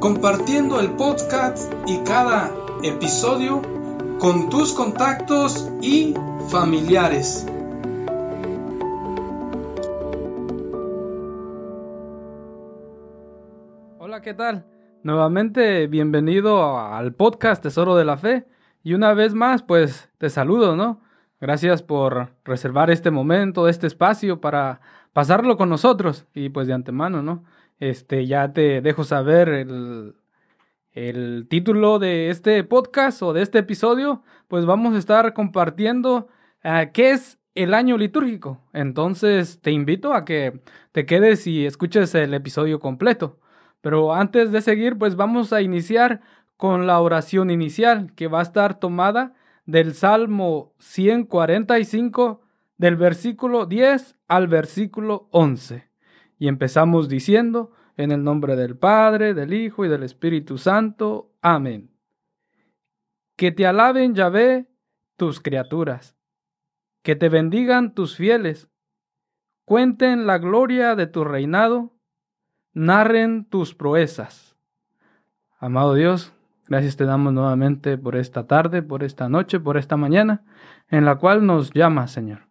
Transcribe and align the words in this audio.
compartiendo 0.00 0.78
el 0.78 0.92
podcast 0.92 1.72
y 1.88 1.98
cada 2.04 2.52
episodio 2.84 3.60
con 4.20 4.48
tus 4.48 4.72
contactos 4.72 5.68
y 5.82 6.14
familiares. 6.50 7.44
Hola, 13.98 14.22
¿qué 14.22 14.34
tal? 14.34 14.64
Nuevamente 15.02 15.88
bienvenido 15.88 16.78
al 16.78 17.12
podcast 17.14 17.62
Tesoro 17.62 17.96
de 17.96 18.04
la 18.04 18.16
Fe 18.16 18.46
y 18.84 18.94
una 18.94 19.14
vez 19.14 19.34
más 19.34 19.64
pues 19.64 20.08
te 20.18 20.30
saludo, 20.30 20.76
¿no? 20.76 21.00
Gracias 21.40 21.82
por 21.82 22.30
reservar 22.44 22.90
este 22.90 23.10
momento, 23.10 23.68
este 23.68 23.88
espacio 23.88 24.40
para 24.40 24.80
pasarlo 25.12 25.56
con 25.56 25.68
nosotros 25.68 26.26
y 26.34 26.50
pues 26.50 26.68
de 26.68 26.74
antemano, 26.74 27.20
¿no? 27.20 27.42
Este, 27.80 28.26
ya 28.26 28.52
te 28.52 28.80
dejo 28.80 29.04
saber 29.04 29.48
el, 29.48 30.14
el 30.92 31.46
título 31.48 31.98
de 31.98 32.30
este 32.30 32.64
podcast 32.64 33.22
o 33.22 33.32
de 33.32 33.42
este 33.42 33.58
episodio, 33.58 34.22
pues 34.48 34.66
vamos 34.66 34.94
a 34.94 34.98
estar 34.98 35.32
compartiendo 35.32 36.28
uh, 36.64 36.90
qué 36.92 37.10
es 37.10 37.38
el 37.54 37.74
año 37.74 37.96
litúrgico. 37.96 38.60
Entonces 38.72 39.60
te 39.60 39.70
invito 39.70 40.12
a 40.14 40.24
que 40.24 40.60
te 40.92 41.06
quedes 41.06 41.46
y 41.46 41.66
escuches 41.66 42.14
el 42.14 42.34
episodio 42.34 42.80
completo. 42.80 43.38
Pero 43.80 44.14
antes 44.14 44.50
de 44.52 44.60
seguir, 44.60 44.98
pues 44.98 45.16
vamos 45.16 45.52
a 45.52 45.62
iniciar 45.62 46.20
con 46.56 46.86
la 46.86 47.00
oración 47.00 47.50
inicial 47.50 48.12
que 48.14 48.26
va 48.26 48.40
a 48.40 48.42
estar 48.42 48.80
tomada 48.80 49.34
del 49.66 49.94
Salmo 49.94 50.72
145 50.78 52.40
del 52.76 52.96
versículo 52.96 53.66
10 53.66 54.16
al 54.26 54.48
versículo 54.48 55.28
11. 55.30 55.87
Y 56.38 56.48
empezamos 56.48 57.08
diciendo, 57.08 57.72
en 57.98 58.12
el 58.12 58.22
nombre 58.22 58.56
del 58.56 58.76
Padre, 58.76 59.34
del 59.34 59.52
Hijo 59.52 59.84
y 59.84 59.88
del 59.88 60.04
Espíritu 60.04 60.56
Santo. 60.56 61.32
Amén. 61.42 61.90
Que 63.36 63.50
te 63.52 63.66
alaben, 63.66 64.14
Yahvé, 64.14 64.68
tus 65.16 65.40
criaturas. 65.40 66.16
Que 67.02 67.16
te 67.16 67.28
bendigan 67.28 67.94
tus 67.94 68.16
fieles. 68.16 68.68
Cuenten 69.64 70.26
la 70.26 70.38
gloria 70.38 70.94
de 70.94 71.08
tu 71.08 71.24
reinado. 71.24 71.92
Narren 72.72 73.44
tus 73.44 73.74
proezas. 73.74 74.56
Amado 75.58 75.94
Dios, 75.94 76.32
gracias 76.68 76.96
te 76.96 77.04
damos 77.04 77.32
nuevamente 77.32 77.98
por 77.98 78.14
esta 78.14 78.46
tarde, 78.46 78.80
por 78.80 79.02
esta 79.02 79.28
noche, 79.28 79.58
por 79.58 79.76
esta 79.76 79.96
mañana, 79.96 80.44
en 80.88 81.04
la 81.04 81.16
cual 81.16 81.44
nos 81.44 81.72
llamas, 81.72 82.12
Señor. 82.12 82.46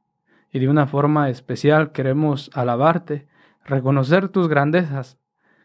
Y 0.52 0.60
de 0.60 0.68
una 0.68 0.88
forma 0.88 1.30
especial 1.30 1.94
queremos 1.94 2.52
alabarte 2.54 3.30
reconocer 3.68 4.30
tus 4.30 4.48
grandezas, 4.48 5.20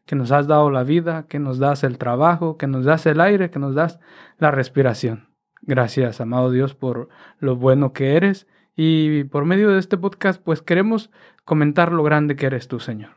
que 0.05 0.17
nos 0.17 0.33
has 0.33 0.47
dado 0.47 0.71
la 0.71 0.83
vida, 0.83 1.27
que 1.29 1.39
nos 1.39 1.59
das 1.59 1.85
el 1.85 1.97
trabajo, 1.97 2.59
que 2.59 2.67
nos 2.67 2.85
das 2.85 3.07
el 3.07 3.21
aire, 3.21 3.51
que 3.51 3.59
nos 3.59 3.75
das 3.75 4.01
la 4.39 4.51
respiración. 4.51 5.29
Gracias, 5.63 6.21
amado 6.21 6.51
Dios, 6.51 6.75
por 6.75 7.09
lo 7.39 7.57
bueno 7.57 7.93
que 7.93 8.17
eres 8.17 8.49
y 8.75 9.25
por 9.25 9.45
medio 9.45 9.71
de 9.71 9.79
este 9.79 9.97
podcast 9.97 10.43
pues 10.43 10.61
queremos 10.61 11.11
comentar 11.45 11.93
lo 11.93 12.03
grande 12.03 12.35
que 12.35 12.47
eres 12.47 12.67
tú, 12.67 12.81
Señor. 12.81 13.11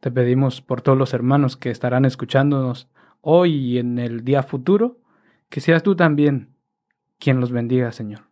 Te 0.00 0.12
pedimos 0.12 0.62
por 0.62 0.82
todos 0.82 0.96
los 0.96 1.12
hermanos 1.12 1.56
que 1.56 1.70
estarán 1.70 2.04
escuchándonos 2.04 2.88
hoy 3.20 3.54
y 3.54 3.78
en 3.78 3.98
el 3.98 4.24
día 4.24 4.44
futuro, 4.44 5.00
que 5.48 5.60
seas 5.60 5.82
tú 5.82 5.96
también 5.96 6.54
quien 7.18 7.40
los 7.40 7.50
bendiga, 7.50 7.90
Señor. 7.90 8.27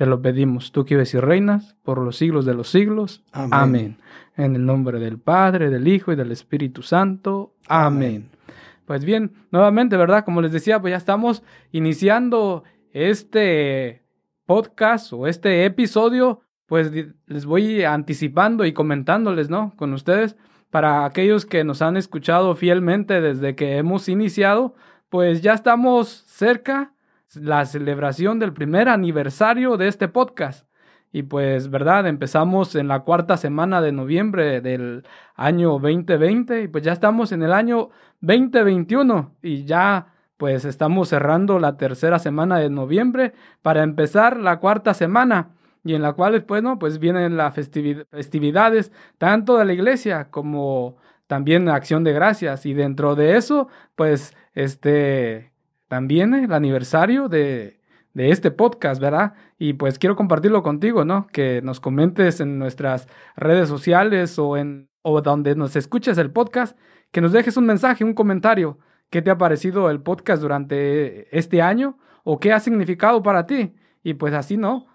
Te 0.00 0.06
lo 0.06 0.22
pedimos, 0.22 0.72
tú 0.72 0.86
que 0.86 0.94
vives 0.94 1.12
y 1.12 1.20
reinas 1.20 1.76
por 1.82 1.98
los 1.98 2.16
siglos 2.16 2.46
de 2.46 2.54
los 2.54 2.70
siglos. 2.70 3.22
Amén. 3.32 3.50
Amén. 3.52 3.96
En 4.34 4.56
el 4.56 4.64
nombre 4.64 4.98
del 4.98 5.18
Padre, 5.18 5.68
del 5.68 5.86
Hijo 5.86 6.10
y 6.10 6.16
del 6.16 6.32
Espíritu 6.32 6.80
Santo. 6.80 7.52
Amén. 7.68 8.30
Pues 8.86 9.04
bien, 9.04 9.34
nuevamente, 9.50 9.98
¿verdad? 9.98 10.24
Como 10.24 10.40
les 10.40 10.52
decía, 10.52 10.80
pues 10.80 10.92
ya 10.92 10.96
estamos 10.96 11.42
iniciando 11.70 12.64
este 12.94 14.02
podcast 14.46 15.12
o 15.12 15.26
este 15.26 15.66
episodio. 15.66 16.40
Pues 16.64 16.90
les 17.26 17.44
voy 17.44 17.84
anticipando 17.84 18.64
y 18.64 18.72
comentándoles, 18.72 19.50
¿no? 19.50 19.74
Con 19.76 19.92
ustedes. 19.92 20.34
Para 20.70 21.04
aquellos 21.04 21.44
que 21.44 21.62
nos 21.62 21.82
han 21.82 21.98
escuchado 21.98 22.54
fielmente 22.54 23.20
desde 23.20 23.54
que 23.54 23.76
hemos 23.76 24.08
iniciado, 24.08 24.74
pues 25.10 25.42
ya 25.42 25.52
estamos 25.52 26.24
cerca 26.26 26.94
la 27.34 27.64
celebración 27.66 28.38
del 28.38 28.52
primer 28.52 28.88
aniversario 28.88 29.76
de 29.76 29.88
este 29.88 30.08
podcast. 30.08 30.68
Y 31.12 31.24
pues, 31.24 31.70
¿verdad? 31.70 32.06
Empezamos 32.06 32.74
en 32.76 32.88
la 32.88 33.00
cuarta 33.00 33.36
semana 33.36 33.80
de 33.80 33.92
noviembre 33.92 34.60
del 34.60 35.04
año 35.34 35.70
2020 35.78 36.62
y 36.62 36.68
pues 36.68 36.84
ya 36.84 36.92
estamos 36.92 37.32
en 37.32 37.42
el 37.42 37.52
año 37.52 37.90
2021 38.20 39.36
y 39.42 39.64
ya 39.64 40.14
pues 40.36 40.64
estamos 40.64 41.08
cerrando 41.08 41.58
la 41.58 41.76
tercera 41.76 42.18
semana 42.18 42.58
de 42.58 42.70
noviembre 42.70 43.34
para 43.60 43.82
empezar 43.82 44.38
la 44.38 44.58
cuarta 44.60 44.94
semana 44.94 45.50
y 45.84 45.94
en 45.94 46.02
la 46.02 46.12
cual 46.12 46.44
pues 46.44 46.62
no, 46.62 46.78
pues 46.78 46.98
vienen 46.98 47.36
las 47.36 47.54
festividades 47.54 48.92
tanto 49.18 49.58
de 49.58 49.64
la 49.64 49.72
iglesia 49.72 50.30
como 50.30 50.96
también 51.26 51.68
acción 51.68 52.04
de 52.04 52.12
gracias 52.12 52.66
y 52.66 52.74
dentro 52.74 53.16
de 53.16 53.36
eso 53.36 53.68
pues 53.96 54.34
este 54.54 55.49
también 55.90 56.34
el 56.34 56.52
aniversario 56.52 57.28
de, 57.28 57.80
de 58.14 58.30
este 58.30 58.52
podcast, 58.52 59.00
¿verdad? 59.00 59.34
Y 59.58 59.72
pues 59.72 59.98
quiero 59.98 60.14
compartirlo 60.14 60.62
contigo, 60.62 61.04
¿no? 61.04 61.26
Que 61.26 61.62
nos 61.62 61.80
comentes 61.80 62.38
en 62.38 62.60
nuestras 62.60 63.08
redes 63.34 63.68
sociales 63.68 64.38
o 64.38 64.56
en 64.56 64.88
o 65.02 65.20
donde 65.20 65.56
nos 65.56 65.74
escuches 65.74 66.16
el 66.18 66.30
podcast, 66.30 66.78
que 67.10 67.20
nos 67.20 67.32
dejes 67.32 67.56
un 67.56 67.66
mensaje, 67.66 68.04
un 68.04 68.14
comentario, 68.14 68.78
qué 69.10 69.20
te 69.20 69.32
ha 69.32 69.38
parecido 69.38 69.90
el 69.90 70.00
podcast 70.00 70.40
durante 70.40 71.36
este 71.36 71.60
año 71.60 71.98
o 72.22 72.38
qué 72.38 72.52
ha 72.52 72.60
significado 72.60 73.24
para 73.24 73.46
ti. 73.46 73.74
Y 74.04 74.14
pues 74.14 74.32
así, 74.32 74.56
¿no? 74.56 74.86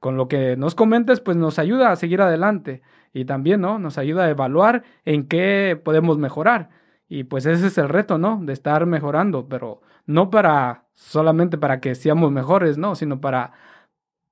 Con 0.00 0.16
lo 0.16 0.26
que 0.26 0.56
nos 0.56 0.74
comentes, 0.74 1.20
pues 1.20 1.36
nos 1.36 1.60
ayuda 1.60 1.92
a 1.92 1.96
seguir 1.96 2.20
adelante 2.20 2.82
y 3.12 3.24
también, 3.24 3.60
¿no? 3.60 3.78
Nos 3.78 3.98
ayuda 3.98 4.24
a 4.24 4.30
evaluar 4.30 4.82
en 5.04 5.28
qué 5.28 5.80
podemos 5.80 6.18
mejorar. 6.18 6.70
Y 7.08 7.22
pues 7.22 7.46
ese 7.46 7.68
es 7.68 7.78
el 7.78 7.88
reto, 7.88 8.18
¿no? 8.18 8.40
De 8.42 8.52
estar 8.52 8.84
mejorando, 8.86 9.48
pero 9.48 9.80
no 10.06 10.30
para 10.30 10.84
solamente 10.94 11.58
para 11.58 11.80
que 11.80 11.94
seamos 11.94 12.30
mejores, 12.32 12.78
no, 12.78 12.94
sino 12.94 13.20
para, 13.20 13.52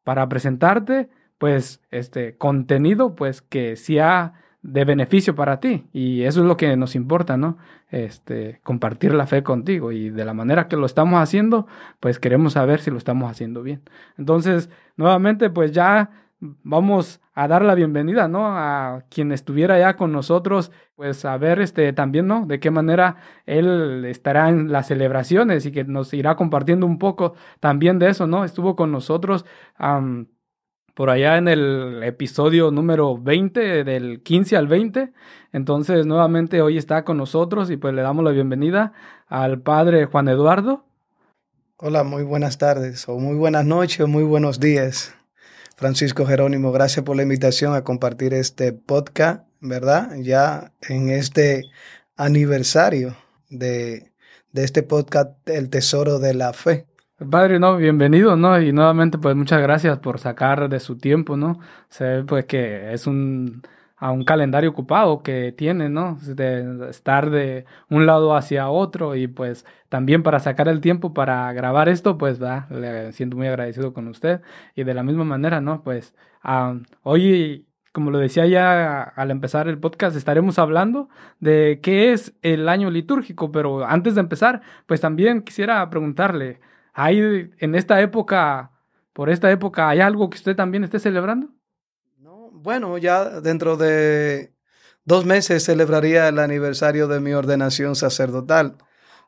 para 0.04 0.28
presentarte, 0.28 1.10
pues, 1.38 1.82
este 1.90 2.36
contenido, 2.36 3.14
pues, 3.14 3.42
que 3.42 3.76
sea 3.76 4.34
de 4.62 4.84
beneficio 4.84 5.34
para 5.34 5.60
ti. 5.60 5.86
Y 5.92 6.22
eso 6.22 6.40
es 6.40 6.46
lo 6.46 6.56
que 6.56 6.76
nos 6.76 6.94
importa, 6.94 7.36
¿no? 7.36 7.58
Este, 7.90 8.60
compartir 8.62 9.12
la 9.12 9.26
fe 9.26 9.42
contigo. 9.42 9.92
Y 9.92 10.10
de 10.10 10.24
la 10.24 10.34
manera 10.34 10.68
que 10.68 10.76
lo 10.76 10.86
estamos 10.86 11.20
haciendo, 11.20 11.66
pues 12.00 12.18
queremos 12.20 12.54
saber 12.54 12.80
si 12.80 12.90
lo 12.90 12.98
estamos 12.98 13.30
haciendo 13.30 13.62
bien. 13.62 13.82
Entonces, 14.16 14.70
nuevamente, 14.96 15.50
pues 15.50 15.72
ya 15.72 16.10
vamos 16.42 17.20
a 17.34 17.46
dar 17.46 17.62
la 17.62 17.76
bienvenida, 17.76 18.26
¿no? 18.26 18.48
A 18.48 19.04
quien 19.08 19.30
estuviera 19.30 19.78
ya 19.78 19.96
con 19.96 20.10
nosotros, 20.10 20.72
pues 20.96 21.24
a 21.24 21.36
ver 21.38 21.60
este 21.60 21.92
también, 21.92 22.26
¿no? 22.26 22.46
De 22.46 22.58
qué 22.58 22.70
manera 22.70 23.16
él 23.46 24.04
estará 24.06 24.48
en 24.48 24.72
las 24.72 24.88
celebraciones 24.88 25.64
y 25.66 25.72
que 25.72 25.84
nos 25.84 26.12
irá 26.12 26.34
compartiendo 26.34 26.84
un 26.84 26.98
poco 26.98 27.34
también 27.60 28.00
de 28.00 28.08
eso, 28.08 28.26
¿no? 28.26 28.44
Estuvo 28.44 28.74
con 28.74 28.90
nosotros 28.90 29.46
por 30.94 31.10
allá 31.10 31.38
en 31.38 31.46
el 31.48 32.02
episodio 32.02 32.70
número 32.70 33.16
20, 33.16 33.84
del 33.84 34.22
15 34.22 34.56
al 34.56 34.66
20. 34.66 35.12
Entonces, 35.52 36.06
nuevamente 36.06 36.60
hoy 36.60 36.76
está 36.76 37.04
con 37.04 37.18
nosotros 37.18 37.70
y 37.70 37.76
pues 37.76 37.94
le 37.94 38.02
damos 38.02 38.24
la 38.24 38.32
bienvenida 38.32 38.92
al 39.28 39.62
padre 39.62 40.06
Juan 40.06 40.28
Eduardo. 40.28 40.84
Hola, 41.76 42.04
muy 42.04 42.24
buenas 42.24 42.58
tardes, 42.58 43.08
o 43.08 43.18
muy 43.18 43.36
buenas 43.36 43.64
noches, 43.64 44.00
o 44.00 44.08
muy 44.08 44.24
buenos 44.24 44.60
días. 44.60 45.16
Francisco 45.76 46.26
Jerónimo, 46.26 46.72
gracias 46.72 47.04
por 47.04 47.16
la 47.16 47.22
invitación 47.22 47.74
a 47.74 47.84
compartir 47.84 48.34
este 48.34 48.72
podcast, 48.72 49.46
¿verdad? 49.60 50.14
Ya 50.18 50.72
en 50.88 51.08
este 51.08 51.64
aniversario 52.16 53.16
de, 53.48 54.12
de 54.52 54.64
este 54.64 54.82
podcast, 54.82 55.30
El 55.48 55.70
Tesoro 55.70 56.18
de 56.18 56.34
la 56.34 56.52
Fe. 56.52 56.86
Padre, 57.30 57.58
no, 57.58 57.76
bienvenido, 57.76 58.36
¿no? 58.36 58.60
Y 58.60 58.72
nuevamente, 58.72 59.18
pues 59.18 59.36
muchas 59.36 59.62
gracias 59.62 59.98
por 59.98 60.18
sacar 60.18 60.68
de 60.68 60.80
su 60.80 60.98
tiempo, 60.98 61.36
¿no? 61.36 61.60
Se 61.88 62.04
ve 62.04 62.24
pues 62.24 62.44
que 62.46 62.92
es 62.92 63.06
un 63.06 63.62
a 64.02 64.10
un 64.10 64.24
calendario 64.24 64.70
ocupado 64.70 65.22
que 65.22 65.52
tiene, 65.52 65.88
¿no? 65.88 66.18
De 66.20 66.88
estar 66.90 67.30
de 67.30 67.66
un 67.88 68.04
lado 68.04 68.34
hacia 68.34 68.68
otro 68.68 69.14
y 69.14 69.28
pues 69.28 69.64
también 69.88 70.24
para 70.24 70.40
sacar 70.40 70.66
el 70.66 70.80
tiempo 70.80 71.14
para 71.14 71.52
grabar 71.52 71.88
esto, 71.88 72.18
pues 72.18 72.42
va, 72.42 72.66
le 72.68 73.12
siento 73.12 73.36
muy 73.36 73.46
agradecido 73.46 73.92
con 73.94 74.08
usted 74.08 74.42
y 74.74 74.82
de 74.82 74.94
la 74.94 75.04
misma 75.04 75.22
manera, 75.22 75.60
¿no? 75.60 75.84
Pues 75.84 76.16
hoy, 77.04 77.68
como 77.92 78.10
lo 78.10 78.18
decía 78.18 78.44
ya 78.46 79.02
al 79.04 79.30
empezar 79.30 79.68
el 79.68 79.78
podcast, 79.78 80.16
estaremos 80.16 80.58
hablando 80.58 81.08
de 81.38 81.78
qué 81.80 82.12
es 82.12 82.34
el 82.42 82.68
año 82.68 82.90
litúrgico, 82.90 83.52
pero 83.52 83.86
antes 83.86 84.16
de 84.16 84.20
empezar, 84.22 84.62
pues 84.86 85.00
también 85.00 85.42
quisiera 85.42 85.88
preguntarle, 85.90 86.60
¿hay 86.92 87.52
en 87.58 87.74
esta 87.76 88.00
época, 88.00 88.72
por 89.12 89.30
esta 89.30 89.48
época, 89.52 89.88
hay 89.88 90.00
algo 90.00 90.28
que 90.28 90.38
usted 90.38 90.56
también 90.56 90.82
esté 90.82 90.98
celebrando? 90.98 91.50
Bueno, 92.62 92.96
ya 92.96 93.40
dentro 93.40 93.76
de 93.76 94.52
dos 95.04 95.26
meses 95.26 95.64
celebraría 95.64 96.28
el 96.28 96.38
aniversario 96.38 97.08
de 97.08 97.18
mi 97.18 97.32
ordenación 97.32 97.96
sacerdotal, 97.96 98.76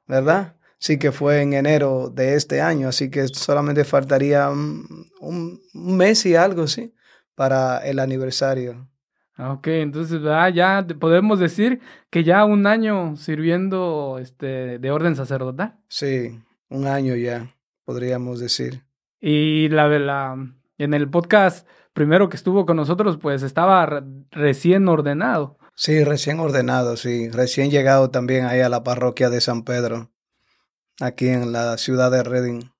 ¿verdad? 0.06 0.54
Sí 0.78 1.00
que 1.00 1.10
fue 1.10 1.42
en 1.42 1.52
enero 1.52 2.10
de 2.10 2.34
este 2.34 2.60
año, 2.60 2.88
así 2.88 3.10
que 3.10 3.26
solamente 3.26 3.84
faltaría 3.84 4.48
un, 4.50 5.60
mes 5.72 6.26
y 6.26 6.36
algo, 6.36 6.68
sí, 6.68 6.94
para 7.34 7.78
el 7.78 7.98
aniversario. 7.98 8.88
Ok, 9.36 9.66
entonces 9.66 10.22
ya 10.54 10.86
podemos 11.00 11.40
decir 11.40 11.80
que 12.10 12.22
ya 12.22 12.44
un 12.44 12.68
año 12.68 13.16
sirviendo 13.16 14.18
este, 14.20 14.78
de 14.78 14.90
orden 14.92 15.16
sacerdotal. 15.16 15.76
Sí, 15.88 16.38
un 16.68 16.86
año 16.86 17.16
ya, 17.16 17.52
podríamos 17.84 18.38
decir. 18.38 18.84
Y 19.20 19.68
la, 19.70 19.88
la 19.88 20.36
en 20.78 20.94
el 20.94 21.08
podcast 21.08 21.66
primero 21.94 22.28
que 22.28 22.36
estuvo 22.36 22.66
con 22.66 22.76
nosotros, 22.76 23.16
pues 23.20 23.42
estaba 23.42 24.04
recién 24.30 24.86
ordenado. 24.88 25.56
Sí, 25.74 26.04
recién 26.04 26.38
ordenado, 26.38 26.96
sí. 26.96 27.30
Recién 27.30 27.70
llegado 27.70 28.10
también 28.10 28.44
ahí 28.44 28.60
a 28.60 28.68
la 28.68 28.84
parroquia 28.84 29.30
de 29.30 29.40
San 29.40 29.64
Pedro, 29.64 30.10
aquí 31.00 31.28
en 31.28 31.52
la 31.52 31.78
ciudad 31.78 32.10
de 32.10 32.22
Reading. 32.22 32.73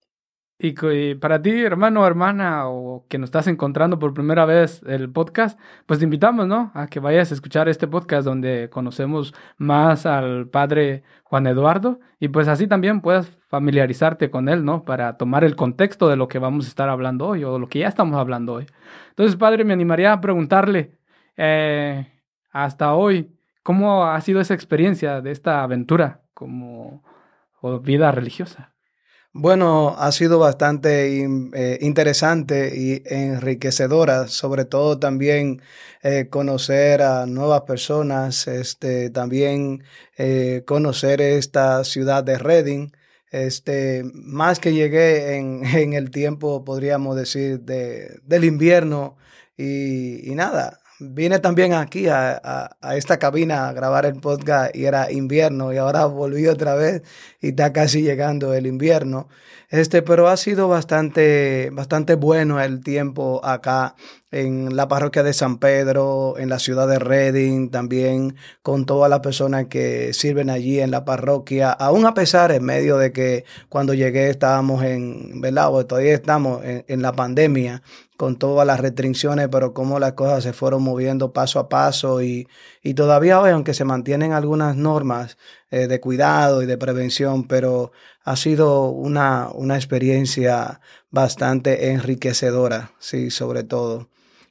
Y, 0.66 1.14
para 1.16 1.42
ti, 1.42 1.50
hermano 1.50 2.00
o 2.00 2.06
hermana, 2.06 2.68
o 2.70 3.04
que 3.10 3.18
nos 3.18 3.28
estás 3.28 3.48
encontrando 3.48 3.98
por 3.98 4.14
primera 4.14 4.46
vez 4.46 4.82
el 4.86 5.10
podcast, 5.12 5.60
pues 5.84 5.98
te 5.98 6.06
invitamos, 6.06 6.46
¿no? 6.46 6.70
A 6.72 6.86
que 6.86 7.00
vayas 7.00 7.30
a 7.30 7.34
escuchar 7.34 7.68
este 7.68 7.86
podcast 7.86 8.24
donde 8.24 8.70
conocemos 8.70 9.34
más 9.58 10.06
al 10.06 10.48
padre 10.48 11.02
Juan 11.24 11.46
Eduardo 11.46 12.00
y 12.18 12.28
pues 12.28 12.48
así 12.48 12.66
también 12.66 13.02
puedas 13.02 13.28
familiarizarte 13.48 14.30
con 14.30 14.48
él, 14.48 14.64
¿no? 14.64 14.84
Para 14.84 15.18
tomar 15.18 15.44
el 15.44 15.54
contexto 15.54 16.08
de 16.08 16.16
lo 16.16 16.28
que 16.28 16.38
vamos 16.38 16.64
a 16.64 16.68
estar 16.68 16.88
hablando 16.88 17.26
hoy 17.28 17.44
o 17.44 17.58
lo 17.58 17.68
que 17.68 17.80
ya 17.80 17.88
estamos 17.88 18.18
hablando 18.18 18.54
hoy. 18.54 18.66
Entonces, 19.10 19.36
padre, 19.36 19.64
me 19.64 19.74
animaría 19.74 20.14
a 20.14 20.20
preguntarle, 20.22 20.98
eh, 21.36 22.10
hasta 22.52 22.94
hoy, 22.94 23.36
¿cómo 23.62 24.06
ha 24.06 24.20
sido 24.22 24.40
esa 24.40 24.54
experiencia 24.54 25.20
de 25.20 25.30
esta 25.30 25.62
aventura 25.62 26.22
como 26.32 27.02
vida 27.82 28.10
religiosa? 28.12 28.73
Bueno, 29.36 29.96
ha 29.98 30.12
sido 30.12 30.38
bastante 30.38 31.08
eh, 31.24 31.78
interesante 31.80 32.72
y 32.76 33.02
enriquecedora, 33.04 34.28
sobre 34.28 34.64
todo 34.64 35.00
también 35.00 35.60
eh, 36.04 36.28
conocer 36.30 37.02
a 37.02 37.26
nuevas 37.26 37.62
personas, 37.62 38.46
este, 38.46 39.10
también 39.10 39.82
eh, 40.16 40.62
conocer 40.66 41.20
esta 41.20 41.82
ciudad 41.82 42.22
de 42.22 42.38
Reading. 42.38 42.92
Este, 43.32 44.04
más 44.14 44.60
que 44.60 44.72
llegué 44.72 45.36
en, 45.36 45.64
el 45.94 46.10
tiempo, 46.12 46.64
podríamos 46.64 47.16
decir, 47.16 47.58
de, 47.60 48.20
del 48.22 48.44
invierno 48.44 49.16
y 49.56 50.32
nada, 50.36 50.80
vine 51.10 51.38
también 51.38 51.72
aquí 51.72 52.08
a, 52.08 52.70
a, 52.80 52.96
esta 52.96 53.18
cabina 53.18 53.68
a 53.68 53.72
grabar 53.72 54.06
el 54.06 54.20
podcast 54.20 54.74
y 54.74 54.84
era 54.84 55.10
invierno 55.10 55.72
y 55.72 55.76
ahora 55.76 56.06
volví 56.06 56.46
otra 56.46 56.74
vez 56.74 57.02
y 57.40 57.48
está 57.48 57.72
casi 57.72 58.02
llegando 58.02 58.54
el 58.54 58.66
invierno. 58.66 59.28
Este, 59.70 60.02
pero 60.02 60.28
ha 60.28 60.36
sido 60.36 60.68
bastante, 60.68 61.70
bastante 61.72 62.14
bueno 62.14 62.60
el 62.60 62.82
tiempo 62.82 63.40
acá 63.44 63.96
en 64.34 64.74
la 64.74 64.88
parroquia 64.88 65.22
de 65.22 65.32
San 65.32 65.58
Pedro, 65.58 66.34
en 66.38 66.48
la 66.48 66.58
ciudad 66.58 66.88
de 66.88 66.98
Reading, 66.98 67.70
también 67.70 68.34
con 68.62 68.84
todas 68.84 69.08
las 69.08 69.20
personas 69.20 69.66
que 69.66 70.12
sirven 70.12 70.50
allí 70.50 70.80
en 70.80 70.90
la 70.90 71.04
parroquia, 71.04 71.70
aún 71.70 72.04
a 72.04 72.14
pesar 72.14 72.50
en 72.50 72.64
medio 72.64 72.98
de 72.98 73.12
que 73.12 73.44
cuando 73.68 73.94
llegué 73.94 74.30
estábamos 74.30 74.82
en, 74.82 75.40
¿verdad? 75.40 75.70
todavía 75.86 76.14
estamos 76.14 76.62
en, 76.64 77.00
la 77.00 77.12
pandemia 77.12 77.82
con 78.16 78.36
todas 78.36 78.66
las 78.66 78.80
restricciones, 78.80 79.48
pero 79.52 79.72
cómo 79.72 80.00
las 80.00 80.14
cosas 80.14 80.42
se 80.42 80.52
fueron 80.52 80.82
moviendo 80.82 81.32
paso 81.32 81.60
a 81.60 81.68
paso 81.68 82.20
y, 82.20 82.48
y 82.82 82.94
todavía 82.94 83.40
hoy, 83.40 83.50
aunque 83.50 83.72
se 83.72 83.84
mantienen 83.84 84.32
algunas 84.32 84.74
normas 84.74 85.38
eh, 85.70 85.86
de 85.86 86.00
cuidado 86.00 86.60
y 86.62 86.66
de 86.66 86.76
prevención, 86.76 87.44
pero 87.46 87.92
ha 88.24 88.34
sido 88.34 88.88
una, 88.90 89.48
una 89.54 89.76
experiencia 89.76 90.80
bastante 91.12 91.92
enriquecedora, 91.92 92.90
sí, 92.98 93.30
sobre 93.30 93.62
todo. 93.62 94.08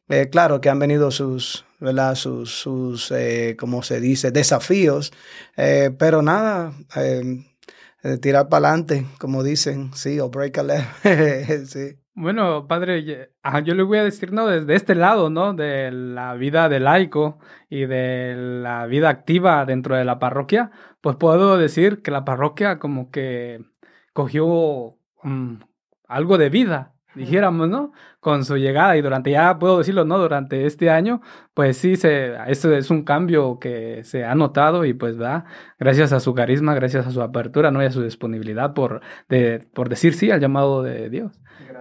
Eh, 0.09 0.29
claro 0.29 0.59
que 0.59 0.69
han 0.69 0.79
venido 0.79 1.11
sus, 1.11 1.65
¿verdad? 1.79 2.15
Sus, 2.15 2.51
sus 2.51 3.11
eh, 3.11 3.55
como 3.57 3.83
se 3.83 3.99
dice, 4.01 4.31
desafíos, 4.31 5.13
eh, 5.55 5.91
pero 5.97 6.21
nada, 6.21 6.73
em, 6.95 7.45
tirar 8.21 8.49
para 8.49 8.67
adelante, 8.69 9.05
como 9.17 9.43
dicen, 9.43 9.93
sí, 9.93 10.19
o 10.19 10.29
break 10.29 10.57
a 10.57 10.63
leg, 10.63 10.85
sí. 11.67 11.97
Bueno, 12.15 12.67
padre, 12.67 13.03
yo 13.03 13.73
le 13.73 13.81
voy 13.83 13.97
a 13.97 14.03
decir, 14.03 14.33
¿no? 14.33 14.45
Desde 14.45 14.75
este 14.75 14.93
lado, 14.93 15.31
¿no? 15.31 15.53
De 15.55 15.91
la 15.91 16.35
vida 16.35 16.69
de 16.69 16.79
laico 16.79 17.39
y 17.69 17.85
de 17.87 18.35
la 18.35 18.85
vida 18.85 19.09
activa 19.09 19.65
dentro 19.65 19.95
de 19.95 20.05
la 20.05 20.19
parroquia, 20.19 20.69
pues 21.01 21.15
puedo 21.15 21.57
decir 21.57 22.03
que 22.03 22.11
la 22.11 22.23
parroquia 22.23 22.77
como 22.77 23.09
que 23.09 23.65
cogió 24.13 24.95
mm, 25.23 25.55
algo 26.07 26.37
de 26.37 26.49
vida 26.49 26.92
dijéramos, 27.15 27.69
¿no? 27.69 27.91
Con 28.19 28.45
su 28.45 28.57
llegada 28.57 28.95
y 28.97 29.01
durante, 29.01 29.31
ya 29.31 29.57
puedo 29.59 29.77
decirlo, 29.79 30.05
¿no? 30.05 30.17
Durante 30.17 30.65
este 30.65 30.89
año, 30.89 31.21
pues 31.53 31.77
sí, 31.77 31.95
se, 31.95 32.35
esto 32.47 32.73
es 32.73 32.89
un 32.89 33.03
cambio 33.03 33.59
que 33.59 34.03
se 34.03 34.25
ha 34.25 34.35
notado 34.35 34.85
y 34.85 34.93
pues 34.93 35.19
va, 35.21 35.45
gracias 35.79 36.13
a 36.13 36.19
su 36.19 36.33
carisma, 36.33 36.73
gracias 36.75 37.07
a 37.07 37.11
su 37.11 37.21
apertura, 37.21 37.71
¿no? 37.71 37.81
Y 37.81 37.85
a 37.85 37.91
su 37.91 38.01
disponibilidad 38.03 38.73
por, 38.73 39.01
de, 39.29 39.67
por 39.73 39.89
decir 39.89 40.13
sí 40.13 40.31
al 40.31 40.39
llamado 40.39 40.83
de 40.83 41.09
Dios. 41.09 41.39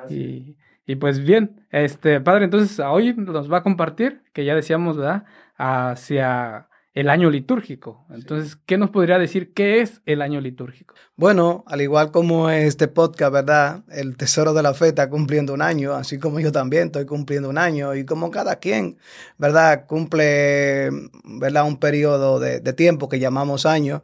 Y, 0.08 0.56
y 0.86 0.96
pues 0.96 1.24
bien, 1.24 1.66
este 1.70 2.20
padre, 2.20 2.44
entonces 2.44 2.80
hoy 2.80 3.14
nos 3.14 3.50
va 3.52 3.58
a 3.58 3.62
compartir, 3.62 4.22
que 4.32 4.44
ya 4.44 4.54
decíamos, 4.54 4.96
¿verdad? 4.96 5.24
Hacia 5.56 6.68
el 6.94 7.08
año 7.08 7.30
litúrgico. 7.30 8.04
Entonces, 8.10 8.56
¿qué 8.66 8.76
nos 8.76 8.90
podría 8.90 9.18
decir 9.18 9.52
qué 9.54 9.80
es 9.80 10.02
el 10.04 10.20
año 10.20 10.40
litúrgico? 10.40 10.94
Bueno, 11.16 11.64
al 11.66 11.80
igual 11.80 12.10
como 12.10 12.50
este 12.50 12.86
podcast, 12.86 13.32
¿verdad? 13.32 13.84
El 13.90 14.16
Tesoro 14.16 14.52
de 14.52 14.62
la 14.62 14.74
Fe 14.74 14.88
está 14.88 15.08
cumpliendo 15.08 15.54
un 15.54 15.62
año, 15.62 15.94
así 15.94 16.18
como 16.18 16.38
yo 16.38 16.52
también 16.52 16.86
estoy 16.86 17.06
cumpliendo 17.06 17.48
un 17.48 17.56
año, 17.56 17.94
y 17.94 18.04
como 18.04 18.30
cada 18.30 18.56
quien, 18.56 18.98
¿verdad? 19.38 19.86
Cumple, 19.86 20.90
¿verdad? 21.24 21.66
Un 21.66 21.78
periodo 21.78 22.38
de, 22.40 22.60
tiempo 22.72 23.08
que 23.08 23.18
llamamos 23.18 23.64
año. 23.64 24.02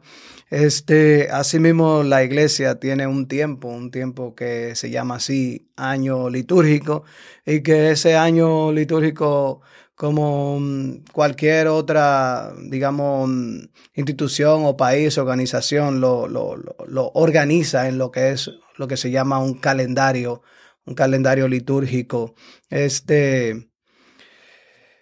Este, 0.49 1.29
asimismo, 1.29 2.01
la 2.01 2.23
iglesia 2.23 2.79
tiene 2.79 3.05
un 3.05 3.27
tiempo, 3.27 3.67
un 3.67 3.91
tiempo 3.91 4.33
que 4.33 4.75
se 4.75 4.89
llama 4.89 5.15
así 5.15 5.67
año 5.75 6.29
litúrgico, 6.29 7.03
y 7.45 7.61
que 7.61 7.91
ese 7.91 8.15
año 8.15 8.71
litúrgico 8.71 9.61
como 9.99 10.61
mm, 10.61 11.03
cualquier 11.11 11.67
otra, 11.67 12.53
digamos, 12.57 13.27
mm, 13.27 13.59
institución 13.95 14.61
o 14.63 14.77
país, 14.77 15.17
organización, 15.17 15.99
lo, 15.99 16.25
lo, 16.25 16.55
lo, 16.55 17.11
organiza 17.15 17.89
en 17.89 17.97
lo 17.97 18.09
que 18.09 18.31
es 18.31 18.49
lo 18.77 18.87
que 18.87 18.95
se 18.95 19.11
llama 19.11 19.39
un 19.39 19.55
calendario, 19.55 20.41
un 20.85 20.95
calendario 20.95 21.49
litúrgico. 21.49 22.33
Este, 22.69 23.69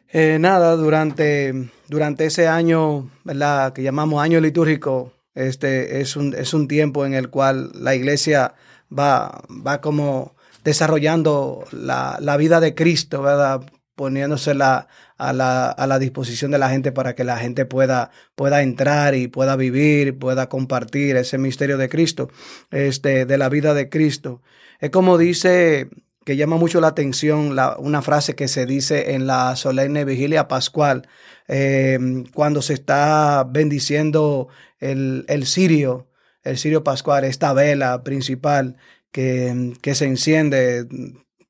eh, 0.07 0.37
nada, 0.39 0.75
durante, 0.75 1.69
durante 1.87 2.25
ese 2.25 2.47
año, 2.47 3.11
¿verdad? 3.23 3.73
Que 3.73 3.83
llamamos 3.83 4.23
año 4.23 4.41
litúrgico, 4.41 5.13
este 5.35 6.01
es 6.01 6.15
un, 6.15 6.33
es 6.33 6.55
un 6.55 6.67
tiempo 6.67 7.05
en 7.05 7.13
el 7.13 7.29
cual 7.29 7.69
la 7.75 7.93
iglesia 7.93 8.55
va, 8.91 9.43
va 9.47 9.79
como 9.79 10.35
desarrollando 10.63 11.65
la, 11.71 12.17
la 12.19 12.35
vida 12.35 12.59
de 12.59 12.73
Cristo, 12.73 13.21
¿verdad? 13.21 13.61
Poniéndosela 13.97 14.87
a 15.17 15.33
la, 15.33 15.69
a 15.71 15.87
la 15.87 15.99
disposición 15.99 16.51
de 16.51 16.59
la 16.59 16.69
gente 16.69 16.91
para 16.91 17.15
que 17.15 17.23
la 17.23 17.37
gente 17.37 17.65
pueda, 17.65 18.11
pueda 18.35 18.61
entrar 18.61 19.15
y 19.15 19.27
pueda 19.27 19.55
vivir, 19.55 20.17
pueda 20.19 20.47
compartir 20.47 21.17
ese 21.17 21.39
misterio 21.39 21.77
de 21.77 21.89
Cristo, 21.89 22.29
este, 22.71 23.25
de 23.25 23.37
la 23.37 23.49
vida 23.49 23.73
de 23.73 23.89
Cristo. 23.89 24.43
Es 24.79 24.91
como 24.91 25.17
dice, 25.17 25.89
que 26.23 26.37
llama 26.37 26.57
mucho 26.57 26.79
la 26.79 26.89
atención 26.89 27.57
una 27.79 28.01
frase 28.03 28.35
que 28.35 28.47
se 28.47 28.67
dice 28.67 29.15
en 29.15 29.25
la 29.25 29.55
solemne 29.55 30.05
vigilia 30.05 30.47
pascual, 30.47 31.07
eh, 31.47 31.97
cuando 32.35 32.61
se 32.61 32.75
está 32.75 33.45
bendiciendo 33.49 34.47
el, 34.79 35.25
el 35.27 35.47
sirio, 35.47 36.07
el 36.43 36.59
sirio 36.59 36.83
pascual, 36.83 37.23
esta 37.23 37.51
vela 37.53 38.03
principal 38.03 38.77
que, 39.11 39.73
que 39.81 39.95
se 39.95 40.05
enciende 40.05 40.85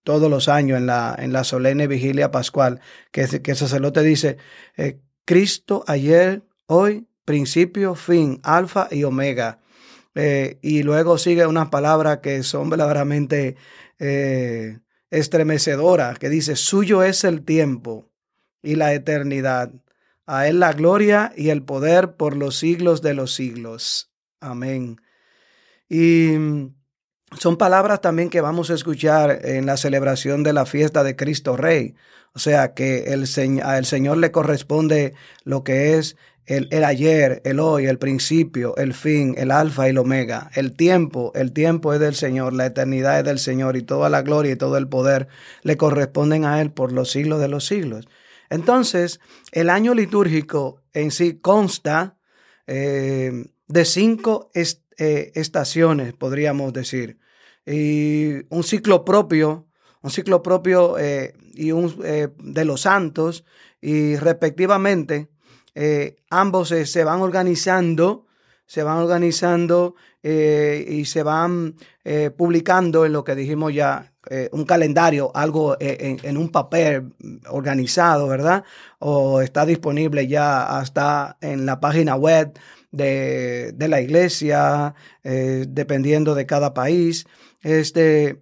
todos 0.08 0.30
los 0.32 0.48
años 0.48 0.78
en 0.78 0.86
la, 0.86 1.14
en 1.20 1.34
la 1.34 1.44
solemne 1.44 1.86
vigilia 1.86 2.32
pascual, 2.32 2.80
que, 3.12 3.24
el 3.24 3.56
sacerdote 3.58 4.04
dice, 4.04 4.38
eh, 4.78 5.02
Cristo 5.26 5.84
ayer, 5.86 6.44
hoy, 6.66 7.10
principio, 7.26 7.94
fin, 7.94 8.40
alfa 8.42 8.88
y 8.90 9.04
omega. 9.04 9.60
Eh, 10.16 10.60
y 10.62 10.84
luego 10.84 11.18
sigue 11.18 11.46
unas 11.46 11.68
palabras 11.68 12.20
que 12.20 12.42
son 12.44 12.70
verdaderamente 12.70 13.58
eh, 14.00 14.80
estremecedora, 15.10 16.14
que 16.14 16.30
dice, 16.30 16.56
suyo 16.56 17.04
es 17.04 17.26
el 17.26 17.44
tiempo 17.44 18.10
y 18.64 18.76
la 18.76 18.94
eternidad. 18.94 19.74
A 20.26 20.48
él 20.48 20.62
la 20.62 20.72
gloria 20.72 21.34
y 21.36 21.50
el 21.50 21.64
poder 21.64 22.16
por 22.16 22.38
los 22.38 22.56
siglos 22.58 23.02
de 23.02 23.14
los 23.14 23.36
siglos. 23.36 24.10
Amén. 24.40 25.02
Y 25.90 26.38
son 27.32 27.58
palabras 27.58 28.02
también 28.02 28.30
que 28.30 28.42
vamos 28.42 28.70
a 28.70 28.74
escuchar 28.74 29.42
en 29.44 29.66
la 29.66 29.78
celebración 29.78 30.44
de 30.44 30.54
la 30.54 30.66
fiesta 30.66 31.04
de 31.04 31.16
Cristo 31.16 31.58
Rey. 31.58 31.96
O 32.34 32.40
sea 32.40 32.74
que 32.74 33.14
el, 33.14 33.26
al 33.64 33.86
Señor 33.86 34.18
le 34.18 34.32
corresponde 34.32 35.14
lo 35.44 35.64
que 35.64 35.98
es 35.98 36.16
el, 36.46 36.68
el, 36.72 36.86
ayer, 36.86 37.42
el 37.44 37.60
hoy, 37.60 37.88
el 37.88 37.98
principio, 37.98 38.78
el 38.78 38.94
fin, 38.94 39.36
el 39.38 39.52
alfa 39.52 39.88
y 39.88 39.90
el 39.90 39.98
omega. 39.98 40.50
El 40.56 40.74
tiempo, 40.74 41.34
el 41.36 41.52
tiempo 41.52 41.94
es 41.94 42.00
del 42.00 42.16
Señor, 42.16 42.54
la 42.54 42.68
eternidad 42.68 43.20
es 43.20 43.26
del 43.26 43.40
Señor 43.40 43.76
y 43.76 43.82
toda 43.82 44.10
la 44.10 44.22
gloria 44.22 44.54
y 44.54 44.56
todo 44.56 44.78
el 44.78 44.88
poder 44.88 45.28
le 45.64 45.76
corresponden 45.76 46.46
a 46.46 46.62
Él 46.62 46.72
por 46.72 46.94
los 46.94 47.12
siglos 47.12 47.42
de 47.42 47.50
los 47.50 47.66
siglos. 47.66 48.08
Entonces, 48.50 49.20
el 49.52 49.70
año 49.70 49.94
litúrgico 49.94 50.82
en 50.94 51.12
sí 51.12 51.40
consta 51.40 52.18
eh, 52.66 53.48
de 53.68 53.86
cinco 53.86 54.50
eh, 54.98 55.32
estaciones, 55.36 56.14
podríamos 56.14 56.74
decir, 56.74 57.18
y 57.66 58.46
un 58.50 58.64
ciclo 58.64 59.04
propio, 59.06 59.68
un 60.02 60.12
ciclo 60.12 60.42
propio 60.42 60.98
eh, 60.98 61.34
y 61.54 61.72
un 61.72 61.96
de 62.00 62.66
los 62.66 62.82
santos, 62.82 63.44
y 63.82 64.16
respectivamente 64.16 65.30
eh, 65.80 66.16
ambos 66.32 66.70
se 66.70 67.04
van 67.04 67.22
organizando, 67.22 68.26
se 68.66 68.82
van 68.82 68.98
organizando 68.98 69.94
eh, 70.24 70.84
y 70.90 71.06
se 71.06 71.22
van 71.22 71.76
eh, 72.04 72.32
publicando 72.32 73.06
en 73.06 73.14
lo 73.14 73.24
que 73.24 73.36
dijimos 73.36 73.76
ya, 73.76 74.12
un 74.52 74.66
calendario, 74.66 75.32
algo 75.34 75.78
en, 75.80 76.36
un 76.36 76.50
papel 76.50 77.14
organizado, 77.48 78.28
¿verdad? 78.28 78.66
O 79.00 79.40
está 79.40 79.66
disponible 79.66 80.28
ya 80.28 80.80
hasta 80.80 81.38
en 81.40 81.66
la 81.66 81.80
página 81.80 82.18
web 82.18 82.52
de, 82.92 83.74
la 83.78 84.02
iglesia, 84.02 84.96
dependiendo 85.24 86.36
de 86.36 86.46
cada 86.46 86.74
país. 86.74 87.26
Este, 87.62 88.42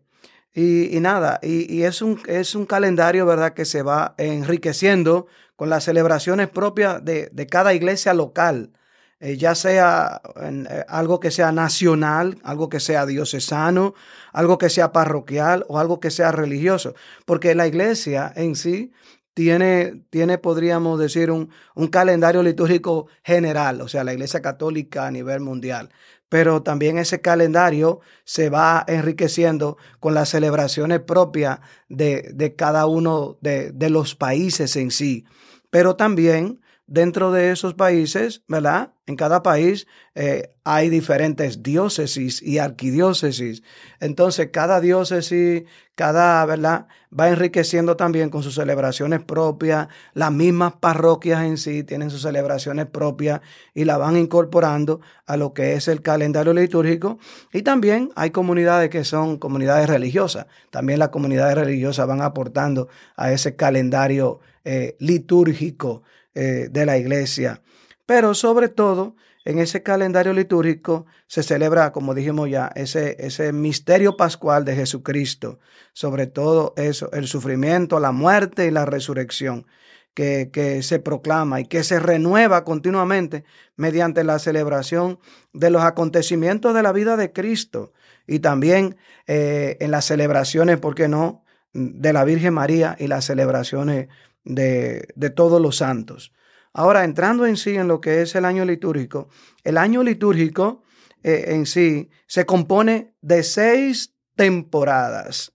y, 0.53 0.99
nada, 1.01 1.39
y, 1.41 1.73
y, 1.73 1.83
es, 1.83 2.01
un, 2.01 2.21
es 2.27 2.55
un 2.55 2.65
calendario, 2.65 3.25
¿verdad?, 3.25 3.53
que 3.53 3.65
se 3.65 3.81
va 3.81 4.15
enriqueciendo 4.17 5.27
con 5.55 5.69
las 5.69 5.83
celebraciones 5.85 6.49
propias 6.49 7.03
de, 7.03 7.47
cada 7.49 7.73
iglesia 7.73 8.13
local, 8.13 8.71
eh, 9.19 9.37
ya 9.37 9.55
sea 9.55 10.21
eh, 10.41 10.85
algo 10.87 11.19
que 11.19 11.31
sea 11.31 11.51
nacional, 11.51 12.37
algo 12.43 12.69
que 12.69 12.79
sea 12.79 13.05
diocesano, 13.05 13.93
algo 14.33 14.57
que 14.57 14.69
sea 14.69 14.91
parroquial 14.91 15.65
o 15.69 15.79
algo 15.79 15.99
que 15.99 16.11
sea 16.11 16.31
religioso, 16.31 16.93
porque 17.25 17.55
la 17.55 17.67
iglesia 17.67 18.31
en 18.35 18.55
sí 18.55 18.91
tiene, 19.35 20.01
tiene 20.09 20.39
podríamos 20.39 20.97
decir, 20.97 21.29
un, 21.29 21.51
un 21.75 21.87
calendario 21.87 22.41
litúrgico 22.41 23.05
general, 23.23 23.81
o 23.81 23.87
sea, 23.87 24.03
la 24.03 24.13
iglesia 24.13 24.41
católica 24.41 25.05
a 25.05 25.11
nivel 25.11 25.41
mundial 25.41 25.89
pero 26.27 26.63
también 26.63 26.97
ese 26.97 27.21
calendario 27.21 27.99
se 28.23 28.49
va 28.49 28.83
enriqueciendo 28.87 29.77
con 29.99 30.13
las 30.13 30.29
celebraciones 30.29 30.99
propias 31.01 31.59
de, 31.87 32.31
de 32.33 32.55
cada 32.55 32.87
uno 32.87 33.37
de, 33.41 33.71
de, 33.71 33.89
los 33.89 34.15
países 34.15 34.75
en 34.75 34.91
sí. 34.91 35.25
Pero 35.69 35.95
también 35.95 36.61
dentro 36.87 37.31
de 37.31 37.51
esos 37.51 37.73
países, 37.73 38.43
¿verdad? 38.47 38.93
En 39.07 39.15
cada 39.15 39.41
país 39.43 39.87
eh, 40.13 40.51
hay 40.63 40.89
diferentes 40.89 41.63
diócesis 41.63 42.41
y 42.41 42.59
arquidiócesis. 42.59 43.63
Entonces, 43.99 44.49
cada 44.51 44.81
diócesis, 44.81 45.63
cada, 45.95 46.45
¿verdad? 46.45 46.87
Va 47.17 47.29
enriqueciendo 47.29 47.97
también 47.97 48.29
con 48.29 48.43
sus 48.43 48.55
celebraciones 48.55 49.21
propias. 49.23 49.87
Las 50.13 50.31
mismas 50.31 50.73
parroquias 50.73 51.43
en 51.43 51.57
sí 51.57 51.83
tienen 51.83 52.09
sus 52.09 52.21
celebraciones 52.21 52.85
propias 52.85 53.41
y 53.73 53.85
la 53.85 53.97
van 53.97 54.17
incorporando 54.17 55.01
a 55.25 55.37
lo 55.37 55.53
que 55.53 55.73
es 55.73 55.87
el 55.87 56.01
calendario 56.01 56.53
litúrgico. 56.53 57.17
Y 57.51 57.63
también 57.63 58.11
hay 58.15 58.29
comunidades 58.29 58.89
que 58.89 59.03
son 59.03 59.37
comunidades 59.37 59.89
religiosas. 59.89 60.47
También 60.69 60.99
las 60.99 61.09
comunidades 61.09 61.55
religiosas 61.55 62.07
van 62.07 62.21
aportando 62.21 62.89
a 63.15 63.31
ese 63.31 63.55
calendario 63.55 64.39
eh, 64.63 64.95
litúrgico 64.99 66.03
eh, 66.35 66.67
de 66.69 66.85
la 66.85 66.97
iglesia. 66.97 67.61
Pero 68.05 68.33
sobre 68.33 68.69
todo, 68.69 69.15
en 69.45 69.59
ese 69.59 69.83
calendario 69.83 70.33
litúrgico 70.33 71.05
se 71.27 71.43
celebra, 71.43 71.91
como 71.91 72.13
dijimos 72.13 72.49
ya, 72.49 72.71
ese, 72.75 73.15
ese 73.19 73.51
misterio 73.53 74.17
pascual 74.17 74.65
de 74.65 74.75
Jesucristo. 74.75 75.59
Sobre 75.93 76.27
todo 76.27 76.73
eso, 76.77 77.11
el 77.13 77.27
sufrimiento, 77.27 77.99
la 77.99 78.11
muerte 78.11 78.67
y 78.67 78.71
la 78.71 78.85
resurrección. 78.85 79.65
Que, 80.13 80.49
que, 80.49 80.81
se 80.81 80.99
proclama 80.99 81.59
y 81.59 81.65
que 81.65 81.83
se 81.83 81.99
renueva 81.99 82.63
continuamente 82.63 83.43
mediante 83.75 84.23
la 84.23 84.39
celebración 84.39 85.19
de 85.51 85.69
los 85.69 85.83
acontecimientos 85.83 86.73
de 86.73 86.81
la 86.81 86.93
vida 86.93 87.17
de 87.17 87.33
Cristo 87.33 87.91
y 88.25 88.39
también 88.39 88.95
eh, 89.27 89.77
en 89.79 89.91
las 89.91 90.05
celebraciones, 90.05 90.77
¿por 90.77 90.95
qué 90.95 91.07
no?, 91.07 91.43
de 91.73 92.13
la 92.13 92.23
Virgen 92.23 92.53
María 92.53 92.95
y 92.97 93.07
las 93.07 93.25
celebraciones 93.25 94.07
de, 94.45 95.07
de 95.15 95.29
todos 95.29 95.61
los 95.61 95.77
santos. 95.77 96.31
Ahora, 96.77 97.03
entrando 97.03 97.45
en 97.45 97.55
sí 97.55 97.75
en 97.75 97.87
lo 97.87 98.01
que 98.01 98.21
es 98.21 98.35
el 98.35 98.43
año 98.43 98.65
litúrgico, 98.65 99.29
el 99.63 99.77
año 99.77 100.03
litúrgico 100.03 100.83
eh, 101.23 101.55
en 101.55 101.65
sí 101.65 102.09
se 102.27 102.45
compone 102.45 103.15
de 103.21 103.43
seis 103.43 104.13
temporadas. 104.35 105.53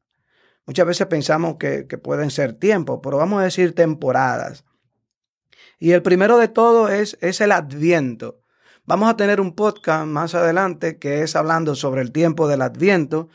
Muchas 0.66 0.87
veces 0.87 1.06
pensamos 1.06 1.56
que, 1.59 1.85
pueden 2.02 2.30
ser 2.30 2.54
tiempos, 2.54 3.00
pero 3.02 3.18
vamos 3.18 3.40
a 3.40 3.44
decir 3.44 3.75
temporadas. 3.75 4.64
Y 5.78 5.92
el 5.92 6.02
primero 6.02 6.38
de 6.38 6.49
todo 6.49 6.88
es, 6.88 7.18
es 7.20 7.40
el 7.40 7.52
adviento. 7.52 8.40
Vamos 8.85 9.11
a 9.11 9.16
tener 9.16 9.40
un 9.40 9.54
podcast 9.54 10.06
más 10.06 10.35
adelante 10.35 10.99
que 10.99 11.23
es 11.23 11.37
hablando 11.37 11.75
sobre 11.75 12.00
el 12.00 12.12
tiempo 12.12 12.49
del 12.49 12.62
adviento, 12.62 13.28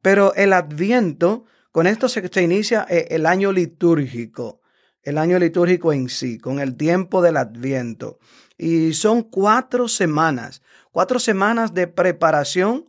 pero 0.00 0.34
el 0.34 0.52
adviento, 0.52 1.46
con 1.72 1.86
esto 1.86 2.08
se, 2.08 2.28
se 2.28 2.42
inicia 2.42 2.86
eh, 2.88 3.08
el 3.10 3.26
año 3.26 3.50
litúrgico 3.50 4.59
el 5.02 5.18
año 5.18 5.38
litúrgico 5.38 5.92
en 5.92 6.08
sí, 6.08 6.38
con 6.38 6.60
el 6.60 6.76
tiempo 6.76 7.22
del 7.22 7.36
adviento. 7.36 8.18
Y 8.58 8.92
son 8.92 9.22
cuatro 9.22 9.88
semanas, 9.88 10.62
cuatro 10.92 11.18
semanas 11.18 11.72
de 11.74 11.86
preparación 11.86 12.88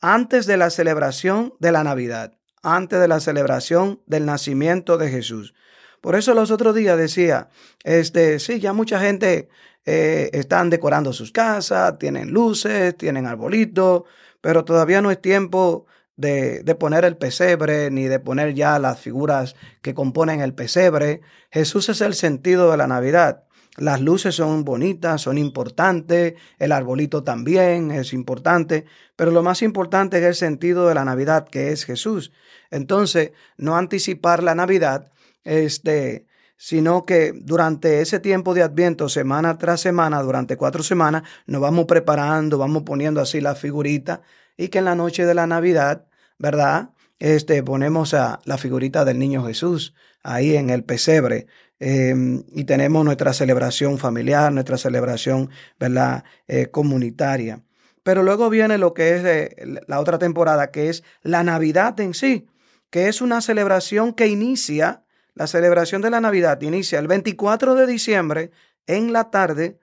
antes 0.00 0.46
de 0.46 0.56
la 0.56 0.70
celebración 0.70 1.54
de 1.58 1.72
la 1.72 1.84
Navidad, 1.84 2.38
antes 2.62 3.00
de 3.00 3.08
la 3.08 3.20
celebración 3.20 4.00
del 4.06 4.26
nacimiento 4.26 4.98
de 4.98 5.10
Jesús. 5.10 5.54
Por 6.00 6.16
eso 6.16 6.34
los 6.34 6.50
otros 6.50 6.74
días 6.74 6.98
decía, 6.98 7.48
este, 7.84 8.38
sí, 8.40 8.60
ya 8.60 8.72
mucha 8.72 9.00
gente 9.00 9.48
eh, 9.84 10.30
están 10.32 10.70
decorando 10.70 11.12
sus 11.12 11.32
casas, 11.32 11.98
tienen 11.98 12.30
luces, 12.30 12.96
tienen 12.96 13.26
arbolitos, 13.26 14.02
pero 14.40 14.64
todavía 14.64 15.00
no 15.00 15.10
es 15.10 15.20
tiempo 15.20 15.86
de, 16.16 16.76
poner 16.78 17.04
el 17.04 17.16
pesebre 17.16 17.90
ni 17.90 18.04
de 18.04 18.20
poner 18.20 18.54
ya 18.54 18.78
las 18.78 19.00
figuras 19.00 19.56
que 19.80 19.94
componen 19.94 20.40
el 20.40 20.54
pesebre. 20.54 21.22
Jesús 21.50 21.88
es 21.88 22.00
el 22.00 22.14
sentido 22.14 22.70
de 22.70 22.76
la 22.76 22.86
Navidad. 22.86 23.44
Las 23.78 24.02
luces 24.02 24.34
son 24.34 24.64
bonitas, 24.64 25.22
son 25.22 25.38
importantes, 25.38 26.34
el 26.58 26.72
arbolito 26.72 27.24
también 27.24 27.90
es 27.90 28.12
importante, 28.12 28.84
pero 29.16 29.30
lo 29.30 29.42
más 29.42 29.62
importante 29.62 30.18
es 30.18 30.24
el 30.24 30.34
sentido 30.34 30.88
de 30.88 30.94
la 30.94 31.06
Navidad, 31.06 31.48
que 31.48 31.72
es 31.72 31.84
Jesús. 31.84 32.32
Entonces, 32.70 33.32
no 33.56 33.76
anticipar 33.76 34.42
la 34.42 34.54
Navidad, 34.54 35.10
este, 35.44 36.26
sino 36.62 37.04
que 37.04 37.32
durante 37.34 38.02
ese 38.02 38.20
tiempo 38.20 38.54
de 38.54 38.62
Adviento, 38.62 39.08
semana 39.08 39.58
tras 39.58 39.80
semana, 39.80 40.22
durante 40.22 40.56
cuatro 40.56 40.84
semanas, 40.84 41.24
nos 41.44 41.60
vamos 41.60 41.86
preparando, 41.86 42.56
vamos 42.56 42.84
poniendo 42.84 43.20
así 43.20 43.40
la 43.40 43.56
figurita 43.56 44.22
y 44.56 44.68
que 44.68 44.78
en 44.78 44.84
la 44.84 44.94
noche 44.94 45.26
de 45.26 45.34
la 45.34 45.48
Navidad 45.48 46.06
¿verdad? 46.38 46.90
este, 47.18 47.64
ponemos 47.64 48.14
a 48.14 48.38
la 48.44 48.58
figurita 48.58 49.04
del 49.04 49.18
niño 49.18 49.44
Jesús 49.44 49.92
ahí 50.22 50.54
en 50.54 50.70
el 50.70 50.84
pesebre 50.84 51.48
em, 51.80 52.44
y 52.54 52.62
tenemos 52.62 53.04
nuestra 53.04 53.32
celebración 53.32 53.98
familiar, 53.98 54.52
nuestra 54.52 54.78
celebración 54.78 55.50
¿verdad? 55.80 56.22
Eh, 56.46 56.68
comunitaria. 56.68 57.64
Pero 58.04 58.22
luego 58.22 58.50
viene 58.50 58.78
lo 58.78 58.94
que 58.94 59.16
es 59.16 59.24
eh, 59.24 59.80
la 59.88 59.98
otra 59.98 60.20
temporada, 60.20 60.70
que 60.70 60.90
es 60.90 61.02
la 61.22 61.42
Navidad 61.42 61.98
en 61.98 62.14
sí, 62.14 62.46
que 62.88 63.08
es 63.08 63.20
una 63.20 63.40
celebración 63.40 64.12
que 64.12 64.28
inicia, 64.28 65.01
la 65.34 65.46
celebración 65.46 66.02
de 66.02 66.10
la 66.10 66.20
Navidad 66.20 66.60
inicia 66.60 66.98
el 66.98 67.08
24 67.08 67.74
de 67.74 67.86
diciembre 67.86 68.50
en 68.86 69.12
la 69.12 69.30
tarde 69.30 69.78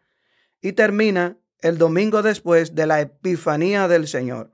y 0.62 0.74
termina 0.74 1.38
el 1.62 1.77
domingo 1.77 2.22
después 2.22 2.75
de 2.75 2.86
la 2.86 3.01
Epifanía 3.01 3.88
del 3.88 4.08
Señor, 4.08 4.51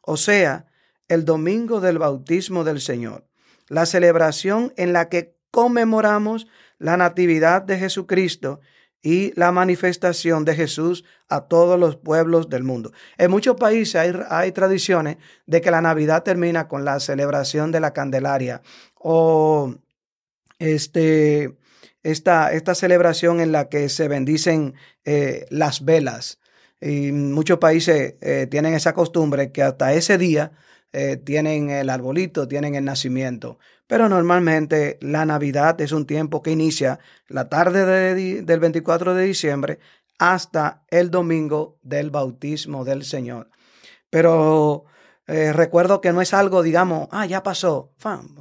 o 0.00 0.16
sea, 0.16 0.66
el 1.08 1.24
domingo 1.24 1.80
del 1.80 1.98
bautismo 1.98 2.64
del 2.64 2.80
Señor, 2.80 3.26
la 3.68 3.86
celebración 3.86 4.72
en 4.76 4.92
la 4.92 5.08
que 5.08 5.36
conmemoramos 5.50 6.46
la 6.78 6.96
natividad 6.96 7.62
de 7.62 7.78
Jesucristo 7.78 8.60
y 9.02 9.32
la 9.38 9.52
manifestación 9.52 10.44
de 10.44 10.54
Jesús 10.54 11.04
a 11.28 11.42
todos 11.42 11.78
los 11.78 11.96
pueblos 11.96 12.48
del 12.48 12.64
mundo. 12.64 12.92
En 13.18 13.30
muchos 13.30 13.56
países 13.56 13.94
hay, 13.96 14.12
hay, 14.28 14.52
tradiciones 14.52 15.18
de 15.46 15.60
que 15.60 15.70
la 15.70 15.80
Navidad 15.80 16.24
termina 16.24 16.66
con 16.66 16.84
la 16.84 16.98
celebración 16.98 17.70
de 17.70 17.80
la 17.80 17.92
Candelaria 17.92 18.62
o 18.94 19.76
este, 20.58 21.56
esta, 22.02 22.52
esta 22.52 22.74
celebración 22.74 23.40
en 23.40 23.50
la 23.50 23.68
que 23.68 23.88
se 23.88 24.06
bendicen 24.06 24.74
eh, 25.04 25.46
las 25.50 25.84
velas. 25.84 26.38
Y 26.80 27.10
muchos 27.10 27.58
países 27.58 28.14
eh, 28.20 28.46
tienen 28.48 28.74
esa 28.74 28.92
costumbre 28.94 29.50
que 29.50 29.62
hasta 29.62 29.92
ese 29.92 30.16
día 30.16 30.52
eh, 30.92 31.16
tienen 31.16 31.70
el 31.70 31.90
arbolito, 31.90 32.46
tienen 32.46 32.76
el 32.76 32.84
nacimiento. 32.84 33.58
Pero 33.88 34.08
normalmente 34.08 34.98
la 35.00 35.24
Navidad 35.26 35.80
es 35.80 35.92
un 35.92 36.06
tiempo 36.06 36.42
que 36.42 36.52
inicia 36.52 37.00
la 37.28 37.48
tarde 37.48 38.14
del 38.42 38.60
24 38.60 39.14
de 39.14 39.24
diciembre 39.24 39.78
hasta 40.18 40.84
el 40.88 41.10
domingo 41.10 41.78
del 41.82 42.10
bautismo 42.10 42.84
del 42.84 43.04
Señor. 43.04 43.50
Pero 44.10 44.84
recuerdo 45.26 46.00
que 46.00 46.12
no 46.12 46.20
es 46.20 46.32
algo, 46.34 46.62
digamos, 46.62 47.08
ah, 47.10 47.26
ya 47.26 47.42
pasó, 47.42 47.92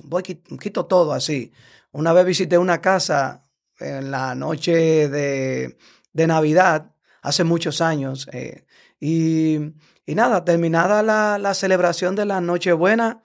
voy, 0.04 0.24
quito 0.24 0.86
todo 0.86 1.14
así. 1.14 1.52
Una 1.96 2.12
vez 2.12 2.26
visité 2.26 2.58
una 2.58 2.82
casa 2.82 3.42
en 3.80 4.12
la 4.12 4.36
noche 4.36 5.08
de, 5.08 5.78
de 6.12 6.28
Navidad, 6.28 6.92
hace 7.22 7.46
muchos 7.46 7.80
años. 7.80 8.28
Eh, 8.34 8.66
y, 9.00 9.56
y, 10.06 10.14
nada, 10.14 10.44
terminada 10.44 11.02
la, 11.04 11.38
la, 11.38 11.54
celebración 11.54 12.18
de 12.18 12.26
la 12.26 12.42
Nochebuena, 12.42 13.24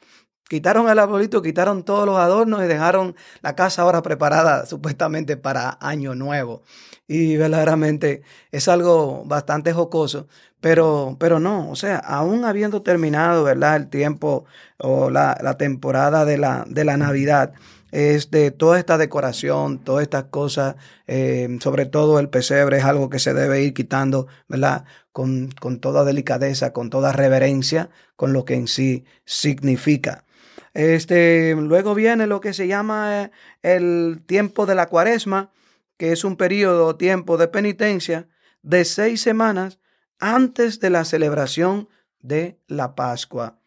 quitaron 0.49 0.89
el 0.89 1.01
arbolito, 1.01 1.43
quitaron 1.43 1.83
todos 1.83 2.07
los 2.07 2.17
adornos 2.17 2.63
y 2.63 2.69
dejaron 2.69 3.17
la 3.43 3.57
casa 3.57 3.83
ahora 3.83 4.03
preparada 4.03 4.65
supuestamente 4.67 5.37
para 5.37 5.77
Año 5.81 6.15
Nuevo. 6.15 6.63
Y 7.09 7.37
verdaderamente 7.37 8.23
es 8.53 8.69
algo 8.69 9.25
bastante 9.25 9.73
jocoso, 9.73 10.29
pero, 10.61 11.17
pero 11.19 11.41
no, 11.41 11.73
o 11.73 11.75
sea, 11.75 11.97
aún 11.97 12.45
habiendo 12.45 12.83
terminado, 12.83 13.43
¿verdad? 13.43 13.75
El 13.75 13.89
tiempo 13.89 14.45
o 14.79 15.11
la, 15.11 15.37
la 15.43 15.59
temporada 15.59 16.25
de 16.25 16.39
la, 16.39 16.65
de 16.69 16.85
la 16.85 16.97
Navidad, 16.97 17.53
es 17.93 18.31
de 18.31 18.51
toda 18.51 18.79
esta 18.79 18.99
decoración, 18.99 19.79
todas 19.79 20.03
estas 20.03 20.25
cosas, 20.25 20.77
eh, 21.07 21.59
sobre 21.61 21.87
todo 21.87 22.19
el 22.19 22.29
pesebre 22.29 22.79
es 22.79 22.85
algo 22.85 23.11
que 23.11 23.19
se 23.19 23.35
debe 23.35 23.63
ir 23.63 23.75
quitando, 23.75 24.27
¿verdad? 24.49 24.85
Con, 25.13 25.51
con, 25.61 25.81
toda 25.81 26.05
delicadeza, 26.05 26.73
con 26.73 26.91
toda 26.91 27.13
reverencia, 27.13 27.91
con 28.17 28.33
lo 28.33 28.45
que 28.45 28.55
en 28.55 28.69
sí 28.69 29.05
significa. 29.25 30.25
Este, 30.73 31.55
luego 31.57 31.95
viene 31.95 32.27
lo 32.27 32.41
que 32.41 32.53
se 32.53 32.69
llama 32.69 33.25
eh, 33.25 33.31
el 33.63 34.23
tiempo 34.27 34.67
de 34.67 34.77
la 34.77 34.87
cuaresma, 34.87 35.51
que 35.97 36.13
es 36.13 36.25
un 36.25 36.37
periodo, 36.37 36.97
tiempo 36.97 37.37
de 37.37 37.49
penitencia 37.49 38.29
de 38.63 38.85
seis 38.85 39.21
semanas 39.21 39.81
antes 40.19 40.81
de 40.81 40.91
la 40.91 41.05
celebración 41.05 41.89
de 42.21 42.61
la 42.69 42.95
Pascua. 42.95 43.59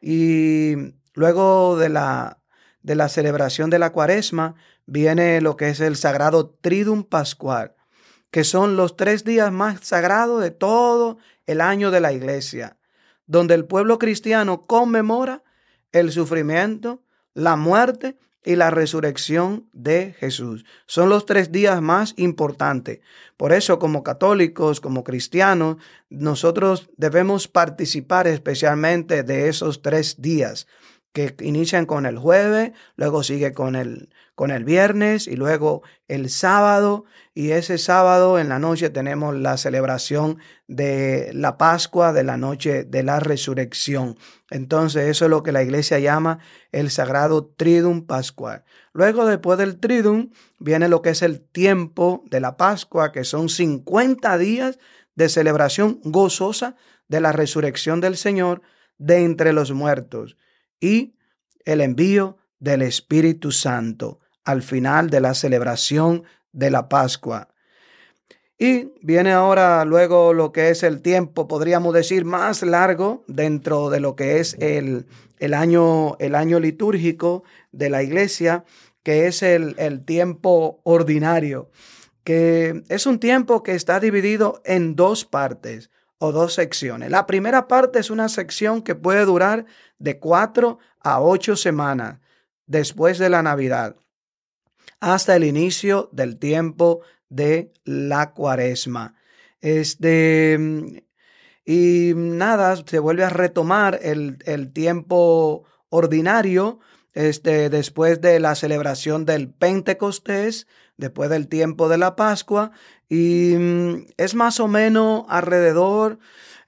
Y 0.00 0.74
luego 1.14 1.76
de 1.78 1.88
la 1.88 2.41
de 2.82 2.94
la 2.94 3.08
celebración 3.08 3.70
de 3.70 3.78
la 3.78 3.90
cuaresma 3.90 4.54
viene 4.86 5.40
lo 5.40 5.56
que 5.56 5.68
es 5.68 5.80
el 5.80 5.96
sagrado 5.96 6.50
Tridum 6.60 7.04
Pascual, 7.04 7.74
que 8.30 8.44
son 8.44 8.76
los 8.76 8.96
tres 8.96 9.24
días 9.24 9.52
más 9.52 9.80
sagrados 9.86 10.42
de 10.42 10.50
todo 10.50 11.18
el 11.46 11.60
año 11.60 11.90
de 11.90 12.00
la 12.00 12.12
iglesia, 12.12 12.76
donde 13.26 13.54
el 13.54 13.64
pueblo 13.64 13.98
cristiano 13.98 14.66
conmemora 14.66 15.42
el 15.92 16.10
sufrimiento, 16.10 17.02
la 17.34 17.56
muerte 17.56 18.18
y 18.44 18.56
la 18.56 18.70
resurrección 18.70 19.68
de 19.72 20.16
Jesús. 20.18 20.64
Son 20.86 21.08
los 21.08 21.26
tres 21.26 21.52
días 21.52 21.80
más 21.80 22.14
importantes. 22.16 22.98
Por 23.36 23.52
eso, 23.52 23.78
como 23.78 24.02
católicos, 24.02 24.80
como 24.80 25.04
cristianos, 25.04 25.76
nosotros 26.10 26.90
debemos 26.96 27.46
participar 27.46 28.26
especialmente 28.26 29.22
de 29.22 29.48
esos 29.48 29.80
tres 29.80 30.20
días 30.20 30.66
que 31.12 31.36
inician 31.40 31.84
con 31.84 32.06
el 32.06 32.18
jueves, 32.18 32.72
luego 32.96 33.22
sigue 33.22 33.52
con 33.52 33.76
el, 33.76 34.08
con 34.34 34.50
el 34.50 34.64
viernes 34.64 35.26
y 35.26 35.36
luego 35.36 35.82
el 36.08 36.30
sábado. 36.30 37.04
Y 37.34 37.50
ese 37.50 37.76
sábado 37.76 38.38
en 38.38 38.48
la 38.48 38.58
noche 38.58 38.88
tenemos 38.88 39.34
la 39.36 39.58
celebración 39.58 40.38
de 40.68 41.30
la 41.34 41.58
Pascua, 41.58 42.14
de 42.14 42.24
la 42.24 42.38
noche 42.38 42.84
de 42.84 43.02
la 43.02 43.20
resurrección. 43.20 44.16
Entonces 44.50 45.08
eso 45.08 45.26
es 45.26 45.30
lo 45.30 45.42
que 45.42 45.52
la 45.52 45.62
iglesia 45.62 45.98
llama 45.98 46.38
el 46.72 46.90
sagrado 46.90 47.44
Tridum 47.44 48.06
Pascual. 48.06 48.64
Luego 48.94 49.26
después 49.26 49.58
del 49.58 49.78
Tridum 49.78 50.30
viene 50.58 50.88
lo 50.88 51.02
que 51.02 51.10
es 51.10 51.20
el 51.20 51.40
tiempo 51.42 52.24
de 52.30 52.40
la 52.40 52.56
Pascua, 52.56 53.12
que 53.12 53.24
son 53.24 53.50
50 53.50 54.38
días 54.38 54.78
de 55.14 55.28
celebración 55.28 56.00
gozosa 56.04 56.76
de 57.08 57.20
la 57.20 57.32
resurrección 57.32 58.00
del 58.00 58.16
Señor 58.16 58.62
de 58.96 59.24
entre 59.24 59.52
los 59.52 59.72
muertos 59.72 60.36
y 60.82 61.14
el 61.64 61.80
envío 61.80 62.36
del 62.58 62.82
Espíritu 62.82 63.52
Santo 63.52 64.18
al 64.44 64.62
final 64.62 65.08
de 65.08 65.20
la 65.20 65.32
celebración 65.32 66.24
de 66.52 66.70
la 66.70 66.88
Pascua. 66.88 67.48
Y 68.58 68.92
viene 69.00 69.32
ahora 69.32 69.84
luego 69.84 70.34
lo 70.34 70.52
que 70.52 70.70
es 70.70 70.82
el 70.82 71.00
tiempo, 71.00 71.48
podríamos 71.48 71.94
decir, 71.94 72.24
más 72.24 72.62
largo 72.62 73.24
dentro 73.28 73.90
de 73.90 74.00
lo 74.00 74.16
que 74.16 74.40
es 74.40 74.54
el, 74.60 75.06
el 75.38 75.54
año, 75.54 76.16
el 76.18 76.34
año 76.34 76.60
litúrgico 76.60 77.44
de 77.70 77.88
la 77.88 78.02
iglesia, 78.02 78.64
que 79.02 79.26
es 79.26 79.42
el, 79.42 79.74
el 79.78 80.04
tiempo 80.04 80.80
ordinario, 80.84 81.70
que 82.24 82.82
es 82.88 83.06
un 83.06 83.18
tiempo 83.20 83.62
que 83.62 83.74
está 83.74 84.00
dividido 84.00 84.60
en 84.64 84.96
dos 84.96 85.24
partes 85.24 85.90
o 86.24 86.30
dos 86.30 86.54
secciones. 86.54 87.10
La 87.10 87.26
primera 87.26 87.66
parte 87.66 87.98
es 87.98 88.08
una 88.08 88.28
sección 88.28 88.82
que 88.82 88.94
puede 88.94 89.24
durar 89.24 89.66
de 89.98 90.20
cuatro 90.20 90.78
a 91.00 91.20
ocho 91.20 91.56
semanas 91.56 92.20
después 92.64 93.18
de 93.18 93.28
la 93.28 93.42
Navidad 93.42 93.96
hasta 95.00 95.34
el 95.34 95.42
inicio 95.42 96.10
del 96.12 96.38
tiempo 96.38 97.00
de 97.28 97.72
la 97.82 98.30
cuaresma. 98.34 99.16
Este, 99.60 100.60
y 101.64 102.12
nada, 102.14 102.76
se 102.86 103.00
vuelve 103.00 103.24
a 103.24 103.28
retomar 103.28 103.98
el, 104.00 104.38
el 104.46 104.72
tiempo 104.72 105.64
ordinario 105.88 106.78
este, 107.14 107.68
después 107.68 108.20
de 108.20 108.38
la 108.38 108.54
celebración 108.54 109.24
del 109.24 109.52
Pentecostés, 109.52 110.68
después 111.02 111.28
del 111.28 111.48
tiempo 111.48 111.88
de 111.88 111.98
la 111.98 112.16
Pascua, 112.16 112.70
y 113.08 113.54
mm, 113.58 114.06
es 114.16 114.34
más 114.34 114.60
o 114.60 114.68
menos 114.68 115.24
alrededor 115.28 116.18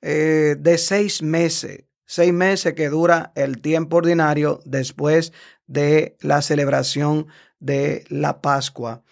eh, 0.03 0.57
de 0.59 0.77
seis 0.77 1.23
meses, 1.23 1.85
seis 2.05 2.33
meses 2.33 2.75
que 2.75 2.89
dura 2.89 3.33
el 3.37 3.61
tiempo 3.61 3.97
ordinario 3.97 4.61
después 4.65 5.33
de 5.67 6.17
la 6.21 6.43
celebración 6.43 7.29
de 7.61 8.05
la 8.09 8.43
Pascua. 8.43 9.03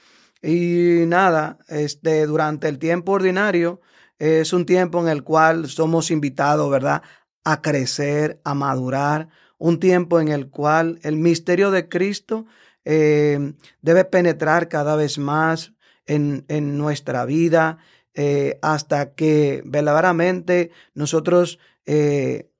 Y 0.42 1.04
nada, 1.06 1.58
este, 1.68 2.26
durante 2.26 2.68
el 2.68 2.78
tiempo 2.78 3.12
ordinario 3.12 3.80
es 4.18 4.52
un 4.52 4.66
tiempo 4.66 5.00
en 5.00 5.08
el 5.08 5.22
cual 5.22 5.68
somos 5.68 6.10
invitados, 6.10 6.68
¿verdad?, 6.70 7.02
a 7.44 7.62
crecer, 7.62 8.40
a 8.44 8.54
madurar, 8.54 9.28
un 9.58 9.78
tiempo 9.78 10.20
en 10.20 10.28
el 10.28 10.50
cual 10.50 10.98
el 11.02 11.16
misterio 11.16 11.70
de 11.70 11.88
Cristo 11.88 12.46
eh, 12.84 13.54
debe 13.80 14.04
penetrar 14.04 14.68
cada 14.68 14.96
vez 14.96 15.18
más 15.18 15.72
en, 16.06 16.44
en 16.48 16.78
nuestra 16.78 17.24
vida 17.24 17.78
eh, 18.14 18.58
hasta 18.62 19.14
que 19.14 19.62
verdaderamente 19.64 20.70
nosotros 20.94 21.58
eh, 21.86 22.50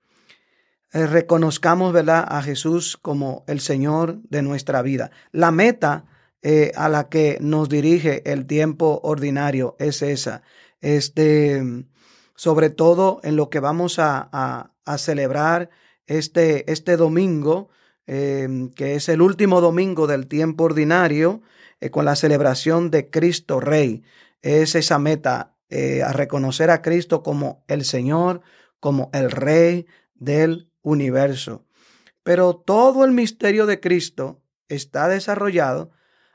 reconozcamos 0.93 1.93
¿verdad? 1.93 2.25
a 2.29 2.43
Jesús 2.43 2.97
como 2.97 3.45
el 3.47 3.61
Señor 3.61 4.21
de 4.29 4.43
nuestra 4.43 4.83
vida. 4.83 5.11
La 5.33 5.51
meta 5.51 6.07
a 6.75 6.89
la 6.89 7.09
que 7.09 7.39
nos 7.41 7.69
dirige 7.69 8.29
el 8.31 8.47
tiempo 8.47 8.99
ordinario 9.05 9.77
es 9.79 10.03
esa. 10.03 10.43
Este, 10.81 11.63
sobre 12.35 12.69
todo 12.69 13.21
en 13.23 13.37
lo 13.37 13.49
que 13.49 13.61
vamos 13.61 14.01
a, 14.01 14.29
a, 14.33 14.73
a 14.85 14.99
celebrar 14.99 15.71
este, 16.07 16.71
este 16.71 16.97
domingo, 16.97 17.69
em, 18.07 18.71
que 18.71 18.95
es 18.95 19.09
el 19.09 19.23
último 19.23 19.61
domingo 19.61 20.07
del 20.07 20.27
tiempo 20.27 20.65
ordinario, 20.65 21.43
eh, 21.81 21.91
con 21.91 22.05
la 22.05 22.17
celebración 22.17 22.91
de 22.91 23.11
Cristo 23.11 23.61
Rey. 23.61 24.03
Es 24.41 24.75
esa 24.75 24.99
meta, 24.99 25.57
eh, 25.69 26.03
a 26.03 26.13
reconocer 26.13 26.71
a 26.71 26.83
Cristo 26.83 27.23
como 27.23 27.65
el 27.67 27.85
Señor, 27.85 28.43
como 28.79 29.11
el 29.13 29.31
Rey 29.31 29.87
del 30.15 30.71
universo. 30.83 31.65
Pero 32.23 32.55
todo 32.55 33.05
el 33.05 33.13
misterio 33.13 33.67
de 33.67 33.81
Cristo 33.81 34.43
está 34.69 35.09
desarrollado 35.09 35.91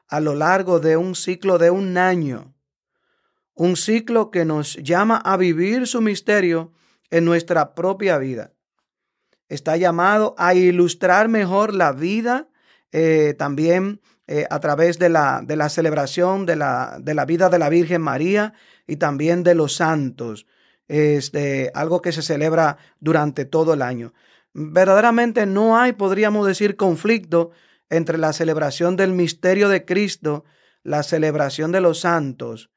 a 0.08 0.20
lo 0.20 0.36
largo 0.36 0.80
de 0.80 0.98
un 0.98 1.16
ciclo 1.16 1.58
de 1.58 1.70
un 1.70 1.98
año. 1.98 2.54
Un 3.54 3.76
ciclo 3.76 4.32
que 4.32 4.46
nos 4.46 4.76
llama 4.76 5.18
a 5.18 5.38
vivir 5.38 5.88
su 5.88 6.02
misterio 6.02 6.74
en 7.10 7.26
nuestra 7.26 7.74
propia 7.74 8.18
vida. 8.18 8.54
Está 9.50 9.78
llamado 9.78 10.36
a 10.38 10.54
ilustrar 10.54 11.30
mejor 11.30 11.74
la 11.74 11.92
vida 11.92 12.48
eh, 12.92 13.36
también 13.38 14.02
eh, 14.28 14.46
a 14.50 14.60
través 14.60 15.00
de 15.00 15.10
la, 15.10 15.42
de 15.44 15.56
la 15.56 15.70
celebración 15.70 16.46
de 16.46 16.56
la, 16.56 16.98
de 17.00 17.14
la, 17.14 17.26
vida 17.26 17.50
de 17.50 17.60
la 17.60 17.70
Virgen 17.70 18.02
María 18.02 18.54
y 18.86 18.98
también 18.98 19.44
de 19.44 19.56
los 19.56 19.76
santos. 19.76 20.48
Este, 20.88 21.72
algo 21.74 22.02
que 22.02 22.14
se 22.14 22.22
celebra 22.22 22.78
durante 23.00 23.46
todo 23.46 23.74
el 23.74 23.82
año. 23.82 24.14
Verdaderamente 24.54 25.46
no 25.46 25.78
hay, 25.78 25.94
podríamos 25.94 26.48
decir, 26.48 26.78
conflicto 26.78 27.52
entre 27.90 28.18
la 28.18 28.34
celebración 28.34 28.96
del 28.96 29.12
misterio 29.12 29.70
de 29.70 29.86
Cristo, 29.86 30.46
la 30.84 31.04
celebración 31.04 31.72
de 31.72 31.82
los 31.82 32.00
santos, 32.00 32.70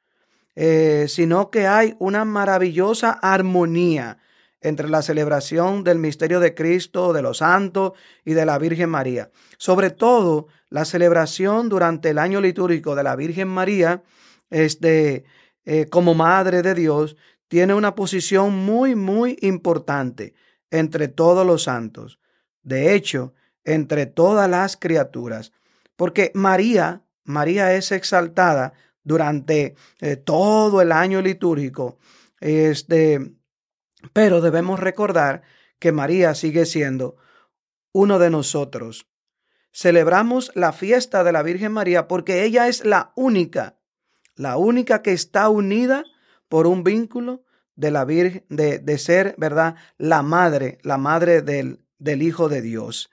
eh, 0.57 1.07
sino 1.09 1.51
que 1.51 1.67
hay 1.67 1.95
una 1.99 2.25
maravillosa 2.25 3.13
armonía 3.13 4.19
entre 4.61 4.89
la 4.89 5.03
celebración 5.03 5.85
del 5.85 5.99
misterio 5.99 6.41
de 6.41 6.55
Cristo, 6.55 7.13
de 7.13 7.23
los 7.23 7.39
santos 7.39 7.93
y 8.25 8.35
de 8.35 8.47
la 8.47 8.59
Virgen 8.59 8.91
María. 8.91 9.31
Sobre 9.59 9.91
todo, 9.91 10.49
la 10.69 10.85
celebración 10.85 11.69
durante 11.69 12.11
el 12.11 12.19
año 12.19 12.41
litúrgico 12.41 12.95
de 12.95 13.03
la 13.03 13.17
Virgen 13.17 13.49
María, 13.49 14.03
este, 14.51 15.25
eh, 15.65 15.87
como 15.87 16.15
Madre 16.15 16.63
de 16.63 16.75
Dios, 16.75 17.17
tiene 17.49 17.75
una 17.75 17.95
posición 17.95 18.55
muy, 18.55 18.95
muy 18.95 19.37
importante 19.41 20.35
entre 20.71 21.09
todos 21.09 21.47
los 21.47 21.65
santos. 21.65 22.21
De 22.63 22.95
hecho, 22.95 23.35
entre 23.65 24.07
todas 24.07 24.49
las 24.49 24.77
criaturas. 24.77 25.53
Porque 25.97 26.31
María, 26.35 27.03
María 27.25 27.75
es 27.75 27.93
exaltada 27.93 28.73
durante 29.03 29.75
eh, 30.01 30.17
todo 30.17 30.81
el 30.81 30.93
año 30.93 31.21
litúrgico. 31.21 31.99
Este, 32.41 33.33
pero 34.13 34.41
debemos 34.41 34.81
recordar 34.81 35.43
que 35.79 35.93
María 35.93 36.35
sigue 36.35 36.67
siendo 36.67 37.17
uno 37.93 38.19
de 38.19 38.31
nosotros. 38.31 39.07
Celebramos 39.73 40.51
la 40.55 40.73
fiesta 40.73 41.25
de 41.25 41.33
la 41.33 41.43
Virgen 41.43 41.73
María 41.73 42.09
porque 42.09 42.45
ella 42.45 42.69
es 42.69 42.85
la 42.85 43.13
única, 43.15 43.79
la 44.35 44.57
única 44.57 45.03
que 45.03 45.13
está 45.13 45.49
unida 45.49 46.05
por 46.49 46.67
un 46.67 46.83
vínculo 46.83 47.45
de 47.77 47.91
la 47.91 48.05
Virgen, 48.05 48.45
de, 48.49 48.79
de 48.79 48.99
ser, 48.99 49.35
¿verdad? 49.39 49.77
La 49.97 50.23
madre, 50.23 50.79
la 50.83 50.99
madre 50.99 51.43
del, 51.43 51.85
del 51.99 52.23
Hijo 52.23 52.49
de 52.49 52.63
Dios. 52.63 53.11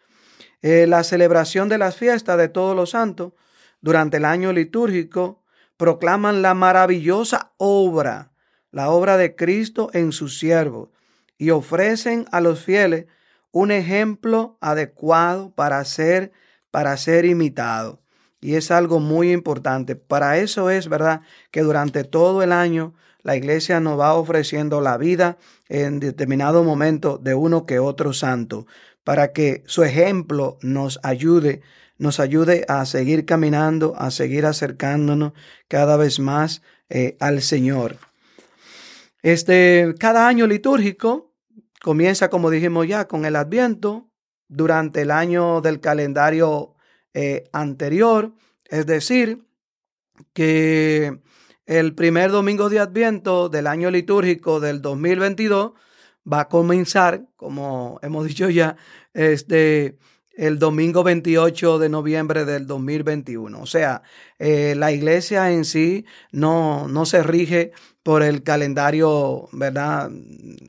Eh, 0.61 0.87
la 0.87 1.03
celebración 1.03 1.69
de 1.69 1.77
las 1.77 1.95
fiestas 1.95 2.37
de 2.37 2.49
todos 2.49 2.75
los 2.75 2.89
santos 2.91 3.33
durante 3.79 4.17
el 4.17 4.25
año 4.25 4.51
litúrgico 4.51 5.43
proclaman 5.77 6.41
la 6.41 6.55
maravillosa 6.55 7.53
obra 7.57 8.31
la 8.71 8.89
obra 8.89 9.17
de 9.17 9.35
Cristo 9.35 9.89
en 9.93 10.11
sus 10.11 10.39
siervos 10.39 10.89
y 11.37 11.51
ofrecen 11.51 12.25
a 12.31 12.41
los 12.41 12.63
fieles 12.63 13.05
un 13.51 13.71
ejemplo 13.71 14.57
adecuado 14.61 15.51
para 15.51 15.83
ser 15.85 16.31
para 16.71 16.95
ser 16.97 17.25
imitado. 17.25 18.01
Y 18.39 18.55
es 18.55 18.69
algo 18.69 18.99
muy 18.99 19.31
importante. 19.31 19.95
Para 19.95 20.37
eso 20.37 20.69
es 20.69 20.89
verdad 20.89 21.21
que 21.49 21.61
durante 21.61 22.03
todo 22.03 22.43
el 22.43 22.51
año 22.51 22.93
la 23.23 23.35
iglesia 23.35 23.79
nos 23.79 23.99
va 23.99 24.13
ofreciendo 24.13 24.79
la 24.79 24.97
vida 24.97 25.37
en 25.69 25.99
determinado 25.99 26.63
momento 26.63 27.17
de 27.17 27.33
uno 27.33 27.65
que 27.65 27.79
otro 27.79 28.13
santo, 28.13 28.67
para 29.03 29.33
que 29.33 29.63
su 29.65 29.83
ejemplo 29.83 30.57
nos 30.61 30.99
ayude, 31.01 31.61
nos 31.97 32.19
ayude 32.19 32.63
a 32.67 32.85
seguir 32.85 33.25
caminando, 33.25 33.95
a 33.97 34.11
seguir 34.11 34.45
acercándonos 34.45 35.33
cada 35.67 35.97
vez 35.97 36.19
más 36.19 36.61
eh, 36.89 37.17
al 37.19 37.41
Señor. 37.41 37.97
Este, 39.21 39.93
cada 39.99 40.27
año 40.27 40.47
litúrgico 40.47 41.33
comienza, 41.81 42.29
como 42.29 42.49
dijimos 42.49 42.87
ya, 42.87 43.07
con 43.07 43.25
el 43.25 43.35
Adviento, 43.35 44.09
durante 44.47 45.01
el 45.01 45.11
año 45.11 45.61
del 45.61 45.79
calendario 45.79 46.75
eh, 47.13 47.49
anterior, 47.51 48.33
es 48.65 48.85
decir, 48.85 49.43
que 50.33 51.19
el 51.65 51.93
primer 51.95 52.31
domingo 52.31 52.69
de 52.69 52.79
Adviento 52.79 53.49
del 53.49 53.67
año 53.67 53.91
litúrgico 53.91 54.59
del 54.59 54.81
2022 54.81 55.73
va 56.31 56.41
a 56.41 56.49
comenzar, 56.49 57.27
como 57.35 57.99
hemos 58.01 58.25
dicho 58.27 58.49
ya, 58.49 58.77
este, 59.13 59.97
el 60.37 60.59
domingo 60.59 61.03
28 61.03 61.79
de 61.79 61.89
noviembre 61.89 62.45
del 62.45 62.67
2021. 62.67 63.59
O 63.59 63.65
sea, 63.65 64.03
eh, 64.39 64.75
la 64.77 64.91
iglesia 64.91 65.51
en 65.51 65.65
sí 65.65 66.05
no, 66.31 66.87
no 66.87 67.05
se 67.05 67.23
rige 67.23 67.71
por 68.07 68.23
el 68.23 68.41
calendario, 68.41 69.49
¿verdad? 69.51 70.09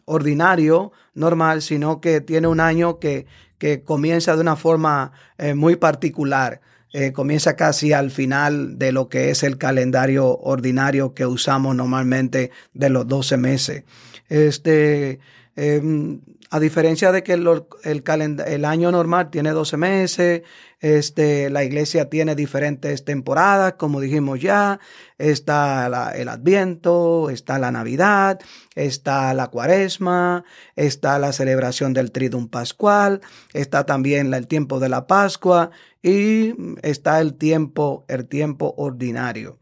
Ordinario, 0.07 0.90
normal, 1.14 1.62
sino 1.62 2.01
que 2.01 2.20
tiene 2.20 2.48
un 2.48 2.59
año 2.59 2.98
que, 2.98 3.27
que 3.59 3.85
comienza 3.85 4.35
de 4.35 4.40
una 4.40 4.57
forma 4.57 5.12
eh, 5.38 5.55
muy 5.55 5.77
particular. 5.77 6.61
Eh, 6.92 7.12
comienza 7.12 7.55
casi 7.55 7.92
al 7.92 8.11
final 8.11 8.77
de 8.77 8.90
lo 8.90 9.09
que 9.09 9.31
es 9.31 9.44
el 9.44 9.57
calendario 9.57 10.37
ordinario 10.37 11.14
que 11.14 11.27
usamos 11.27 11.77
normalmente 11.77 12.51
de 12.74 12.90
los 12.90 13.07
12 13.07 13.37
meses. 13.37 13.85
Este, 14.29 15.20
em, 15.55 16.18
a 16.51 16.61
diferencia 16.61 17.13
de 17.13 17.23
que 17.23 17.35
el, 17.35 17.47
el, 17.85 18.65
año 18.65 18.91
normal 18.91 19.31
tiene 19.31 19.51
12 19.51 19.77
meses, 19.77 20.43
este, 20.81 21.51
la 21.51 21.63
iglesia 21.63 22.09
tiene 22.09 22.35
diferentes 22.35 23.05
temporadas, 23.05 23.75
como 23.75 24.01
dijimos 24.01 24.41
ya, 24.41 24.81
está 25.19 26.13
el 26.15 26.29
Adviento, 26.29 27.29
está 27.31 27.59
la 27.59 27.71
Navidad, 27.71 28.41
está 28.75 29.35
la 29.35 29.49
Cuaresma, 29.49 30.45
está 30.75 31.19
la 31.19 31.33
celebración 31.33 31.93
del 31.93 32.13
Tridum 32.13 32.49
Pascual, 32.49 33.21
está 33.53 33.85
también 33.85 34.33
el 34.33 34.47
tiempo 34.47 34.81
de 34.81 34.89
la 34.89 35.07
Pascua 35.07 35.71
y 36.03 36.55
está 36.83 37.21
el 37.21 37.35
tiempo, 37.35 38.07
el 38.09 38.27
tiempo 38.27 38.75
ordinario. 38.79 39.59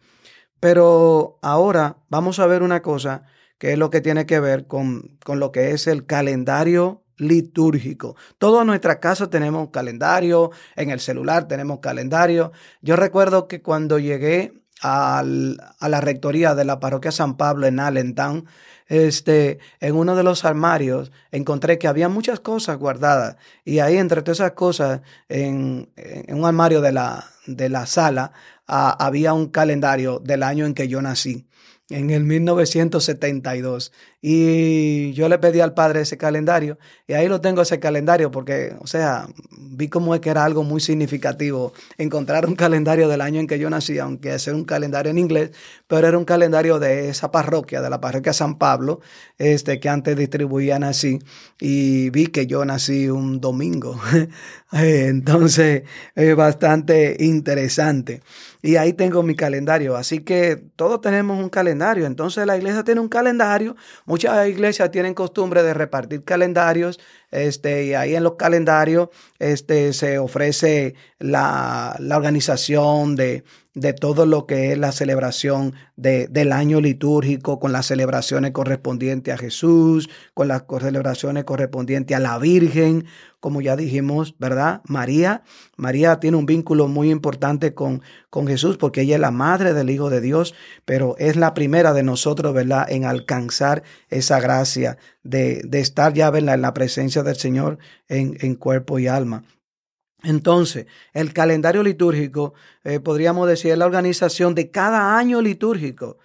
Pero 0.61 1.39
ahora 1.43 1.97
vamos 2.09 2.39
a 2.39 2.47
ver 2.47 2.63
una 2.63 2.81
cosa 2.83 3.25
que 3.59 3.73
es 3.73 3.79
lo 3.79 3.91
que 3.91 4.01
tiene 4.01 4.27
que 4.27 4.41
ver 4.41 4.67
con, 4.67 5.19
con 5.25 5.41
lo 5.41 5.53
que 5.53 5.71
es 5.71 5.87
el 5.87 6.07
calendario 6.07 7.03
litúrgico. 7.19 8.17
Todos 8.39 8.61
en 8.61 8.67
nuestra 8.69 9.01
casa 9.01 9.31
tenemos 9.31 9.71
calendario, 9.71 10.51
en 10.75 10.91
el 10.91 11.01
celular 11.01 11.49
tenemos 11.49 11.81
calendario. 11.81 12.53
Yo 12.83 12.97
recuerdo 12.97 13.49
que 13.49 13.63
cuando 13.63 13.99
llegué 13.99 14.53
a 14.83 15.25
la 15.25 16.01
rectoría 16.03 16.55
de 16.55 16.67
la 16.67 16.79
parroquia 16.79 17.11
San 17.11 17.39
Pablo 17.39 17.67
en 17.67 17.81
Allentown, 17.81 18.45
este, 18.89 19.59
en 19.81 19.97
uno 19.97 20.15
de 20.15 20.23
los 20.23 20.45
armarios 20.45 21.11
encontré 21.33 21.79
que 21.79 21.89
había 21.89 22.09
muchas 22.09 22.41
cosas 22.41 22.79
guardadas 22.79 23.37
y 23.65 23.81
ahí 23.81 23.97
entre 23.97 24.23
todas 24.23 24.39
esas 24.39 24.53
cosas 24.53 25.01
en, 25.29 25.91
en 25.97 26.39
un 26.39 26.45
armario 26.45 26.81
de 26.81 26.93
la, 26.93 27.25
de 27.47 27.69
la 27.69 27.87
sala 27.87 28.33
ah, 28.69 28.97
había 29.01 29.33
un 29.33 29.49
calendario 29.49 30.21
del 30.21 30.45
año 30.45 30.67
en 30.67 30.75
que 30.75 30.87
yo 30.87 31.03
nací 31.03 31.49
en 31.91 32.11
el 32.11 32.25
1972. 32.25 33.93
Y 34.29 35.13
yo 35.13 35.29
le 35.29 35.39
pedí 35.39 35.61
al 35.61 35.73
padre 35.73 36.01
ese 36.01 36.19
calendario 36.19 36.79
y 37.07 37.13
ahí 37.13 37.29
lo 37.29 37.41
tengo 37.41 37.63
ese 37.63 37.79
calendario 37.79 38.33
porque, 38.33 38.75
o 38.81 38.87
sea, 38.89 39.29
vi 39.57 39.87
como 39.87 40.17
es 40.17 40.21
que 40.21 40.31
era 40.31 40.45
algo 40.45 40.65
muy 40.65 40.81
significativo 40.81 41.73
encontrar 41.97 42.45
un 42.47 42.57
calendario 42.57 43.07
del 43.07 43.21
año 43.21 43.39
en 43.39 43.47
que 43.47 43.61
yo 43.61 43.71
nací, 43.71 44.01
aunque 44.01 44.35
es 44.35 44.49
un 44.49 44.65
calendario 44.65 45.13
en 45.13 45.19
inglés, 45.19 45.53
pero 45.87 46.09
era 46.09 46.19
un 46.19 46.25
calendario 46.25 46.81
de 46.81 47.09
esa 47.09 47.31
parroquia, 47.31 47.81
de 47.81 47.89
la 47.89 48.01
parroquia 48.01 48.33
San 48.33 48.59
Pablo, 48.59 49.01
este 49.39 49.79
que 49.79 49.89
antes 49.89 50.17
distribuían 50.17 50.83
así 50.83 51.21
y 51.61 52.11
vi 52.11 52.27
que 52.27 52.49
yo 52.49 52.65
nací 52.65 53.09
un 53.09 53.41
domingo. 53.41 54.01
Entonces, 54.73 55.85
es 56.17 56.35
bastante 56.35 57.17
interesante. 57.21 58.23
Y 58.63 58.77
ahí 58.77 58.93
tengo 58.93 59.23
mi 59.23 59.37
calendario. 59.37 59.97
Así 59.97 60.21
que 60.21 60.57
todos 60.75 61.01
tenemos 61.01 61.39
un 61.39 61.49
calendario. 61.49 62.05
Entonces 62.05 62.45
la 62.47 62.57
iglesia 62.57 62.83
tiene 62.83 63.01
un 63.01 63.09
calendario. 63.09 63.77
Muchas 64.17 64.49
iglesias 64.49 64.91
tienen 64.91 65.13
costumbre 65.13 65.63
de 65.63 65.75
repartir 65.75 66.25
calendarios. 66.25 66.99
Este, 67.31 67.87
y 67.87 67.95
ahí 67.95 68.15
en 68.15 68.23
los 68.23 68.35
calendarios 68.35 69.09
este, 69.39 69.93
se 69.93 70.19
ofrece 70.19 70.95
la, 71.19 71.97
la 71.99 72.17
organización 72.17 73.17
de, 73.17 73.45
de 73.77 73.93
todo 73.93 74.25
lo 74.25 74.47
que 74.47 74.73
es 74.73 74.79
la 74.79 74.91
celebración 74.91 75.75
de, 75.97 76.29
del 76.29 76.53
año 76.53 76.81
litúrgico, 76.81 77.61
con 77.61 77.73
las 77.73 77.85
celebraciones 77.85 78.53
correspondientes 78.53 79.35
a 79.35 79.37
Jesús, 79.37 80.09
con 80.33 80.49
las 80.49 80.65
celebraciones 80.81 81.45
correspondientes 81.45 82.17
a 82.17 82.21
la 82.21 82.39
Virgen, 82.39 83.05
como 83.39 83.61
ya 83.61 83.77
dijimos, 83.77 84.35
¿verdad? 84.39 84.81
María, 84.87 85.43
María 85.77 86.19
tiene 86.21 86.39
un 86.39 86.47
vínculo 86.47 86.89
muy 86.89 87.11
importante 87.11 87.75
con, 87.75 88.03
con 88.31 88.47
Jesús 88.47 88.79
porque 88.79 89.03
ella 89.03 89.17
es 89.17 89.21
la 89.21 89.31
madre 89.31 89.75
del 89.75 89.91
Hijo 89.91 90.09
de 90.09 90.23
Dios, 90.23 90.55
pero 90.87 91.15
es 91.19 91.37
la 91.37 91.53
primera 91.53 91.93
de 91.93 92.03
nosotros, 92.03 92.55
¿verdad? 92.55 92.87
En 92.89 93.05
alcanzar 93.05 93.83
esa 94.09 94.41
gracia 94.41 94.97
de, 95.29 95.69
estar 95.73 96.13
ya. 96.13 96.29
En 96.29 96.47
la 96.47 96.75
presencia 96.75 97.23
del 97.23 97.37
Señor 97.37 97.79
en, 98.09 98.37
en 98.41 98.55
cuerpo 98.57 98.99
y 98.99 99.07
alma. 99.07 99.45
Entonces, 100.23 100.87
el 101.13 101.33
calendario 101.33 101.83
litúrgico, 101.83 102.55
eh, 102.85 103.01
podríamos 103.01 103.49
decir, 103.49 103.73
es 103.73 103.79
la 103.79 103.87
organización 103.87 104.55
de 104.55 104.71
cada 104.71 105.19
año 105.19 105.41
litúrgico 105.41 106.19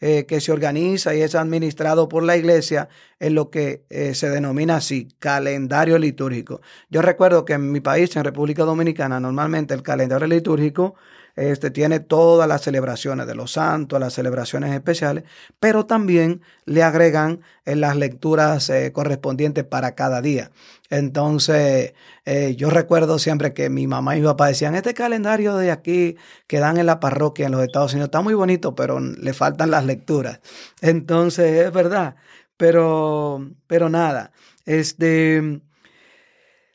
eh, 0.00 0.26
que 0.26 0.40
se 0.40 0.52
organiza 0.52 1.12
y 1.16 1.22
es 1.22 1.34
administrado 1.34 2.08
por 2.08 2.22
la 2.22 2.36
iglesia 2.36 2.88
en 3.18 3.34
lo 3.34 3.50
que 3.50 3.84
eh, 3.90 4.14
se 4.14 4.30
denomina 4.30 4.76
así, 4.76 5.08
calendario 5.18 5.98
litúrgico. 5.98 6.60
Yo 6.88 7.02
recuerdo 7.02 7.44
que 7.44 7.54
en 7.54 7.72
mi 7.72 7.80
país, 7.80 8.14
en 8.14 8.22
República 8.22 8.62
Dominicana, 8.62 9.18
normalmente 9.18 9.74
el 9.74 9.82
calendario 9.82 10.28
litúrgico 10.28 10.94
este, 11.38 11.70
tiene 11.70 12.00
todas 12.00 12.48
las 12.48 12.62
celebraciones 12.62 13.28
de 13.28 13.36
los 13.36 13.52
santos, 13.52 14.00
las 14.00 14.12
celebraciones 14.12 14.74
especiales, 14.74 15.22
pero 15.60 15.86
también 15.86 16.42
le 16.64 16.82
agregan 16.82 17.42
eh, 17.64 17.76
las 17.76 17.94
lecturas 17.96 18.68
eh, 18.70 18.90
correspondientes 18.92 19.62
para 19.62 19.94
cada 19.94 20.20
día. 20.20 20.50
Entonces, 20.90 21.94
eh, 22.24 22.56
yo 22.56 22.70
recuerdo 22.70 23.20
siempre 23.20 23.54
que 23.54 23.70
mi 23.70 23.86
mamá 23.86 24.16
y 24.16 24.20
mi 24.20 24.26
papá 24.26 24.48
decían, 24.48 24.74
este 24.74 24.94
calendario 24.94 25.56
de 25.56 25.70
aquí 25.70 26.16
que 26.48 26.58
dan 26.58 26.76
en 26.76 26.86
la 26.86 26.98
parroquia 26.98 27.46
en 27.46 27.52
los 27.52 27.62
Estados 27.62 27.92
Unidos 27.92 28.08
está 28.08 28.20
muy 28.20 28.34
bonito, 28.34 28.74
pero 28.74 28.98
le 28.98 29.32
faltan 29.32 29.70
las 29.70 29.84
lecturas. 29.84 30.40
Entonces, 30.80 31.66
es 31.66 31.72
verdad, 31.72 32.16
pero, 32.56 33.48
pero 33.68 33.88
nada, 33.88 34.32
este, 34.66 35.60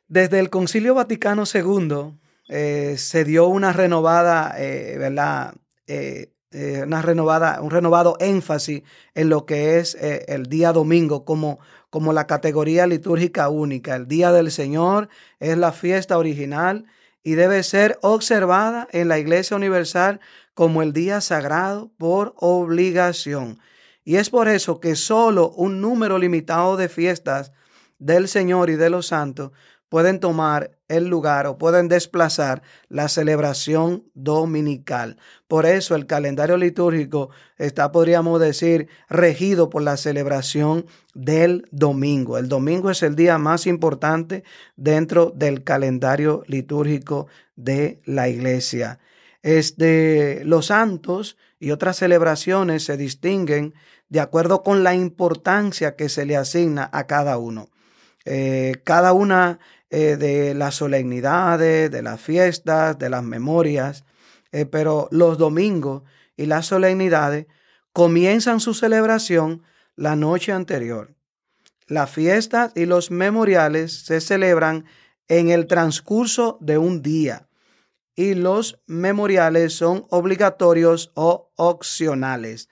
desde 0.08 0.40
el 0.40 0.50
Concilio 0.50 0.96
Vaticano 0.96 1.44
II, 1.54 2.14
eh, 2.50 2.96
se 2.98 3.24
dio 3.24 3.48
una 3.48 3.74
renovada, 3.74 4.54
eh, 4.58 4.98
¿verdad? 4.98 5.56
Eh, 5.88 6.30
una 6.86 7.02
renovada, 7.02 7.62
un 7.62 7.72
renovado 7.72 8.16
énfasis 8.20 8.84
en 9.16 9.30
lo 9.30 9.48
que 9.48 9.80
es 9.80 9.96
el 9.96 10.46
día 10.46 10.72
domingo 10.72 11.26
como, 11.26 11.60
como 11.90 12.14
la 12.14 12.28
categoría 12.28 12.86
litúrgica 12.86 13.50
única. 13.50 13.96
El 13.96 14.08
día 14.08 14.32
del 14.32 14.52
Señor 14.52 15.10
es 15.40 15.58
la 15.58 15.72
fiesta 15.72 16.16
original 16.16 16.86
y 17.24 17.34
debe 17.34 17.64
ser 17.64 17.98
observada 18.04 18.88
en 18.92 19.08
la 19.08 19.18
Iglesia 19.18 19.58
Universal 19.58 20.20
como 20.54 20.84
el 20.84 20.94
día 20.94 21.22
sagrado 21.22 21.92
por 21.98 22.36
obligación. 22.38 23.58
Y 24.04 24.18
es 24.18 24.30
por 24.30 24.48
eso 24.48 24.80
que 24.80 24.96
solo 24.96 25.50
un 25.50 25.82
número 25.82 26.20
limitado 26.20 26.78
de 26.78 26.88
fiestas 26.88 27.52
del 27.98 28.28
Señor 28.28 28.70
y 28.70 28.76
de 28.76 28.92
los 28.92 29.08
santos 29.08 29.52
pueden 29.94 30.20
tomar 30.20 30.72
el 30.88 31.06
lugar 31.06 31.46
o 31.46 31.60
pueden 31.60 31.88
desplazar 31.88 32.64
la 32.90 33.10
celebración 33.10 34.06
dominical. 34.16 35.18
Por 35.48 35.68
eso 35.68 35.94
el 35.94 36.08
calendario 36.08 36.58
litúrgico 36.58 37.30
está, 37.60 37.92
podríamos 37.92 38.40
decir, 38.40 38.88
regido 39.08 39.70
por 39.70 39.84
la 39.84 39.96
celebración 39.98 40.88
del 41.14 41.68
domingo. 41.70 42.40
El 42.40 42.50
domingo 42.50 42.90
es 42.90 43.04
el 43.04 43.16
día 43.16 43.38
más 43.38 43.68
importante 43.68 44.44
dentro 44.76 45.30
del 45.30 45.64
calendario 45.64 46.42
litúrgico 46.48 47.28
de 47.56 48.02
la 48.06 48.30
iglesia. 48.30 48.98
Este, 49.44 50.42
los 50.44 50.66
santos 50.66 51.38
y 51.60 51.70
otras 51.70 51.98
celebraciones 51.98 52.84
se 52.84 52.98
distinguen 52.98 53.76
de 54.10 54.22
acuerdo 54.22 54.64
con 54.64 54.84
la 54.84 54.96
importancia 54.96 55.96
que 55.96 56.10
se 56.10 56.26
le 56.26 56.36
asigna 56.36 56.90
a 56.92 57.06
cada 57.06 57.38
uno. 57.38 57.70
Eh, 58.26 58.82
cada 58.86 59.14
una 59.14 59.60
eh, 59.96 60.18
de 60.18 60.56
las 60.56 60.74
solemnidades, 60.74 61.92
de 61.92 62.02
las 62.02 62.20
fiestas, 62.20 62.98
de 62.98 63.12
las 63.12 63.22
memorias, 63.22 64.06
eh, 64.52 64.66
pero 64.66 65.08
los 65.12 65.38
domingos 65.38 66.02
y 66.36 66.48
las 66.48 66.66
solemnidades 66.66 67.46
comienzan 67.92 68.60
su 68.60 68.74
celebración 68.74 69.62
la 69.96 70.16
noche 70.16 70.52
anterior. 70.52 71.14
Las 71.86 72.10
fiestas 72.10 72.72
y 72.74 72.88
los 72.88 73.12
memoriales 73.12 73.94
se 74.06 74.20
celebran 74.20 74.86
en 75.28 75.52
el 75.52 75.68
transcurso 75.68 76.58
de 76.60 76.80
un 76.80 77.04
día 77.04 77.48
y 78.16 78.34
los 78.34 78.80
memoriales 78.88 79.74
son 79.74 80.08
obligatorios 80.10 81.12
o 81.14 81.52
opcionales. 81.56 82.68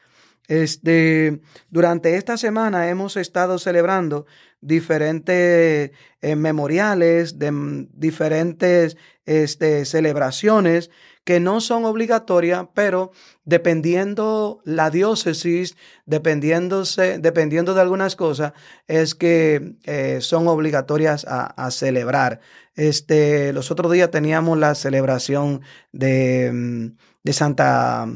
Este, 0.48 1.40
durante 1.70 2.16
esta 2.16 2.36
semana 2.36 2.90
hemos 2.90 3.16
estado 3.16 3.60
celebrando 3.60 4.26
diferentes 4.62 5.91
eh, 6.21 6.36
memoriales, 6.36 7.39
de 7.39 7.52
mm, 7.52 7.89
diferentes 7.93 8.95
este, 9.26 9.86
celebraciones 9.86 10.89
que 11.24 11.39
no 11.39 11.62
son 11.62 11.86
obligatorias, 11.86 12.67
pero 12.74 13.12
dependiendo 13.45 14.62
la 14.65 14.89
diócesis, 14.89 15.78
dependiéndose, 16.06 17.19
dependiendo 17.19 17.74
de 17.74 17.82
algunas 17.82 18.15
cosas, 18.15 18.54
es 18.88 19.13
que 19.13 19.76
eh, 19.84 20.17
son 20.21 20.47
obligatorias 20.47 21.26
a, 21.28 21.69
celebrar. 21.71 22.39
Este, 22.76 23.54
los 23.54 23.69
otros 23.69 23.91
días 23.91 24.10
teníamos 24.10 24.58
la 24.58 24.74
celebración 24.74 25.62
de, 25.91 26.52
mm, 26.52 26.97
de 27.24 27.34
Santa 27.34 28.08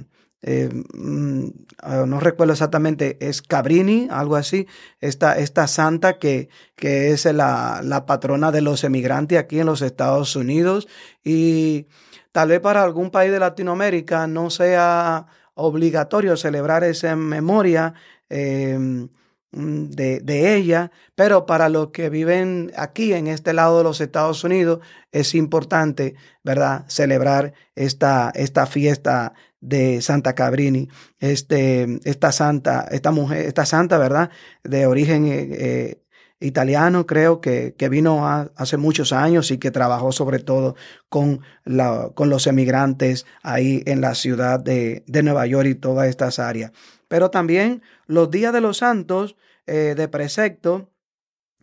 eh, 0.47 0.69
mm, 0.93 1.47
ah, 1.81 2.05
no 2.05 2.19
recuerdo 2.19 2.53
exactamente, 2.53 3.17
es 3.19 3.41
Cabrini, 3.41 4.07
algo 4.11 4.35
así, 4.35 4.67
esta, 5.01 5.39
esta 5.39 5.65
santa 5.65 6.19
que, 6.19 6.49
que 6.75 7.09
es 7.11 7.25
la, 7.25 7.81
la, 7.83 8.05
patrona 8.05 8.51
de 8.51 8.61
los 8.61 8.83
emigrantes 8.83 9.39
aquí 9.39 9.59
en 9.59 9.65
los 9.65 9.81
Estados 9.81 10.35
Unidos 10.35 10.87
y 11.23 11.87
tal 12.31 12.49
vez 12.49 12.59
para 12.59 12.83
algún 12.83 13.09
país 13.09 13.31
de 13.31 13.39
Latinoamérica 13.39 14.27
no 14.27 14.51
sea 14.51 15.25
obligatorio 15.55 16.37
celebrar 16.37 16.83
esa 16.83 17.15
memoria. 17.15 17.95
Em, 18.29 19.09
de, 19.55 20.19
de, 20.19 20.55
ella, 20.55 20.91
pero 21.15 21.45
para 21.45 21.69
los 21.69 21.91
que 21.91 22.09
viven 22.09 22.73
aquí 22.75 23.13
en 23.13 23.27
este 23.27 23.53
lado 23.53 23.77
de 23.77 23.85
los 23.85 24.01
Estados 24.01 24.43
Unidos 24.43 24.79
es 25.13 25.33
importante, 25.33 26.15
¿verdad?, 26.43 26.83
celebrar 26.89 27.53
esta, 27.73 28.31
esta 28.35 28.65
fiesta 28.65 29.33
de 29.65 30.01
Santa 30.01 30.35
Cabrini, 30.35 30.89
este, 31.19 31.99
esta 32.03 32.31
santa, 32.31 32.87
esta 32.91 33.11
mujer, 33.11 33.45
esta 33.45 33.65
santa, 33.65 33.97
¿verdad? 33.97 34.29
De 34.63 34.85
origen 34.85 35.25
eh, 35.25 35.47
eh, 35.51 36.01
italiano, 36.39 37.05
creo 37.07 37.41
que, 37.41 37.73
que 37.75 37.89
vino 37.89 38.27
hace 38.27 38.77
muchos 38.77 39.11
años 39.11 39.49
y 39.51 39.57
que 39.57 39.71
trabajó 39.71 40.11
sobre 40.11 40.39
todo 40.39 40.75
con, 41.09 41.41
la, 41.63 42.11
con 42.13 42.29
los 42.29 42.45
emigrantes 42.45 43.25
ahí 43.41 43.81
en 43.85 44.01
la 44.01 44.13
ciudad 44.13 44.59
de, 44.59 45.03
de, 45.07 45.23
Nueva 45.23 45.47
York 45.47 45.67
y 45.67 45.75
todas 45.75 46.07
estas 46.07 46.37
áreas. 46.39 46.71
Pero 47.07 47.31
también 47.31 47.81
los 48.05 48.29
días 48.29 48.53
de 48.53 48.61
los 48.61 48.77
santos 48.77 49.35
eh, 49.65 49.95
de 49.97 50.07
precepto, 50.07 50.91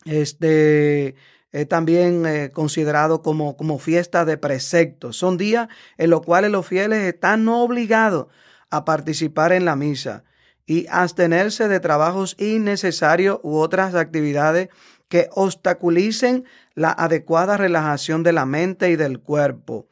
este, 0.05 1.15
es 1.53 1.69
también 1.69 2.25
eh, 2.27 2.51
considerado 2.51 3.23
como, 3.23 3.57
como 3.57 3.79
fiesta 3.79 4.25
de 4.25 4.39
precepto. 4.39 5.13
Son 5.13 5.37
días 5.37 5.69
en 5.99 6.11
los 6.11 6.23
cuales 6.23 6.51
los 6.51 6.67
fieles 6.67 7.03
están 7.03 7.47
obligados 7.47 8.27
a 8.71 8.85
participar 8.85 9.53
en 9.53 9.67
la 9.67 9.77
misa 9.77 10.25
y 10.67 10.87
abstenerse 10.89 11.69
de 11.69 11.81
trabajos 11.81 12.37
innecesarios 12.39 13.39
u 13.43 13.57
otras 13.57 13.95
actividades 13.95 14.71
que 15.09 15.29
obstaculicen 15.33 16.47
la 16.75 16.91
adecuada 16.91 17.59
relajación 17.59 18.23
de 18.23 18.33
la 18.33 18.47
mente 18.47 18.91
y 18.91 18.97
del 18.97 19.21
cuerpo. 19.21 19.89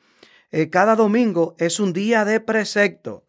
Eh, 0.51 0.71
cada 0.71 0.97
domingo 0.97 1.55
es 1.59 1.79
un 1.79 1.93
día 1.93 2.25
de 2.25 2.41
precepto. 2.41 3.27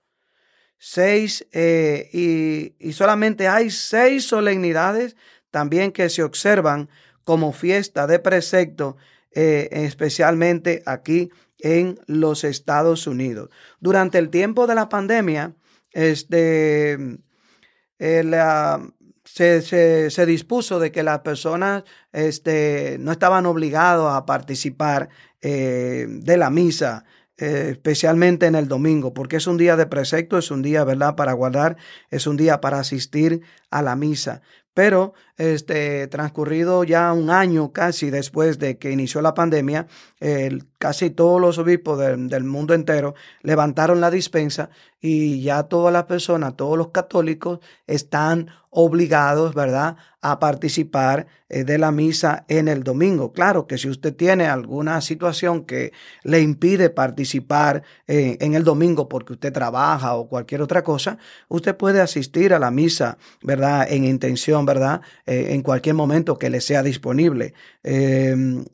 Seis, 0.78 1.46
eh, 1.52 2.10
y, 2.14 2.76
y 2.80 2.94
solamente 2.94 3.50
hay 3.50 3.70
seis 3.70 4.26
solemnidades 4.26 5.18
también 5.52 5.92
que 5.92 6.10
se 6.10 6.24
observan 6.24 6.90
como 7.24 7.54
fiesta 7.54 8.08
de 8.08 8.20
precepto, 8.20 8.98
eh, 9.32 9.70
especialmente 9.72 10.84
aquí 10.86 11.30
en 11.60 12.00
los 12.08 12.44
Estados 12.44 13.08
Unidos. 13.08 13.50
Durante 13.80 14.18
el 14.18 14.30
tiempo 14.30 14.68
de 14.68 14.76
la 14.76 14.90
pandemia, 14.90 15.56
este, 15.92 16.98
eh, 18.00 18.24
se, 19.24 20.26
dispuso 20.26 20.80
de 20.80 20.92
que 20.92 21.04
las 21.04 21.20
personas 21.20 21.84
este, 22.12 22.98
no 23.00 23.12
estaban 23.12 23.46
obligados 23.46 24.12
a 24.14 24.26
participar 24.26 25.10
eh, 25.42 26.08
de 26.10 26.38
la 26.38 26.50
misa 26.50 27.06
especialmente 27.38 28.46
en 28.46 28.54
el 28.54 28.68
domingo, 28.68 29.16
porque 29.16 29.38
es 29.38 29.48
un 29.48 29.58
día 29.58 29.76
de 29.76 29.88
precepto, 29.88 30.38
es 30.38 30.52
un 30.52 30.62
día, 30.62 30.84
¿verdad?, 30.84 31.16
para 31.16 31.34
guardar, 31.34 31.76
es 32.12 32.28
un 32.28 32.38
día 32.38 32.62
para 32.62 32.78
asistir 32.80 33.42
a 33.72 33.82
la 33.82 33.96
misa. 33.96 34.44
Pero 34.74 35.14
este, 35.42 36.08
transcurrido 36.08 36.84
ya 36.84 37.12
un 37.14 37.32
año 37.32 37.72
casi 37.72 38.12
después 38.12 38.60
de 38.60 38.78
que 38.78 38.92
inició 38.92 39.22
la 39.22 39.34
pandemia, 39.34 39.88
casi 40.78 41.10
todos 41.10 41.42
los 41.42 41.58
obispos 41.58 41.98
del 41.98 42.44
mundo 42.44 42.76
entero 42.76 43.16
levantaron 43.42 44.02
la 44.02 44.12
dispensa 44.12 44.70
y 45.00 45.42
ya 45.42 45.64
todas 45.64 45.92
las 45.92 46.04
personas, 46.04 46.56
todos 46.56 46.78
los 46.78 46.90
católicos 46.90 47.60
están 47.88 48.52
obligados, 48.70 49.54
¿verdad?, 49.54 49.98
a 50.22 50.40
participar 50.40 51.26
eh, 51.50 51.64
de 51.64 51.80
la 51.80 51.92
misa 51.92 52.46
en 52.48 52.68
el 52.68 52.84
domingo. 52.84 53.34
Claro 53.34 53.66
que 53.66 53.80
si 53.80 53.90
usted 53.90 54.16
tiene 54.16 54.46
alguna 54.46 55.02
situación 55.02 55.66
que 55.66 55.92
le 56.24 56.40
impide 56.42 56.92
participar 56.92 57.82
eh, 58.08 58.38
en 58.40 58.54
el 58.54 58.64
domingo 58.64 59.10
porque 59.10 59.34
usted 59.34 59.52
trabaja 59.52 60.14
o 60.14 60.30
cualquier 60.30 60.62
otra 60.62 60.84
cosa, 60.84 61.18
usted 61.50 61.76
puede 61.76 62.00
asistir 62.00 62.54
a 62.54 62.60
la 62.60 62.72
misa, 62.72 63.18
¿verdad?, 63.42 63.92
en 63.92 64.06
intención, 64.06 64.66
¿verdad?, 64.66 65.02
eh, 65.32 65.54
en 65.54 65.62
cualquier 65.62 65.96
momento 65.96 66.38
que 66.38 66.50
le 66.50 66.60
sea 66.60 66.84
disponible. 66.84 67.54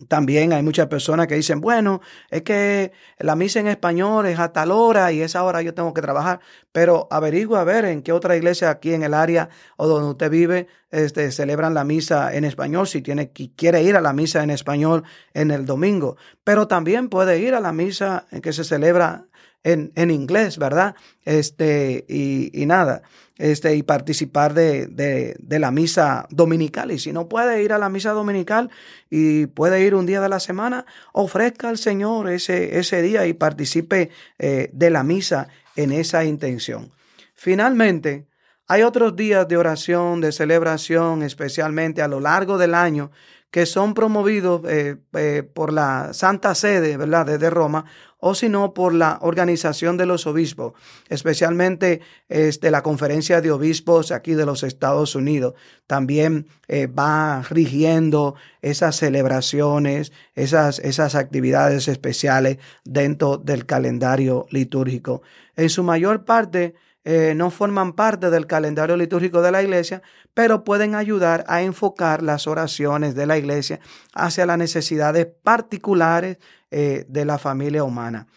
también 0.08 0.54
hay 0.54 0.63
muchas 0.63 0.88
personas 0.88 1.28
que 1.28 1.36
dicen, 1.36 1.62
bueno, 1.62 2.02
es 2.30 2.41
que 2.41 2.91
la 3.20 3.36
misa 3.36 3.60
en 3.60 3.67
español 3.67 4.26
es 4.26 4.39
a 4.39 4.52
tal 4.52 4.72
hora 4.72 5.12
y 5.12 5.22
esa 5.22 5.43
hora 5.43 5.62
yo 5.62 5.74
tengo 5.74 5.93
que 5.93 6.02
trabajar, 6.02 6.39
pero 6.72 7.08
averigua 7.12 7.62
a 7.62 7.63
ver 7.63 7.86
en 7.86 8.02
qué 8.02 8.12
otra 8.12 8.36
iglesia 8.36 8.70
aquí 8.70 8.93
en 8.93 9.04
el 9.04 9.13
área 9.13 9.50
o 9.78 9.88
donde 9.88 10.10
usted 10.10 10.30
vive 10.30 10.67
este, 10.91 11.32
celebran 11.32 11.74
la 11.74 11.84
misa 11.84 12.34
en 12.34 12.46
español, 12.46 12.88
si 12.88 13.02
tiene, 13.02 13.32
quiere 13.32 13.84
ir 13.84 13.96
a 13.96 14.02
la 14.02 14.13
misa 14.13 14.43
en 14.43 14.50
español 14.50 15.04
en 15.34 15.52
el 15.52 15.65
domingo, 15.65 16.17
pero 16.43 16.67
también 16.67 17.10
puede 17.10 17.39
ir 17.39 17.54
a 17.56 17.60
la 17.60 17.72
misa 17.72 18.26
que 18.41 18.54
se 18.54 18.63
celebra 18.63 19.28
en, 19.63 19.91
en 19.96 20.12
inglés, 20.12 20.58
¿verdad? 20.58 20.96
Este, 21.26 22.06
y, 22.08 22.65
nada, 22.65 23.02
este, 23.38 23.76
y 23.76 23.84
participar 23.84 24.54
de, 24.54 24.88
de, 24.88 25.36
de, 25.39 25.60
la 25.60 25.71
misa 25.71 26.28
dominical. 26.30 26.91
Y 26.91 27.00
si 27.00 27.12
no 27.12 27.28
puede 27.28 27.63
ir 27.63 27.73
a 27.73 27.78
la 27.78 27.89
misa 27.89 28.12
dominical 28.12 28.69
y 29.10 29.47
puede 29.47 29.82
ir 29.84 29.95
un 29.95 30.06
día 30.06 30.21
de 30.21 30.30
la 30.30 30.39
semana, 30.39 30.86
ofrezca 31.13 31.69
al 31.69 31.78
Señor 31.78 32.30
ese, 32.30 32.80
ese 32.80 33.02
día 33.02 33.26
y 33.28 33.34
participe 33.34 34.10
eh, 34.39 34.69
de 34.73 34.89
la 34.89 35.04
misa 35.04 35.47
en 35.76 35.91
esa 35.91 36.26
intención. 36.26 36.91
Finalmente, 37.36 38.28
hay 38.67 38.82
otros 38.82 39.15
días 39.15 39.47
de 39.47 39.58
oración, 39.58 40.19
de 40.19 40.32
celebración, 40.32 41.23
especialmente 41.23 42.02
a 42.02 42.08
lo 42.08 42.19
largo 42.19 42.58
del 42.58 42.73
año, 42.73 43.12
que 43.52 43.65
son 43.65 43.93
promovidos 43.93 44.62
eh, 44.67 44.97
eh, 45.13 45.43
por 45.43 45.71
la 45.71 46.13
Santa 46.13 46.54
Sede, 46.54 46.97
¿verdad?, 46.97 47.26
desde 47.28 47.50
Roma, 47.50 47.86
o 48.20 48.34
si 48.34 48.50
no, 48.50 48.74
por 48.74 48.94
la 48.94 49.20
organización 49.22 49.98
de 49.98 50.06
los 50.06 50.26
obispos, 50.26 50.74
especialmente 51.08 52.02
este, 52.30 52.72
la 52.72 52.82
conferencia 52.82 53.42
de 53.42 53.52
obispos 53.52 54.12
aquí 54.12 54.34
de 54.34 54.46
los 54.46 54.64
Estados 54.64 55.16
Unidos. 55.16 55.54
También 55.86 56.48
eh, 56.68 56.88
va 56.88 57.44
rigiendo 57.50 58.36
esas 58.62 58.96
celebraciones, 58.96 60.12
esas, 60.36 60.80
esas 60.80 61.16
actividades 61.16 61.88
especiales 61.88 62.58
dentro 62.84 63.38
del 63.38 63.66
calendario 63.66 64.48
litúrgico. 64.50 65.22
En 65.56 65.70
su 65.70 65.84
mayor 65.84 66.26
parte, 66.26 66.76
eh, 67.10 67.36
no 67.36 67.52
forman 67.52 67.94
parte 67.94 68.30
del 68.30 68.48
calendario 68.48 68.98
litúrgico 68.98 69.42
de 69.42 69.50
la 69.50 69.64
iglesia, 69.64 70.02
pero 70.34 70.66
pueden 70.66 70.94
ayudar 70.94 71.46
a 71.48 71.62
enfocar 71.62 72.22
las 72.22 72.48
oraciones 72.48 73.16
de 73.16 73.26
la 73.26 73.38
iglesia 73.38 73.80
hacia 74.14 74.46
las 74.46 74.58
necesidades 74.58 75.26
particulares 75.42 76.38
eh, 76.72 77.06
de 77.08 77.26
la 77.26 77.38
familia 77.38 77.84
humana. 77.84 78.28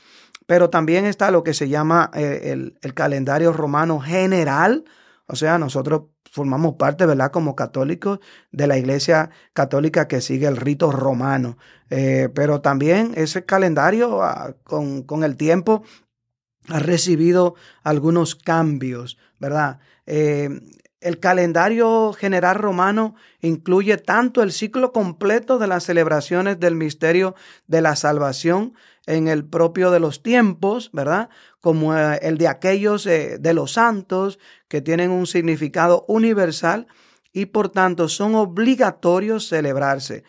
Pero 0.47 0.71
también 0.71 1.07
está 1.07 1.31
lo 1.31 1.45
que 1.45 1.55
se 1.55 1.69
llama 1.69 2.11
eh, 2.15 2.51
el, 2.53 2.79
el, 2.83 2.95
calendario 2.95 3.53
romano 3.53 4.01
general, 4.01 4.85
o 5.27 5.37
sea, 5.37 5.59
nosotros 5.59 6.03
formamos 6.31 6.75
parte, 6.75 7.07
¿verdad? 7.07 7.31
Como 7.31 7.55
católicos 7.55 8.21
de 8.51 8.67
la 8.67 8.79
iglesia 8.79 9.31
católica 9.53 10.09
que 10.09 10.21
sigue 10.21 10.47
el 10.47 10.57
rito 10.57 10.91
romano. 10.91 11.57
pero 11.89 12.61
también 12.61 13.13
ese 13.17 13.45
calendario 13.45 14.23
ah, 14.23 14.55
con, 14.63 15.03
con, 15.03 15.25
el 15.25 15.37
tiempo 15.37 15.83
ha 16.69 16.79
recibido 16.79 17.55
algunos 17.83 18.35
cambios, 18.35 19.19
¿verdad? 19.39 19.81
Eh, 20.07 20.61
el 21.01 21.19
calendario 21.19 22.13
general 22.13 22.57
romano 22.57 23.15
incluye 23.41 23.97
tanto 23.97 24.43
el 24.43 24.53
ciclo 24.53 24.93
completo 24.93 25.59
de 25.59 25.67
las 25.67 25.85
celebraciones 25.85 26.61
del 26.61 26.75
misterio 26.75 27.35
de 27.67 27.81
la 27.81 27.97
salvación 27.97 28.75
en 29.07 29.29
el 29.29 29.45
propio 29.45 29.91
de 29.91 30.01
los 30.01 30.23
tiempos, 30.23 30.91
¿verdad? 30.93 31.31
Como 31.61 31.97
eh, 31.97 32.19
el 32.23 32.39
de 32.39 32.49
aquellos 32.49 33.07
eh, 33.07 33.39
de 33.41 33.55
los 33.55 33.73
santos 33.73 34.39
que 34.69 34.83
tienen 34.83 35.11
un 35.11 35.27
significado 35.27 36.05
universal 36.07 36.87
y 37.33 37.47
por 37.47 37.71
tanto 37.71 38.09
son 38.09 38.35
obligatorios 38.35 39.49
celebrarse 39.49 40.25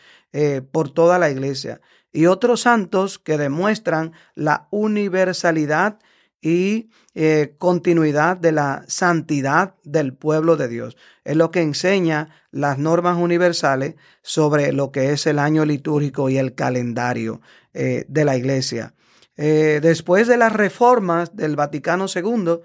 por 0.71 0.89
toda 0.89 1.19
la 1.19 1.29
iglesia. 1.29 1.81
Y 2.13 2.27
otros 2.27 2.61
santos 2.61 3.19
que 3.19 3.37
demuestran 3.37 4.13
la 4.33 4.67
universalidad 4.69 5.99
y 6.41 6.89
eh, 7.13 7.55
continuidad 7.57 8.37
de 8.37 8.51
la 8.53 8.83
santidad 8.87 9.75
del 9.83 10.13
pueblo 10.13 10.55
de 10.55 10.67
Dios. 10.67 10.95
Es 11.23 11.35
lo 11.35 11.51
que 11.51 11.61
enseña 11.61 12.29
las 12.51 12.77
normas 12.77 13.17
universales 13.17 13.95
sobre 14.21 14.71
lo 14.71 14.91
que 14.91 15.11
es 15.11 15.27
el 15.27 15.39
año 15.39 15.65
litúrgico 15.65 16.29
y 16.29 16.37
el 16.37 16.55
calendario 16.55 17.41
eh, 17.73 18.05
de 18.07 18.25
la 18.25 18.37
iglesia. 18.37 18.93
Eh, 19.35 19.79
después 19.81 20.27
de 20.27 20.37
las 20.37 20.53
reformas 20.53 21.35
del 21.35 21.55
Vaticano 21.55 22.05
II, 22.13 22.59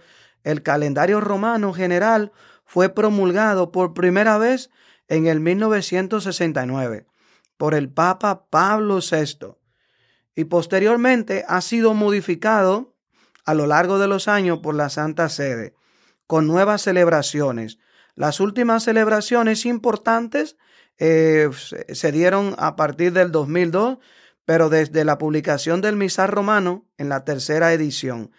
el 0.45 0.63
calendario 0.63 1.21
romano 1.21 1.73
general 1.73 2.33
fue 2.65 2.89
promulgado 2.89 3.73
por 3.73 3.95
primera 3.95 4.39
vez 4.39 4.71
en 5.09 5.27
el 5.27 5.41
1969 5.41 7.07
por 7.57 7.75
el 7.75 7.89
Papa 7.89 8.47
Pablo 8.51 8.99
VI 8.99 9.57
y 10.35 10.45
posteriormente 10.45 11.45
ha 11.49 11.61
sido 11.61 11.95
modificado 11.95 12.96
a 13.47 13.55
lo 13.55 13.67
largo 13.67 13.99
de 13.99 14.09
los 14.09 14.29
años 14.29 14.59
por 14.59 14.75
la 14.75 14.91
Santa 14.91 15.29
Sede, 15.29 15.75
con 16.27 16.47
nuevas 16.47 16.83
celebraciones. 16.83 17.79
Las 18.17 18.41
últimas 18.41 18.83
celebraciones 18.83 19.65
importantes 19.65 20.57
eh, 20.99 21.49
se 21.93 22.13
dieron 22.13 22.55
a 22.59 22.75
partir 22.75 23.13
del 23.13 23.31
2002, 23.31 23.99
pero 24.45 24.69
desde 24.69 25.05
la 25.05 25.19
publicación 25.19 25.81
del 25.81 25.97
Misal 25.97 26.29
Romano 26.29 26.87
en 26.99 27.09
la 27.09 27.25
tercera 27.25 27.73
edición. 27.73 28.33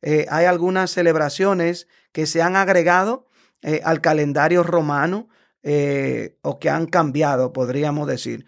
Eh, 0.00 0.26
hay 0.30 0.46
algunas 0.46 0.90
celebraciones 0.90 1.88
que 2.12 2.26
se 2.26 2.42
han 2.42 2.56
agregado 2.56 3.26
eh, 3.62 3.80
al 3.84 4.00
calendario 4.00 4.62
romano 4.62 5.28
o 6.42 6.58
que 6.58 6.68
han 6.68 6.84
cambiado, 6.84 7.54
podríamos 7.54 8.06
decir. 8.06 8.44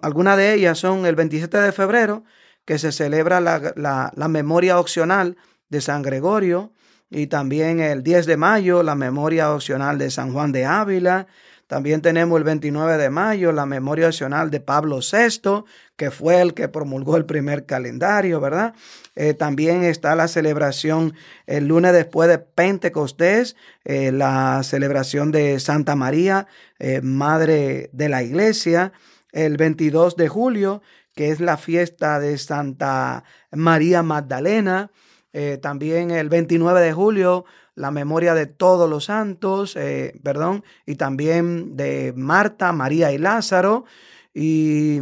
algunas 0.00 0.38
de 0.38 0.54
ellas 0.54 0.78
son 0.78 1.04
el 1.04 1.14
27 1.14 1.58
de 1.58 1.70
febrero, 1.70 2.24
que 2.66 2.78
se 2.78 2.92
celebra 2.92 3.40
la, 3.40 4.28
memoria 4.28 4.78
opcional 4.78 5.36
de 5.70 5.80
San 5.80 6.02
Gregorio 6.02 6.72
y 7.08 7.28
también 7.28 7.80
el 7.80 8.02
10 8.02 8.26
de 8.26 8.36
mayo 8.36 8.82
la 8.82 8.96
memoria 8.96 9.52
opcional 9.54 9.96
de 9.96 10.10
San 10.10 10.32
Juan 10.32 10.52
de 10.52 10.66
Ávila. 10.66 11.28
También 11.68 12.00
tenemos 12.00 12.38
el 12.38 12.44
29 12.44 12.96
de 12.96 13.10
mayo 13.10 13.52
la 13.52 13.66
memoria 13.66 14.08
opcional 14.08 14.50
de 14.50 14.60
Pablo 14.60 14.98
VI, 15.00 15.64
que 15.96 16.10
fue 16.10 16.40
el 16.40 16.54
que 16.54 16.68
promulgó 16.68 17.16
el 17.16 17.24
primer 17.24 17.66
calendario, 17.66 18.40
¿verdad? 18.40 18.74
Eh, 19.14 19.34
también 19.34 19.82
está 19.82 20.14
la 20.14 20.28
celebración 20.28 21.14
el 21.46 21.66
lunes 21.66 21.92
después 21.92 22.28
de 22.28 22.38
Pentecostés, 22.38 23.56
eh, 23.84 24.12
la 24.12 24.62
celebración 24.62 25.32
de 25.32 25.58
Santa 25.58 25.96
María, 25.96 26.46
eh, 26.78 27.00
Madre 27.00 27.90
de 27.92 28.08
la 28.08 28.22
Iglesia, 28.22 28.92
el 29.32 29.56
22 29.56 30.16
de 30.16 30.28
julio, 30.28 30.82
que 31.16 31.30
es 31.30 31.40
la 31.40 31.56
fiesta 31.56 32.20
de 32.20 32.36
Santa 32.38 33.24
María 33.50 34.02
Magdalena. 34.04 34.92
Eh, 35.32 35.58
también 35.60 36.10
el 36.10 36.28
29 36.28 36.80
de 36.80 36.92
julio, 36.92 37.46
la 37.74 37.90
memoria 37.90 38.34
de 38.34 38.46
todos 38.46 38.88
los 38.88 39.06
santos, 39.06 39.76
eh, 39.76 40.20
perdón, 40.22 40.62
y 40.84 40.96
también 40.96 41.74
de 41.74 42.12
Marta, 42.14 42.70
María 42.72 43.12
y 43.12 43.18
Lázaro. 43.18 43.86
Y 44.34 45.00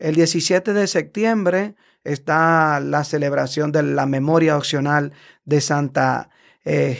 el 0.00 0.14
17 0.16 0.72
de 0.72 0.88
septiembre 0.88 1.76
está 2.02 2.80
la 2.80 3.04
celebración 3.04 3.70
de 3.70 3.84
la 3.84 4.06
memoria 4.06 4.56
opcional 4.56 5.12
de 5.44 5.60
Santa 5.60 6.30
eh, 6.64 6.98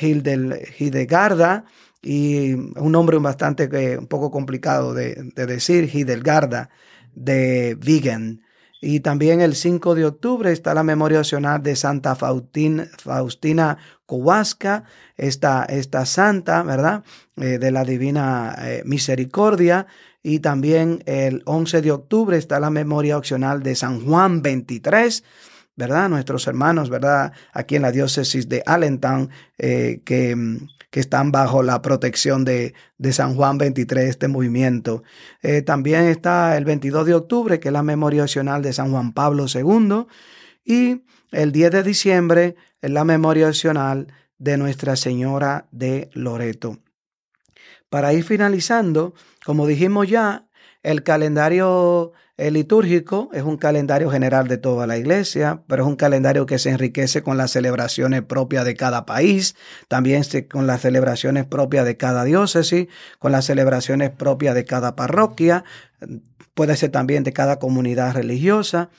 Hildegarda 0.78 1.64
y 2.02 2.52
un 2.52 2.92
nombre 2.92 3.18
bastante 3.18 3.98
un 3.98 4.06
poco 4.06 4.30
complicado 4.30 4.94
de, 4.94 5.32
de 5.34 5.46
decir, 5.46 5.90
Hildegarda 5.92 6.70
de 7.14 7.76
Vigen. 7.78 8.42
Y 8.80 9.00
también 9.00 9.40
el 9.40 9.54
5 9.54 9.94
de 9.94 10.04
octubre 10.04 10.52
está 10.52 10.74
la 10.74 10.82
memoria 10.82 11.20
opcional 11.20 11.62
de 11.62 11.74
Santa 11.74 12.14
Faustina, 12.14 12.86
Faustina 12.98 13.78
Kowalska, 14.04 14.84
esta, 15.16 15.64
esta 15.64 16.04
santa, 16.04 16.62
¿verdad? 16.62 17.02
Eh, 17.36 17.58
de 17.58 17.70
la 17.70 17.84
Divina 17.84 18.54
eh, 18.58 18.82
Misericordia. 18.84 19.86
Y 20.22 20.40
también 20.40 21.02
el 21.06 21.42
11 21.46 21.80
de 21.80 21.92
octubre 21.92 22.36
está 22.36 22.60
la 22.60 22.70
memoria 22.70 23.16
opcional 23.16 23.62
de 23.62 23.74
San 23.74 24.04
Juan 24.04 24.42
23, 24.42 25.24
¿verdad? 25.76 26.08
Nuestros 26.08 26.46
hermanos, 26.46 26.90
¿verdad? 26.90 27.32
Aquí 27.52 27.76
en 27.76 27.82
la 27.82 27.92
diócesis 27.92 28.48
de 28.48 28.62
Allentown, 28.66 29.30
eh, 29.58 30.02
que, 30.04 30.36
que, 30.90 31.00
están 31.00 31.32
bajo 31.32 31.62
la 31.62 31.82
protección 31.82 32.44
de, 32.44 32.74
de 32.98 33.12
San 33.12 33.34
Juan 33.34 33.58
23, 33.58 34.08
este 34.08 34.28
movimiento. 34.28 35.02
Eh, 35.42 35.62
también 35.62 36.04
está 36.04 36.56
el 36.56 36.64
22 36.64 37.06
de 37.06 37.14
octubre, 37.14 37.60
que 37.60 37.68
es 37.68 37.72
la 37.72 37.82
memoria 37.82 38.22
opcional 38.22 38.62
de 38.62 38.72
San 38.72 38.90
Juan 38.90 39.12
Pablo 39.12 39.46
II. 39.52 40.06
Y 40.64 41.02
el 41.32 41.52
10 41.52 41.70
de 41.72 41.82
diciembre 41.82 42.56
es 42.80 42.90
la 42.90 43.04
memoria 43.04 43.48
opcional 43.48 44.06
de 44.38 44.56
Nuestra 44.56 44.96
Señora 44.96 45.66
de 45.72 46.10
Loreto. 46.12 46.78
Para 47.88 48.12
ir 48.12 48.24
finalizando, 48.24 49.14
como 49.44 49.66
dijimos 49.66 50.08
ya, 50.08 50.46
el 50.82 51.02
calendario 51.02 52.12
litúrgico 52.36 53.30
es 53.32 53.42
un 53.42 53.56
calendario 53.56 54.10
general 54.10 54.48
de 54.48 54.58
toda 54.58 54.86
la 54.86 54.98
iglesia, 54.98 55.62
pero 55.68 55.84
es 55.84 55.88
un 55.88 55.96
calendario 55.96 56.46
que 56.46 56.58
se 56.58 56.70
enriquece 56.70 57.22
con 57.22 57.36
las 57.36 57.52
celebraciones 57.52 58.22
propias 58.22 58.64
de 58.64 58.74
cada 58.74 59.06
país, 59.06 59.54
también 59.88 60.24
con 60.50 60.66
las 60.66 60.80
celebraciones 60.80 61.46
propias 61.46 61.84
de 61.84 61.96
cada 61.96 62.24
diócesis, 62.24 62.88
con 63.18 63.30
las 63.30 63.44
celebraciones 63.44 64.10
propias 64.10 64.54
de 64.54 64.64
cada 64.64 64.96
parroquia, 64.96 65.64
puede 66.54 66.76
ser 66.76 66.90
también 66.90 67.24
de 67.24 67.32
cada 67.32 67.58
comunidad 67.58 68.14
religiosa. 68.14 68.90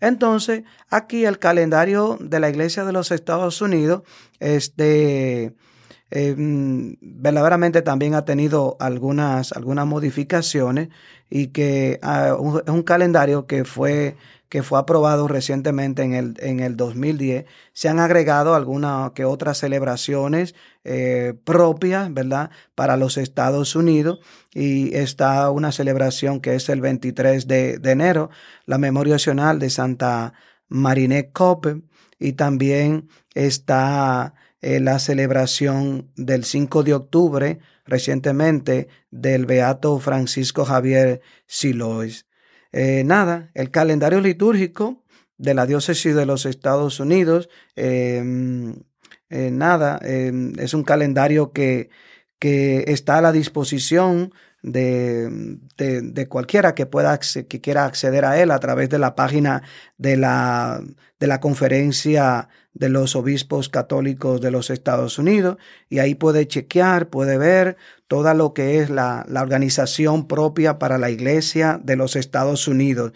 Entonces, 0.00 0.62
aquí 0.90 1.24
el 1.24 1.38
calendario 1.38 2.18
de 2.20 2.40
la 2.40 2.48
Iglesia 2.48 2.84
de 2.84 2.92
los 2.92 3.10
Estados 3.10 3.60
Unidos, 3.60 4.02
este, 4.38 5.54
eh, 6.16 6.36
verdaderamente 7.00 7.82
también 7.82 8.14
ha 8.14 8.24
tenido 8.24 8.76
algunas, 8.78 9.50
algunas 9.50 9.84
modificaciones 9.84 10.88
y 11.28 11.48
que 11.48 11.98
ah, 12.02 12.36
es 12.64 12.72
un 12.72 12.84
calendario 12.84 13.48
que 13.48 13.64
fue, 13.64 14.16
que 14.48 14.62
fue 14.62 14.78
aprobado 14.78 15.26
recientemente 15.26 16.02
en 16.04 16.14
el, 16.14 16.34
en 16.38 16.60
el 16.60 16.76
2010. 16.76 17.46
Se 17.72 17.88
han 17.88 17.98
agregado 17.98 18.54
algunas 18.54 19.10
que 19.10 19.24
otras 19.24 19.58
celebraciones 19.58 20.54
eh, 20.84 21.34
propias, 21.42 22.14
¿verdad?, 22.14 22.50
para 22.76 22.96
los 22.96 23.16
Estados 23.16 23.74
Unidos 23.74 24.20
y 24.52 24.94
está 24.94 25.50
una 25.50 25.72
celebración 25.72 26.40
que 26.40 26.54
es 26.54 26.68
el 26.68 26.80
23 26.80 27.48
de, 27.48 27.80
enero, 27.82 28.30
la 28.66 28.78
Memoria 28.78 29.14
Nacional 29.14 29.58
de 29.58 29.68
Santa 29.68 30.32
Marinette 30.68 31.32
Cope 31.32 31.82
y 32.20 32.34
también 32.34 33.08
está 33.34 34.34
eh, 34.64 34.80
la 34.80 34.98
celebración 34.98 36.10
del 36.16 36.44
5 36.44 36.84
de 36.84 36.94
octubre 36.94 37.58
recientemente 37.84 38.88
del 39.10 39.44
Beato 39.44 39.98
Francisco 39.98 40.64
Javier 40.64 41.20
Silois. 41.46 42.24
Eh, 42.72 43.02
nada, 43.04 43.50
el 43.52 43.70
calendario 43.70 44.22
litúrgico 44.22 45.04
de 45.36 45.52
la 45.52 45.66
diócesis 45.66 46.14
de 46.14 46.24
los 46.24 46.46
Estados 46.46 46.98
Unidos, 46.98 47.50
em, 47.76 48.76
eh, 49.28 49.50
nada, 49.50 50.00
em, 50.02 50.58
es 50.58 50.72
un 50.72 50.82
calendario 50.82 51.52
que, 51.52 51.90
que 52.38 52.84
está 52.86 53.18
a 53.18 53.20
la 53.20 53.32
disposición 53.32 54.32
de, 54.62 55.58
de, 55.76 56.26
cualquiera 56.28 56.74
que 56.74 56.86
pueda 56.86 57.18
que 57.18 57.60
quiera 57.60 57.84
acceder 57.84 58.24
a 58.24 58.40
él 58.40 58.50
a 58.50 58.60
través 58.60 58.88
de 58.88 58.98
la 58.98 59.14
página 59.14 59.62
de 59.98 60.16
la, 60.16 60.82
de 61.20 61.26
la 61.26 61.38
conferencia 61.40 62.48
de 62.74 62.88
los 62.88 63.16
obispos 63.16 63.68
católicos 63.68 64.40
de 64.40 64.50
los 64.50 64.68
Estados 64.68 65.18
Unidos 65.18 65.56
y 65.88 66.00
ahí 66.00 66.14
puede 66.14 66.46
chequear, 66.46 67.08
puede 67.08 67.38
ver 67.38 67.76
todo 68.08 68.34
lo 68.34 68.52
que 68.52 68.80
es 68.80 68.90
la, 68.90 69.24
la 69.28 69.42
organización 69.42 70.26
propia 70.26 70.78
para 70.78 70.98
la 70.98 71.10
iglesia 71.10 71.80
de 71.82 71.96
los 71.96 72.16
Estados 72.16 72.68
Unidos. 72.68 73.12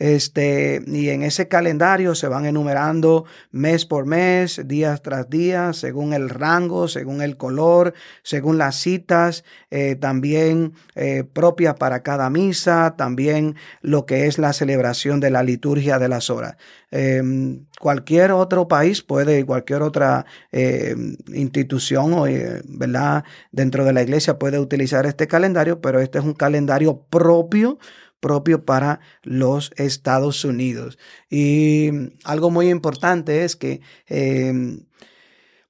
Este, 0.00 0.82
y 0.86 1.10
en 1.10 1.22
ese 1.22 1.46
calendario 1.46 2.14
se 2.14 2.26
van 2.26 2.46
enumerando 2.46 3.26
mes 3.50 3.84
por 3.84 4.06
mes, 4.06 4.62
días 4.64 5.02
tras 5.02 5.28
día, 5.28 5.74
según 5.74 6.14
el 6.14 6.30
rango, 6.30 6.88
según 6.88 7.20
el 7.20 7.36
color, 7.36 7.92
según 8.22 8.56
las 8.56 8.76
citas, 8.76 9.44
eh, 9.70 9.96
también 9.96 10.72
eh, 10.94 11.24
propias 11.30 11.74
para 11.74 12.02
cada 12.02 12.30
misa, 12.30 12.94
también 12.96 13.56
lo 13.82 14.06
que 14.06 14.26
es 14.26 14.38
la 14.38 14.54
celebración 14.54 15.20
de 15.20 15.28
la 15.28 15.42
liturgia 15.42 15.98
de 15.98 16.08
las 16.08 16.30
horas. 16.30 16.56
Em, 16.90 17.66
cualquier 17.78 18.32
otro 18.32 18.68
país 18.68 19.02
puede, 19.02 19.44
cualquier 19.44 19.82
otra 19.82 20.24
eh, 20.50 20.96
institución 21.34 22.14
o, 22.14 22.24
¿verdad? 22.64 23.24
dentro 23.52 23.84
de 23.84 23.92
la 23.92 24.02
iglesia 24.02 24.38
puede 24.38 24.58
utilizar 24.58 25.04
este 25.04 25.26
calendario, 25.26 25.82
pero 25.82 26.00
este 26.00 26.18
es 26.18 26.24
un 26.24 26.32
calendario 26.32 27.02
propio 27.10 27.78
propio 28.20 28.64
para 28.64 29.00
los 29.22 29.72
Estados 29.76 30.44
Unidos. 30.44 30.98
Y 31.28 31.90
algo 32.24 32.50
muy 32.50 32.68
importante 32.68 33.44
es 33.44 33.56
que 33.56 33.80
em, 34.06 34.86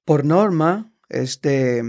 por 0.05 0.25
norma, 0.25 0.93
este, 1.09 1.81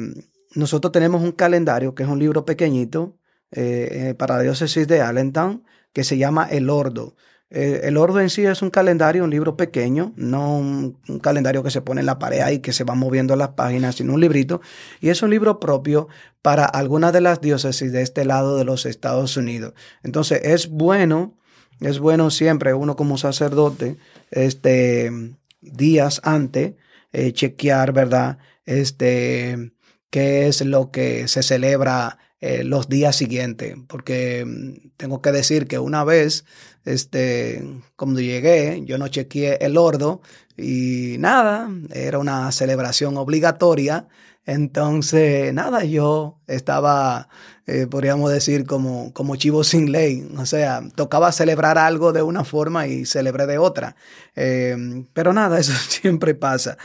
nosotros 0.54 0.92
tenemos 0.92 1.22
un 1.22 1.32
calendario 1.32 1.94
que 1.94 2.04
es 2.04 2.08
un 2.08 2.18
libro 2.18 2.44
pequeñito 2.44 3.18
eh, 3.50 4.08
eh, 4.10 4.14
para 4.14 4.36
la 4.36 4.42
diócesis 4.42 4.86
de 4.86 5.00
Allentown 5.00 5.64
que 5.92 6.04
se 6.04 6.16
llama 6.16 6.48
El 6.50 6.70
Ordo. 6.70 7.16
Eh, 7.54 7.82
el 7.84 7.98
orden 7.98 8.22
en 8.22 8.30
sí 8.30 8.46
es 8.46 8.62
un 8.62 8.70
calendario, 8.70 9.24
un 9.24 9.30
libro 9.30 9.58
pequeño, 9.58 10.14
no 10.16 10.56
un, 10.56 10.96
calendario 11.20 11.62
que 11.62 11.70
se 11.70 11.82
pone 11.82 12.00
en 12.00 12.06
la 12.06 12.18
pared 12.18 12.48
y 12.50 12.60
que 12.60 12.72
se 12.72 12.82
va 12.82 12.94
moviendo 12.94 13.36
las 13.36 13.50
páginas, 13.50 13.96
sino 13.96 14.14
un 14.14 14.22
librito. 14.22 14.62
Y 15.02 15.10
es 15.10 15.22
un 15.22 15.28
libro 15.28 15.60
propio 15.60 16.08
para 16.40 16.64
algunas 16.64 17.12
de 17.12 17.20
las 17.20 17.42
diócesis 17.42 17.92
de 17.92 18.00
este 18.00 18.24
lado 18.24 18.56
de 18.56 18.64
los 18.64 18.86
Estados 18.86 19.36
Unidos. 19.36 19.74
Entonces 20.02 20.40
es 20.44 20.70
bueno, 20.70 21.36
es 21.80 21.98
bueno 21.98 22.30
siempre 22.30 22.72
uno 22.72 22.96
como 22.96 23.18
sacerdote, 23.18 23.98
este, 24.30 25.12
días 25.60 26.22
antes, 26.24 26.72
eh, 27.12 27.32
chequear, 27.32 27.92
¿verdad? 27.92 28.38
Este, 28.64 29.72
qué 30.08 30.48
es 30.48 30.64
lo 30.64 30.90
que 30.90 31.28
se 31.28 31.42
celebra 31.42 32.18
eh, 32.44 32.64
los 32.64 32.88
días 32.88 33.14
siguientes, 33.14 33.76
porque 33.86 34.44
mm, 34.44 34.88
tengo 34.96 35.22
que 35.22 35.30
decir 35.30 35.68
que 35.68 35.78
una 35.78 36.02
vez, 36.02 36.44
este, 36.84 37.62
cuando 37.94 38.18
llegué, 38.18 38.82
yo 38.84 38.98
no 38.98 39.06
chequeé 39.06 39.58
el 39.60 39.76
ordo 39.76 40.22
y 40.56 41.18
nada, 41.20 41.70
era 41.92 42.18
una 42.18 42.50
celebración 42.50 43.16
obligatoria. 43.16 44.08
Entonces, 44.44 45.54
nada, 45.54 45.84
yo 45.84 46.40
estaba, 46.48 47.28
eh, 47.68 47.86
podríamos 47.86 48.32
decir, 48.32 48.66
como, 48.66 49.12
como 49.12 49.36
chivo 49.36 49.62
sin 49.62 49.92
ley. 49.92 50.28
O 50.36 50.44
sea, 50.44 50.82
tocaba 50.96 51.30
celebrar 51.30 51.78
algo 51.78 52.12
de 52.12 52.22
una 52.22 52.42
forma 52.42 52.88
y 52.88 53.06
celebré 53.06 53.46
de 53.46 53.58
otra. 53.58 53.94
Eh, 54.34 55.04
pero 55.12 55.32
nada, 55.32 55.58
eso 55.60 55.74
siempre 55.74 56.34
pasa. 56.34 56.76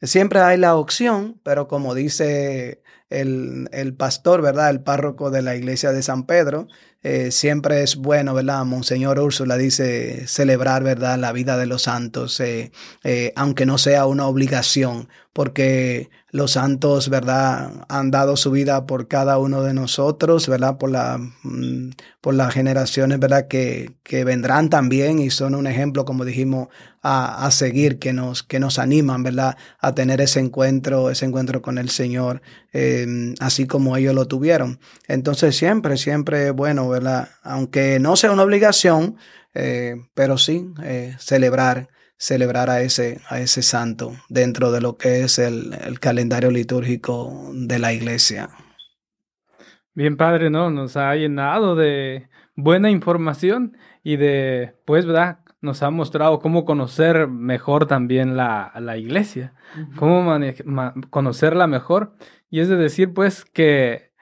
siempre 0.00 0.40
hay 0.40 0.58
la 0.58 0.76
opción, 0.76 1.40
pero 1.42 1.66
como 1.66 1.96
dice 1.96 2.82
el, 3.10 3.68
el, 3.72 3.94
pastor, 3.94 4.40
¿verdad? 4.40 4.70
El 4.70 4.80
párroco 4.80 5.30
de 5.30 5.42
la 5.42 5.56
iglesia 5.56 5.92
de 5.92 6.02
San 6.02 6.24
Pedro. 6.24 6.68
Eh, 7.02 7.30
siempre 7.30 7.82
es 7.82 7.96
bueno, 7.96 8.34
¿verdad? 8.34 8.64
Monseñor 8.64 9.18
Úrsula 9.18 9.56
dice 9.56 10.26
celebrar, 10.26 10.84
¿verdad? 10.84 11.18
La 11.18 11.32
vida 11.32 11.56
de 11.56 11.66
los 11.66 11.82
santos, 11.82 12.38
eh, 12.40 12.72
eh, 13.04 13.32
aunque 13.36 13.66
no 13.66 13.78
sea 13.78 14.06
una 14.06 14.26
obligación, 14.26 15.08
porque 15.32 16.10
los 16.32 16.52
santos, 16.52 17.08
¿verdad? 17.08 17.84
Han 17.88 18.10
dado 18.10 18.36
su 18.36 18.50
vida 18.50 18.86
por 18.86 19.06
cada 19.06 19.38
uno 19.38 19.62
de 19.62 19.74
nosotros, 19.74 20.48
¿verdad? 20.48 20.76
Por, 20.76 20.90
la, 20.90 21.18
mm, 21.18 21.90
por 22.20 22.34
las 22.34 22.52
generaciones, 22.52 23.18
¿verdad? 23.20 23.46
Que, 23.48 23.92
que 24.02 24.24
vendrán 24.24 24.70
también 24.70 25.20
y 25.20 25.30
son 25.30 25.54
un 25.54 25.66
ejemplo, 25.66 26.04
como 26.04 26.24
dijimos, 26.24 26.68
a, 27.02 27.46
a, 27.46 27.50
seguir, 27.50 27.98
que 27.98 28.12
nos, 28.12 28.42
que 28.42 28.58
nos 28.58 28.78
animan, 28.78 29.22
¿verdad? 29.22 29.56
A 29.78 29.94
tener 29.94 30.20
ese 30.20 30.40
encuentro, 30.40 31.10
ese 31.10 31.26
encuentro 31.26 31.62
con 31.62 31.78
el 31.78 31.90
Señor, 31.90 32.42
eh, 32.72 33.34
así 33.38 33.66
como 33.66 33.96
ellos 33.96 34.14
lo 34.14 34.26
tuvieron. 34.26 34.80
Entonces 35.06 35.56
siempre, 35.56 35.96
siempre, 35.96 36.50
bueno, 36.50 36.88
¿verdad? 36.88 37.28
Aunque 37.42 38.00
no 38.00 38.16
sea 38.16 38.32
una 38.32 38.42
obligación, 38.42 39.16
eh, 39.54 39.96
pero 40.14 40.38
sí 40.38 40.66
eh, 40.82 41.16
celebrar 41.18 41.88
celebrar 42.20 42.68
a 42.68 42.82
ese, 42.82 43.18
a 43.30 43.40
ese 43.40 43.62
santo 43.62 44.12
dentro 44.28 44.70
de 44.70 44.82
lo 44.82 44.98
que 44.98 45.22
es 45.22 45.38
el, 45.38 45.72
el, 45.72 45.98
calendario 46.00 46.50
litúrgico 46.50 47.50
de 47.54 47.78
la 47.78 47.94
iglesia. 47.94 48.50
Bien, 49.94 50.18
padre, 50.18 50.50
¿no? 50.50 50.68
Nos 50.70 50.98
ha 50.98 51.14
llenado 51.16 51.76
de 51.76 52.28
buena 52.54 52.90
información 52.90 53.74
y 54.02 54.18
de, 54.18 54.74
pues, 54.84 55.06
¿verdad? 55.06 55.38
Nos 55.62 55.82
ha 55.82 55.88
mostrado 55.88 56.40
cómo 56.40 56.66
conocer 56.66 57.26
mejor 57.26 57.86
también 57.86 58.36
la, 58.36 58.70
la 58.78 58.98
iglesia, 58.98 59.54
cómo 59.96 60.38
conocerla 61.08 61.66
mejor. 61.66 62.16
Y 62.50 62.60
es 62.60 62.68
de 62.68 62.76
decir, 62.76 63.14
pues, 63.14 63.46
que, 63.46 64.12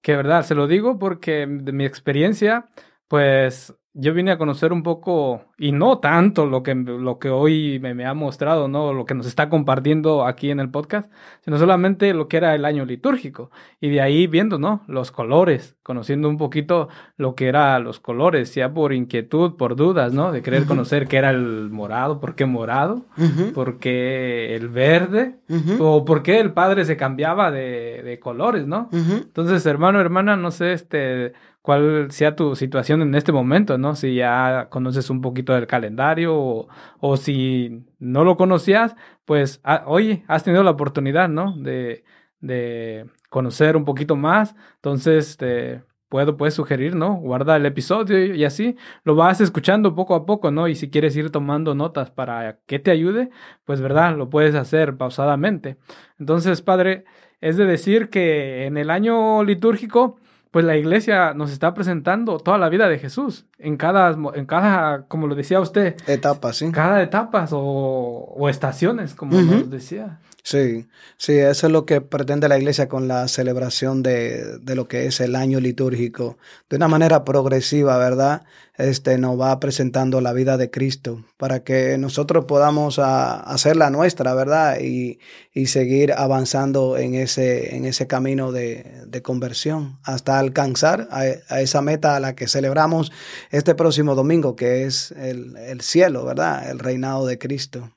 que, 0.00 0.16
¿verdad? 0.16 0.42
Se 0.42 0.54
lo 0.54 0.66
digo 0.66 0.98
porque 0.98 1.46
de 1.46 1.72
mi 1.72 1.84
experiencia, 1.84 2.66
pues 3.08 3.74
yo 3.98 4.12
vine 4.12 4.30
a 4.30 4.36
conocer 4.36 4.74
un 4.74 4.82
poco, 4.82 5.46
y 5.56 5.72
no 5.72 5.98
tanto 6.00 6.44
lo 6.44 6.62
que, 6.62 6.74
lo 6.74 7.18
que 7.18 7.30
hoy 7.30 7.78
me, 7.80 8.04
ha 8.04 8.12
mostrado, 8.12 8.68
¿no? 8.68 8.92
Lo 8.92 9.06
que 9.06 9.14
nos 9.14 9.26
está 9.26 9.48
compartiendo 9.48 10.26
aquí 10.26 10.50
en 10.50 10.60
el 10.60 10.68
podcast, 10.68 11.10
sino 11.40 11.56
solamente 11.56 12.12
lo 12.12 12.28
que 12.28 12.36
era 12.36 12.54
el 12.54 12.66
año 12.66 12.84
litúrgico. 12.84 13.50
Y 13.80 13.88
de 13.88 14.02
ahí 14.02 14.26
viendo, 14.26 14.58
¿no? 14.58 14.82
Los 14.86 15.12
colores, 15.12 15.76
conociendo 15.82 16.28
un 16.28 16.36
poquito 16.36 16.90
lo 17.16 17.34
que 17.34 17.48
eran 17.48 17.84
los 17.84 17.98
colores, 17.98 18.54
ya 18.54 18.74
por 18.74 18.92
inquietud, 18.92 19.56
por 19.56 19.76
dudas, 19.76 20.12
¿no? 20.12 20.30
De 20.30 20.42
querer 20.42 20.66
conocer 20.66 21.08
qué 21.08 21.16
era 21.16 21.30
el 21.30 21.70
morado, 21.70 22.20
por 22.20 22.34
qué 22.34 22.44
morado, 22.44 23.06
por 23.54 23.78
qué 23.78 24.54
el 24.54 24.68
verde, 24.68 25.36
o 25.78 26.04
por 26.04 26.22
qué 26.22 26.38
el 26.40 26.52
padre 26.52 26.84
se 26.84 26.98
cambiaba 26.98 27.50
de, 27.50 28.02
de 28.04 28.18
colores, 28.20 28.66
¿no? 28.66 28.90
Entonces, 28.92 29.64
hermano, 29.64 30.02
hermana, 30.02 30.36
no 30.36 30.50
sé, 30.50 30.74
este 30.74 31.32
cuál 31.66 32.12
sea 32.12 32.36
tu 32.36 32.54
situación 32.54 33.02
en 33.02 33.16
este 33.16 33.32
momento, 33.32 33.76
¿no? 33.76 33.96
Si 33.96 34.14
ya 34.14 34.68
conoces 34.70 35.10
un 35.10 35.20
poquito 35.20 35.52
del 35.52 35.66
calendario 35.66 36.68
o, 37.00 37.16
si 37.16 37.84
no 37.98 38.22
lo 38.22 38.36
conocías, 38.36 38.94
pues 39.24 39.60
hoy 39.84 40.22
has 40.28 40.44
tenido 40.44 40.62
la 40.62 40.70
oportunidad, 40.70 41.28
¿no? 41.28 41.56
De, 41.56 42.04
de 42.38 43.06
conocer 43.30 43.76
un 43.76 43.84
poquito 43.84 44.14
más. 44.14 44.54
Entonces, 44.76 45.36
te 45.38 45.82
puedo, 46.08 46.36
puedes 46.36 46.54
sugerir, 46.54 46.94
¿no? 46.94 47.16
Guarda 47.16 47.56
el 47.56 47.66
episodio 47.66 48.32
y 48.32 48.44
así 48.44 48.76
lo 49.02 49.16
vas 49.16 49.40
escuchando 49.40 49.96
poco 49.96 50.14
a 50.14 50.24
poco, 50.24 50.52
¿no? 50.52 50.68
Y 50.68 50.76
si 50.76 50.88
quieres 50.88 51.16
ir 51.16 51.30
tomando 51.32 51.74
notas 51.74 52.12
para 52.12 52.60
que 52.66 52.78
te 52.78 52.92
ayude, 52.92 53.30
pues, 53.64 53.80
¿verdad? 53.80 54.16
Lo 54.16 54.30
puedes 54.30 54.54
hacer 54.54 54.96
pausadamente. 54.96 55.78
Entonces, 56.20 56.62
padre, 56.62 57.06
es 57.40 57.56
de 57.56 57.64
decir 57.66 58.08
que 58.08 58.66
en 58.66 58.76
el 58.76 58.88
año 58.88 59.42
litúrgico, 59.42 60.20
pues 60.56 60.64
la 60.64 60.78
iglesia 60.78 61.34
nos 61.34 61.52
está 61.52 61.74
presentando 61.74 62.38
toda 62.38 62.56
la 62.56 62.70
vida 62.70 62.88
de 62.88 62.98
Jesús, 62.98 63.44
en 63.58 63.76
cada, 63.76 64.16
en 64.34 64.46
cada 64.46 65.02
como 65.02 65.26
lo 65.26 65.34
decía 65.34 65.60
usted. 65.60 65.96
Etapas, 66.06 66.56
sí. 66.56 66.72
Cada 66.72 67.02
etapas 67.02 67.50
o, 67.52 67.58
o 67.60 68.48
estaciones, 68.48 69.14
como 69.14 69.38
nos 69.38 69.68
decía. 69.68 70.18
Sí, 70.46 70.86
sí, 71.16 71.32
eso 71.32 71.66
es 71.66 71.72
lo 71.72 71.86
que 71.86 72.00
pretende 72.00 72.48
la 72.48 72.56
iglesia 72.56 72.88
con 72.88 73.08
la 73.08 73.26
celebración 73.26 74.04
de, 74.04 74.58
de, 74.58 74.76
lo 74.76 74.86
que 74.86 75.06
es 75.06 75.18
el 75.18 75.34
año 75.34 75.58
litúrgico. 75.58 76.38
De 76.70 76.76
una 76.76 76.86
manera 76.86 77.24
progresiva, 77.24 77.98
¿verdad? 77.98 78.44
Este 78.76 79.18
nos 79.18 79.40
va 79.40 79.58
presentando 79.58 80.20
la 80.20 80.32
vida 80.32 80.56
de 80.56 80.70
Cristo 80.70 81.24
para 81.36 81.64
que 81.64 81.98
nosotros 81.98 82.44
podamos 82.44 83.00
a, 83.00 83.40
hacer 83.40 83.76
la 83.76 83.90
nuestra, 83.90 84.34
¿verdad? 84.34 84.78
Y, 84.80 85.18
y, 85.52 85.66
seguir 85.66 86.12
avanzando 86.12 86.96
en 86.96 87.14
ese, 87.16 87.74
en 87.74 87.84
ese 87.84 88.06
camino 88.06 88.52
de, 88.52 89.02
de 89.04 89.22
conversión 89.22 89.98
hasta 90.04 90.38
alcanzar 90.38 91.08
a, 91.10 91.22
a, 91.48 91.60
esa 91.60 91.82
meta 91.82 92.14
a 92.14 92.20
la 92.20 92.36
que 92.36 92.46
celebramos 92.46 93.10
este 93.50 93.74
próximo 93.74 94.14
domingo, 94.14 94.54
que 94.54 94.84
es 94.84 95.10
el, 95.10 95.56
el 95.56 95.80
cielo, 95.80 96.24
¿verdad? 96.24 96.70
El 96.70 96.78
reinado 96.78 97.26
de 97.26 97.36
Cristo 97.36 97.96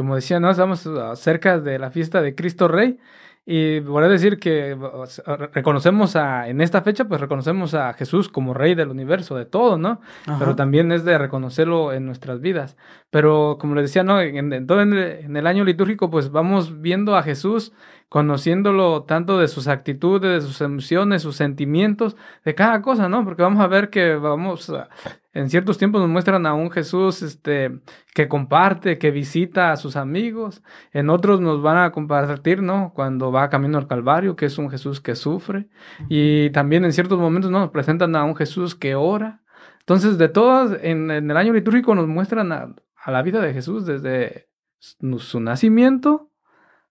como 0.00 0.14
decía, 0.14 0.40
¿no? 0.40 0.50
Estamos 0.50 0.86
ah, 0.86 1.14
cerca 1.14 1.60
de 1.60 1.78
la 1.78 1.90
fiesta 1.90 2.22
de 2.22 2.34
Cristo 2.34 2.68
Rey. 2.68 2.98
Y 3.46 3.80
voy 3.80 4.04
a 4.04 4.08
decir 4.08 4.38
que 4.38 4.76
reconocemos 5.52 6.14
a, 6.14 6.48
en 6.48 6.60
esta 6.60 6.82
fecha, 6.82 7.06
pues 7.06 7.20
reconocemos 7.20 7.74
a 7.74 7.92
Jesús 7.94 8.28
como 8.28 8.54
Rey 8.54 8.74
del 8.74 8.90
universo, 8.90 9.34
de 9.34 9.44
todo, 9.44 9.76
¿no? 9.76 10.00
Pero 10.38 10.54
también 10.54 10.92
es 10.92 11.04
de 11.04 11.18
reconocerlo 11.18 11.92
en 11.92 12.06
nuestras 12.06 12.40
vidas. 12.40 12.76
Pero 13.10 13.56
como 13.58 13.74
les 13.74 13.84
decía, 13.84 14.04
¿no? 14.04 14.20
En, 14.20 14.52
en, 14.52 14.70
en 14.70 15.36
el 15.36 15.46
año 15.46 15.64
litúrgico, 15.64 16.10
pues 16.10 16.30
vamos 16.30 16.80
viendo 16.80 17.16
a 17.16 17.22
Jesús 17.22 17.72
conociéndolo 18.10 19.04
tanto 19.04 19.38
de 19.38 19.46
sus 19.46 19.68
actitudes, 19.68 20.42
de 20.42 20.48
sus 20.48 20.60
emociones, 20.60 21.22
sus 21.22 21.36
sentimientos, 21.36 22.16
de 22.44 22.56
cada 22.56 22.82
cosa, 22.82 23.08
¿no? 23.08 23.24
Porque 23.24 23.42
vamos 23.42 23.62
a 23.62 23.68
ver 23.68 23.88
que 23.88 24.16
vamos, 24.16 24.70
en 25.32 25.48
ciertos 25.48 25.78
tiempos 25.78 26.00
nos 26.00 26.10
muestran 26.10 26.44
a 26.44 26.52
un 26.52 26.72
Jesús 26.72 27.22
este, 27.22 27.78
que 28.12 28.26
comparte, 28.26 28.98
que 28.98 29.12
visita 29.12 29.70
a 29.70 29.76
sus 29.76 29.94
amigos, 29.94 30.64
en 30.92 31.08
otros 31.08 31.40
nos 31.40 31.62
van 31.62 31.78
a 31.78 31.92
compartir, 31.92 32.62
¿no? 32.62 32.92
Cuando 32.96 33.30
va 33.30 33.48
camino 33.48 33.78
al 33.78 33.86
Calvario, 33.86 34.34
que 34.34 34.46
es 34.46 34.58
un 34.58 34.70
Jesús 34.70 35.00
que 35.00 35.14
sufre, 35.14 35.68
y 36.08 36.50
también 36.50 36.84
en 36.84 36.92
ciertos 36.92 37.20
momentos 37.20 37.52
¿no? 37.52 37.60
nos 37.60 37.70
presentan 37.70 38.16
a 38.16 38.24
un 38.24 38.34
Jesús 38.34 38.74
que 38.74 38.96
ora. 38.96 39.42
Entonces, 39.78 40.18
de 40.18 40.28
todas, 40.28 40.76
en, 40.82 41.12
el 41.12 41.36
año 41.36 41.52
litúrgico 41.52 41.94
nos 41.94 42.08
muestran 42.08 42.50
a, 42.50 42.74
a 42.96 43.10
la 43.12 43.22
vida 43.22 43.40
de 43.40 43.52
Jesús 43.52 43.86
desde 43.86 44.48
su 44.80 45.38
nacimiento 45.38 46.29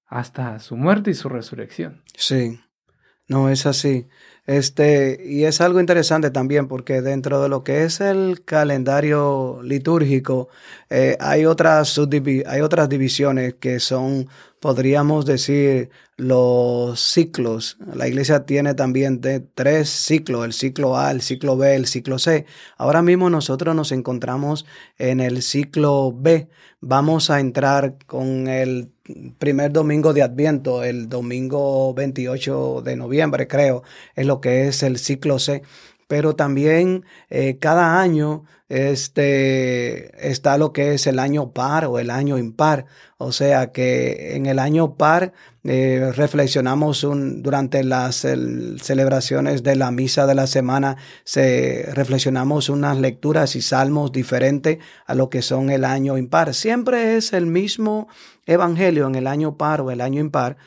hasta 0.10 0.60
su 0.60 0.76
muerte 0.76 1.12
y 1.12 1.14
su 1.14 1.30
resurrección. 1.30 2.02
Sí, 2.18 2.60
no 3.28 3.50
es 3.50 3.66
así. 3.66 4.08
Este, 4.48 5.22
y 5.24 5.44
es 5.44 5.62
algo 5.62 5.80
interesante 5.80 6.32
también 6.32 6.68
porque 6.68 7.04
dentro 7.04 7.40
de 7.40 7.50
lo 7.50 7.64
que 7.64 7.84
es 7.84 8.02
el 8.02 8.44
calendario 8.44 9.60
litúrgico 9.62 10.50
eh, 10.90 11.16
hay, 11.20 11.46
otras 11.46 12.00
hay 12.48 12.62
otras 12.62 12.90
divisiones 12.90 13.54
que 13.60 13.80
son, 13.80 14.28
podríamos 14.60 15.28
decir, 15.28 15.92
los 16.18 17.00
ciclos. 17.00 17.78
La 17.94 18.08
iglesia 18.08 18.48
tiene 18.48 18.74
también 18.74 19.22
de 19.22 19.40
tres 19.40 19.90
ciclos, 19.90 20.44
el 20.44 20.54
ciclo 20.54 20.98
A, 20.98 21.12
el 21.12 21.22
ciclo 21.22 21.56
B, 21.56 21.76
el 21.76 21.86
ciclo 21.86 22.18
C. 22.18 22.48
Ahora 22.78 23.04
mismo 23.04 23.30
nosotros 23.30 23.76
nos 23.76 23.92
encontramos 23.92 24.66
en 24.98 25.20
el 25.20 25.44
ciclo 25.44 26.12
B. 26.12 26.50
Vamos 26.82 27.30
a 27.30 27.40
entrar 27.40 27.98
con 28.08 28.48
el 28.48 28.92
primer 29.38 29.72
domingo 29.72 30.14
de 30.14 30.22
Adviento, 30.24 30.84
el 30.84 31.10
domingo 31.10 31.94
28 31.94 32.82
de 32.84 32.96
noviembre, 32.96 33.48
creo, 33.48 33.84
es 34.16 34.26
lo 34.26 34.42
que 34.42 34.68
es 34.68 34.84
el 34.84 34.98
ciclo 34.98 35.40
C. 35.40 35.64
Pero 36.10 36.36
también 36.36 37.06
eh, 37.30 37.60
cada 37.60 38.02
año 38.02 38.46
este, 38.68 40.28
está 40.28 40.58
lo 40.58 40.74
que 40.74 40.96
es 40.96 41.06
el 41.06 41.20
año 41.20 41.52
par 41.52 41.86
o 41.86 42.00
el 42.00 42.10
año 42.10 42.40
impar. 42.40 42.88
O 43.20 43.32
sea 43.32 43.72
que 43.72 44.36
en 44.36 44.48
el 44.48 44.58
año 44.58 44.96
par 44.96 45.34
eh, 45.64 46.12
reflexionamos 46.16 47.04
un, 47.04 47.44
durante 47.44 47.84
las 47.84 48.16
celebraciones 48.16 49.62
de 49.62 49.76
la 49.76 49.92
misa 49.92 50.26
de 50.26 50.34
la 50.34 50.48
semana, 50.48 50.98
se, 51.26 51.88
reflexionamos 51.94 52.70
unas 52.70 52.98
lecturas 52.98 53.56
y 53.56 53.62
salmos 53.62 54.12
diferentes 54.12 54.80
a 55.06 55.14
lo 55.14 55.30
que 55.30 55.44
son 55.44 55.70
el 55.70 55.86
año 55.86 56.18
impar. 56.18 56.56
Siempre 56.56 57.18
es 57.18 57.34
el 57.34 57.46
mismo 57.46 58.08
evangelio 58.48 59.06
en 59.06 59.14
el 59.14 59.28
año 59.28 59.58
par 59.58 59.82
o 59.82 59.92
el 59.92 60.02
año 60.02 60.22
impar, 60.22 60.58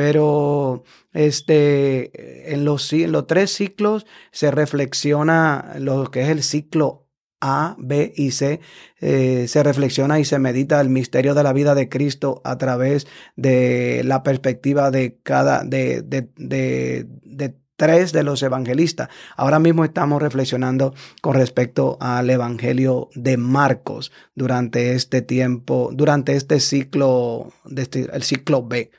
pero 0.00 0.82
este, 1.12 2.54
en, 2.54 2.64
los, 2.64 2.90
en 2.94 3.12
los 3.12 3.26
tres 3.26 3.52
ciclos 3.52 4.06
se 4.32 4.50
reflexiona 4.50 5.74
lo 5.78 6.10
que 6.10 6.22
es 6.22 6.30
el 6.30 6.42
ciclo 6.42 7.06
a, 7.38 7.76
B 7.78 8.10
y 8.16 8.30
C, 8.30 8.60
eh, 9.02 9.44
se 9.46 9.62
reflexiona 9.62 10.18
y 10.18 10.24
se 10.24 10.38
medita 10.38 10.80
el 10.80 10.88
misterio 10.88 11.34
de 11.34 11.42
la 11.42 11.52
vida 11.52 11.74
de 11.74 11.90
Cristo 11.90 12.40
a 12.44 12.56
través 12.56 13.08
de 13.36 14.00
la 14.06 14.22
perspectiva 14.22 14.90
de 14.90 15.18
cada, 15.22 15.64
de, 15.64 16.00
de, 16.00 16.30
de, 16.34 17.06
tres 17.76 18.12
de 18.12 18.22
los 18.22 18.42
evangelistas. 18.42 19.08
Ahora 19.36 19.58
mismo 19.58 19.84
estamos 19.84 20.20
reflexionando 20.22 20.94
con 21.22 21.34
respecto 21.34 21.98
al 22.00 22.28
evangelio 22.28 23.08
de 23.14 23.38
Marcos 23.38 24.12
durante 24.34 24.94
este 24.94 25.22
tiempo, 25.22 25.90
durante 25.92 26.36
este 26.36 26.60
ciclo, 26.60 27.52
este, 27.74 28.08
el 28.14 28.22
ciclo 28.22 28.62
B. 28.66 28.90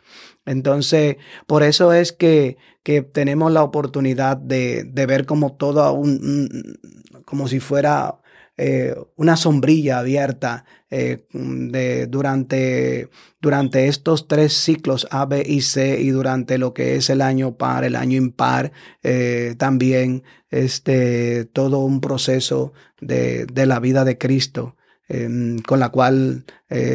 Entonces, 0.51 1.17
por 1.47 1.63
eso 1.63 1.93
es 1.93 2.11
que, 2.11 2.57
que 2.83 3.01
tenemos 3.01 3.51
la 3.51 3.63
oportunidad 3.63 4.37
de, 4.37 4.83
de 4.83 5.05
ver 5.05 5.25
como 5.25 5.53
todo 5.53 5.93
un, 5.93 6.77
como 7.25 7.47
si 7.47 7.59
fuera 7.59 8.19
eh, 8.57 8.93
una 9.15 9.37
sombrilla 9.37 9.99
abierta 9.99 10.65
eh, 10.89 11.25
de, 11.31 12.05
durante, 12.07 13.09
durante 13.39 13.87
estos 13.87 14.27
tres 14.27 14.53
ciclos 14.53 15.07
A, 15.09 15.25
B 15.25 15.43
y 15.47 15.61
C 15.61 16.01
y 16.01 16.09
durante 16.09 16.57
lo 16.57 16.73
que 16.73 16.95
es 16.95 17.09
el 17.09 17.21
año 17.21 17.55
par, 17.55 17.85
el 17.85 17.95
año 17.95 18.17
impar, 18.17 18.73
eh, 19.03 19.55
también 19.57 20.23
este, 20.49 21.45
todo 21.45 21.79
un 21.79 22.01
proceso 22.01 22.73
de, 22.99 23.45
de 23.45 23.65
la 23.65 23.79
vida 23.79 24.03
de 24.03 24.17
Cristo. 24.17 24.75
Em, 25.13 25.59
con 25.59 25.81
la 25.81 25.89
cual 25.89 26.45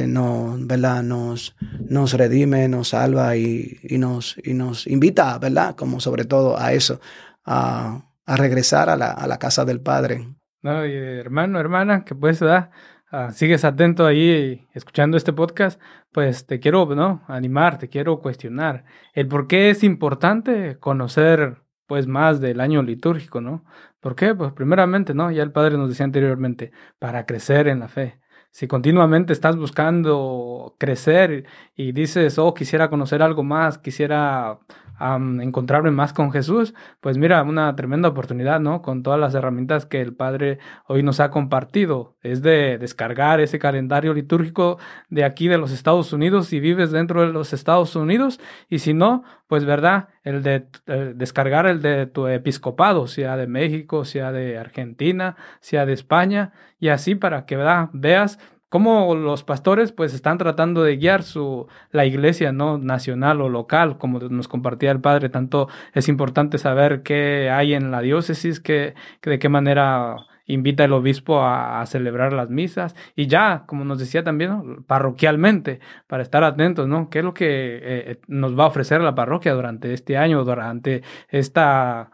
nos, 0.07 0.67
¿verdad? 0.67 1.03
Nos, 1.03 1.55
nos 1.87 2.14
redime, 2.14 2.67
nos 2.67 2.89
salva 2.89 3.37
y, 3.37 3.79
y, 3.83 3.99
nos, 3.99 4.37
y 4.43 4.55
nos 4.55 4.87
invita, 4.87 5.39
¿verdad? 5.39 5.77
Como 5.77 6.01
sobre 6.01 6.25
todo 6.25 6.59
a 6.59 6.73
eso, 6.73 6.99
a, 7.45 8.07
a 8.25 8.37
regresar 8.37 8.89
a 8.89 8.97
la, 8.97 9.11
a 9.11 9.27
la 9.27 9.39
casa 9.39 9.67
del 9.67 9.83
Padre. 9.83 10.29
¿no? 10.62 10.83
hermano, 10.83 11.61
hermana, 11.61 12.05
que 12.07 12.14
pues, 12.14 12.41
¿verdad? 12.41 12.71
Ah, 13.11 13.31
sigues 13.33 13.64
atento 13.64 14.05
ahí 14.07 14.67
escuchando 14.73 15.17
este 15.17 15.33
podcast, 15.33 15.81
pues 16.11 16.47
te 16.47 16.59
quiero, 16.59 16.87
¿no? 16.95 17.23
Animar, 17.29 17.79
te 17.79 17.89
quiero 17.89 18.19
cuestionar 18.21 18.85
el 19.12 19.29
por 19.29 19.47
qué 19.47 19.71
es 19.71 19.85
importante 19.85 20.79
conocer, 20.81 21.59
pues, 21.87 22.07
más 22.07 22.41
del 22.41 22.61
año 22.61 22.82
litúrgico, 22.82 23.41
¿no? 23.41 23.64
¿Por 24.01 24.14
qué? 24.16 24.34
Pues, 24.34 24.53
primeramente, 24.53 25.14
¿no? 25.14 25.30
Ya 25.30 25.43
el 25.43 25.53
Padre 25.53 25.76
nos 25.78 25.89
decía 25.89 26.05
anteriormente, 26.05 26.72
para 26.99 27.26
crecer 27.26 27.68
en 27.68 27.80
la 27.80 27.89
fe. 27.89 28.20
Si 28.51 28.66
continuamente 28.68 29.32
estás 29.32 29.57
buscando 29.57 30.76
crecer 30.78 31.45
y 31.74 31.93
dices, 31.93 32.39
oh, 32.39 32.55
quisiera 32.55 32.89
conocer 32.89 33.22
algo 33.22 33.43
más, 33.43 33.78
quisiera 33.78 34.59
encontrarme 34.99 35.90
más 35.90 36.12
con 36.12 36.32
Jesús, 36.32 36.74
pues 37.01 37.18
mira, 37.18 37.42
una 37.42 37.74
tremenda 37.76 38.09
oportunidad, 38.09 38.61
¿no? 38.61 38.82
Con 38.82 39.03
todas 39.03 39.20
las 39.20 39.34
herramientas 39.34 39.86
que 39.86 40.01
el 40.01 40.14
Padre 40.14 40.59
hoy 40.86 41.03
nos 41.03 41.20
ha 41.20 41.30
compartido. 41.30 42.16
Es 42.22 42.42
de 42.42 42.78
descargar 42.78 43.40
ese 43.40 43.59
calendario 43.59 44.14
litúrgico 44.14 44.78
de 45.09 45.24
aquí 45.24 45.49
de 45.49 45.59
los 45.59 45.72
Estados 45.72 46.12
Unidos 46.12 46.47
si 46.47 46.61
vives 46.61 46.90
dentro 46.90 47.20
de 47.22 47.32
los 47.32 47.53
Estados 47.53 47.94
Unidos 47.97 48.40
y 48.68 48.78
si 48.78 48.94
no, 48.94 49.24
pues 49.47 49.64
verdad, 49.64 50.09
el 50.22 50.42
de 50.42 50.66
descargar 51.14 51.66
el 51.66 51.82
de 51.82 52.07
tu 52.07 52.26
episcopado, 52.26 53.07
sea 53.07 53.36
de 53.36 53.47
México, 53.47 54.05
sea 54.05 54.32
de 54.32 54.59
Argentina, 54.59 55.36
sea 55.61 55.86
de 55.86 55.92
España 55.92 56.53
y 56.78 56.88
así 56.88 57.14
para 57.14 57.47
que 57.47 57.57
¿verdad? 57.57 57.90
veas 57.92 58.38
cómo 58.69 59.14
los 59.14 59.45
pastores 59.45 59.93
pues 59.93 60.14
están 60.14 60.39
tratando 60.39 60.83
de 60.83 60.97
guiar 60.97 61.23
su 61.23 61.67
la 61.93 62.05
iglesia 62.05 62.53
no 62.53 62.79
nacional 62.79 63.41
o 63.41 63.49
local 63.49 63.99
como 63.99 64.19
nos 64.19 64.49
compartía 64.49 64.91
el 64.91 65.01
padre 65.01 65.29
tanto 65.29 65.69
es 65.95 66.09
importante 66.09 66.59
saber 66.59 67.03
qué 67.03 67.51
hay 67.51 67.75
en 67.75 67.91
la 67.91 68.01
diócesis 68.01 68.61
que, 68.61 68.95
de 69.23 69.39
qué 69.39 69.49
manera 69.49 70.17
invita 70.47 70.85
el 70.85 70.93
obispo 70.93 71.43
a, 71.43 71.85
celebrar 71.87 72.33
las 72.33 72.51
misas 72.51 72.95
y 73.17 73.27
ya, 73.27 73.64
como 73.67 73.85
nos 73.85 73.99
decía 73.99 74.23
también, 74.23 74.85
parroquialmente, 74.85 75.81
para 76.07 76.23
estar 76.23 76.45
atentos, 76.45 76.87
¿no? 76.87 77.11
¿Qué 77.11 77.19
es 77.19 77.25
lo 77.25 77.35
que 77.35 77.47
eh, 77.47 77.81
eh, 77.83 78.21
nos 78.29 78.59
va 78.59 78.64
a 78.64 78.69
ofrecer 78.69 79.01
la 79.01 79.14
parroquia 79.14 79.55
durante 79.55 79.93
este 79.93 80.17
año, 80.17 80.45
durante 80.45 81.03
esta 81.29 82.11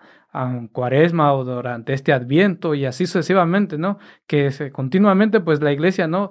cuaresma 0.72 1.34
o 1.34 1.44
durante 1.44 1.92
este 1.92 2.12
adviento 2.12 2.74
y 2.74 2.84
así 2.86 3.06
sucesivamente, 3.06 3.78
¿no? 3.78 3.98
Que 4.26 4.50
continuamente 4.72 5.40
pues 5.40 5.60
la 5.60 5.72
iglesia, 5.72 6.08
¿no? 6.08 6.30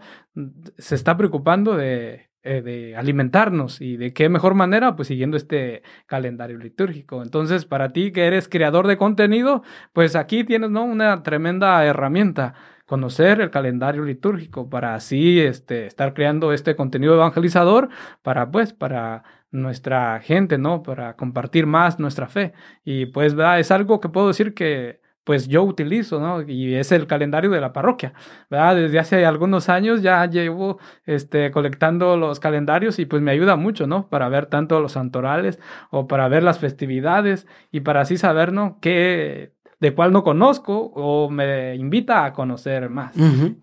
Se 0.78 0.96
está 0.96 1.18
preocupando 1.18 1.76
de, 1.78 2.30
eh, 2.44 2.62
de 2.64 2.96
alimentarnos 2.96 3.82
y 3.82 3.98
de 3.98 4.14
qué 4.14 4.28
mejor 4.28 4.56
manera 4.56 4.96
pues 4.96 5.08
siguiendo 5.08 5.38
este 5.38 5.84
calendario 6.08 6.58
litúrgico. 6.58 7.22
Entonces 7.22 7.66
para 7.66 7.94
ti 7.94 8.12
que 8.12 8.26
eres 8.26 8.50
creador 8.50 8.88
de 8.88 8.98
contenido, 8.98 9.62
pues 9.94 10.16
aquí 10.16 10.44
tienes, 10.44 10.72
¿no? 10.72 10.84
Una 10.84 11.22
tremenda 11.22 11.86
herramienta 11.86 12.56
conocer 12.88 13.40
el 13.40 13.52
calendario 13.52 14.04
litúrgico 14.04 14.70
para 14.70 14.96
así 14.96 15.40
este, 15.40 15.86
estar 15.86 16.14
creando 16.14 16.52
este 16.52 16.76
contenido 16.76 17.14
evangelizador 17.14 17.90
para 18.22 18.52
pues 18.52 18.74
para 18.74 19.24
nuestra 19.52 20.20
gente, 20.22 20.58
¿no? 20.58 20.84
Para 20.84 21.16
compartir 21.16 21.66
más 21.68 22.00
nuestra 22.00 22.28
fe. 22.28 22.54
Y 22.84 23.08
pues, 23.08 23.36
¿verdad? 23.36 23.60
Es 23.60 23.72
algo 23.72 24.00
que 24.00 24.10
puedo 24.10 24.28
decir 24.28 24.54
que 24.54 25.02
pues 25.24 25.48
yo 25.48 25.64
utilizo, 25.64 26.20
¿no? 26.20 26.42
Y 26.42 26.74
es 26.76 26.92
el 26.92 27.06
calendario 27.08 27.52
de 27.52 27.62
la 27.62 27.74
parroquia, 27.74 28.14
¿verdad? 28.50 28.76
Desde 28.76 29.00
hace 29.00 29.26
algunos 29.26 29.70
años 29.70 30.02
ya 30.02 30.26
llevo 30.26 30.80
este, 31.06 31.52
colectando 31.52 32.18
los 32.18 32.40
calendarios 32.40 32.98
y 33.00 33.06
pues 33.06 33.22
me 33.22 33.32
ayuda 33.32 33.56
mucho, 33.56 33.86
¿no? 33.86 34.10
Para 34.10 34.30
ver 34.30 34.48
tanto 34.48 34.80
los 34.80 34.94
santorales 34.94 35.60
o 35.92 36.08
para 36.08 36.28
ver 36.28 36.44
las 36.44 36.60
festividades 36.60 37.48
y 37.72 37.82
para 37.82 38.02
así 38.02 38.18
saber, 38.18 38.52
¿no? 38.52 38.80
Qué 38.82 39.54
de 39.82 39.96
cuál 39.96 40.14
no 40.14 40.24
conozco 40.24 40.92
o 40.94 41.30
me 41.30 41.76
invita 41.76 42.24
a 42.24 42.34
conocer 42.34 42.90
más. 42.90 43.16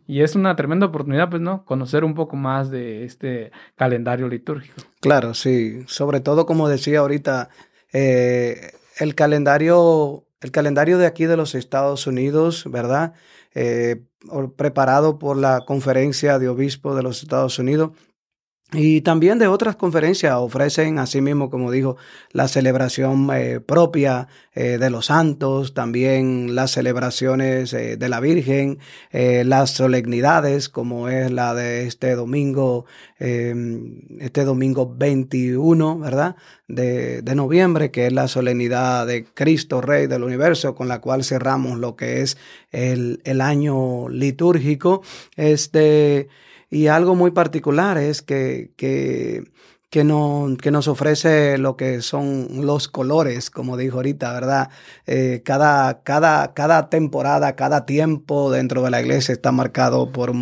Y 0.06 0.20
es 0.20 0.34
una 0.34 0.56
tremenda 0.56 0.86
oportunidad, 0.86 1.30
pues, 1.30 1.40
¿no? 1.40 1.64
Conocer 1.64 2.02
un 2.02 2.14
poco 2.14 2.34
más 2.34 2.70
de 2.70 3.04
este 3.04 3.52
calendario 3.76 4.28
litúrgico. 4.28 4.82
Claro, 5.00 5.32
sí. 5.32 5.84
Sobre 5.86 6.18
todo, 6.18 6.44
como 6.44 6.68
decía 6.68 6.98
ahorita, 6.98 7.50
eh, 7.92 8.72
el 8.98 9.14
calendario, 9.14 10.26
el 10.40 10.50
calendario 10.50 10.98
de 10.98 11.06
aquí 11.06 11.24
de 11.26 11.36
los 11.36 11.54
Estados 11.54 12.08
Unidos, 12.08 12.64
¿verdad? 12.68 13.14
Eh, 13.54 14.02
preparado 14.56 15.20
por 15.20 15.36
la 15.36 15.60
Conferencia 15.66 16.40
de 16.40 16.48
Obispos 16.48 16.96
de 16.96 17.04
los 17.04 17.22
Estados 17.22 17.60
Unidos, 17.60 17.92
y 18.72 19.00
también 19.00 19.38
de 19.38 19.46
otras 19.46 19.76
conferencias 19.76 20.34
ofrecen, 20.34 20.98
asimismo, 20.98 21.48
como 21.48 21.70
dijo, 21.70 21.96
la 22.32 22.48
celebración 22.48 23.30
eh, 23.32 23.60
propia 23.60 24.28
eh, 24.54 24.76
de 24.76 24.90
los 24.90 25.06
santos, 25.06 25.72
también 25.72 26.54
las 26.54 26.72
celebraciones 26.72 27.72
eh, 27.72 27.96
de 27.96 28.08
la 28.10 28.20
Virgen, 28.20 28.78
las 29.10 29.70
solemnidades, 29.70 30.68
como 30.68 31.08
es 31.08 31.30
la 31.30 31.54
de 31.54 31.86
este 31.86 32.14
domingo, 32.14 32.84
em, 33.18 34.02
este 34.20 34.44
domingo 34.44 34.94
21, 34.94 35.98
¿verdad? 35.98 36.36
De, 36.66 37.22
de, 37.22 37.34
noviembre, 37.34 37.90
que 37.90 38.08
es 38.08 38.12
la 38.12 38.28
solemnidad 38.28 39.06
de 39.06 39.24
Cristo, 39.24 39.80
Rey 39.80 40.08
del 40.08 40.24
Universo, 40.24 40.74
con 40.74 40.88
la 40.88 41.00
cual 41.00 41.24
cerramos 41.24 41.78
lo 41.78 41.96
que 41.96 42.20
es 42.20 42.36
el, 42.70 43.22
el 43.24 43.40
año 43.40 44.10
litúrgico. 44.10 45.00
Este. 45.36 46.28
Y 46.70 46.88
algo 46.88 47.14
muy 47.14 47.30
particular 47.30 47.98
es 47.98 48.22
que, 48.22 48.72
que, 48.76 49.44
que, 49.90 50.04
no, 50.04 50.56
que 50.60 50.70
nos 50.70 50.88
ofrece 50.88 51.58
lo 51.58 51.76
que 51.76 52.02
son 52.02 52.66
los 52.66 52.88
colores, 52.88 53.50
como 53.50 53.76
dijo 53.76 53.96
ahorita, 53.96 54.32
¿verdad? 54.32 54.70
Eh, 55.06 55.42
cada, 55.44 56.02
cada, 56.02 56.52
cada 56.54 56.90
temporada, 56.90 57.56
cada 57.56 57.86
tiempo 57.86 58.50
dentro 58.50 58.82
de 58.82 58.90
la 58.90 59.00
iglesia 59.00 59.32
está 59.32 59.52
marcado 59.52 60.12
por 60.12 60.32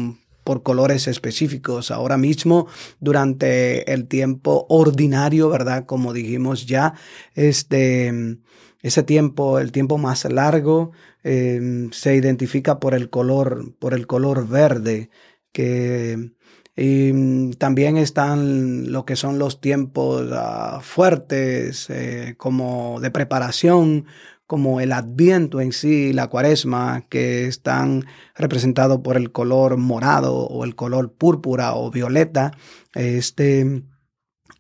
por 0.47 0.63
colores 0.63 1.09
específicos. 1.09 1.91
Ahora 1.91 2.17
mismo, 2.17 2.69
durante 3.01 3.93
el 3.93 4.07
tiempo 4.07 4.65
ordinario, 4.69 5.49
¿verdad? 5.49 5.87
Como 5.87 6.13
dijimos 6.13 6.67
ya, 6.67 6.95
este, 7.35 8.39
ese 8.81 9.03
tiempo, 9.03 9.59
el 9.59 9.73
tiempo 9.73 9.99
más 9.99 10.25
largo, 10.25 10.93
eh, 11.25 11.89
se 11.91 12.15
identifica 12.15 12.79
por 12.79 12.95
el 12.95 13.11
color, 13.11 13.75
por 13.81 13.93
el 13.93 14.07
color 14.07 14.47
verde 14.47 15.11
que 15.57 16.37
y 16.77 17.13
mm, 17.13 17.53
también 17.55 17.97
están 17.97 18.93
lo 18.93 19.07
que 19.07 19.17
son 19.17 19.39
los 19.39 19.61
tiempos 19.61 20.29
ah, 20.33 20.81
fuertes, 20.83 21.89
eh, 21.89 22.35
como 22.37 23.01
de 23.01 23.11
preparación, 23.11 24.05
como 24.47 24.81
el 24.81 24.93
adviento 24.93 25.61
en 25.61 25.73
sí, 25.73 26.13
la 26.13 26.29
cuaresma, 26.29 27.07
que 27.09 27.47
están 27.47 28.05
representados 28.37 29.01
por 29.01 29.17
el 29.17 29.33
color 29.33 29.79
morado 29.79 30.35
o 30.35 30.65
el 30.65 30.77
color 30.77 31.15
púrpura 31.15 31.75
o 31.75 31.91
violeta. 31.91 32.53
Este, 32.95 33.83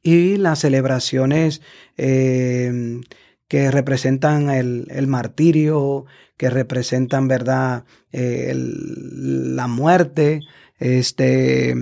y 0.03 0.37
las 0.39 0.61
celebraciones 0.61 1.61
eh, 1.99 3.01
que 3.49 3.71
representan 3.71 4.51
el, 4.51 5.07
martirio, 5.07 6.07
que 6.37 6.51
representan, 6.51 7.29
¿verdad?, 7.29 7.85
eh, 8.13 8.53
la 8.55 9.67
muerte, 9.67 10.41
este, 10.79 11.75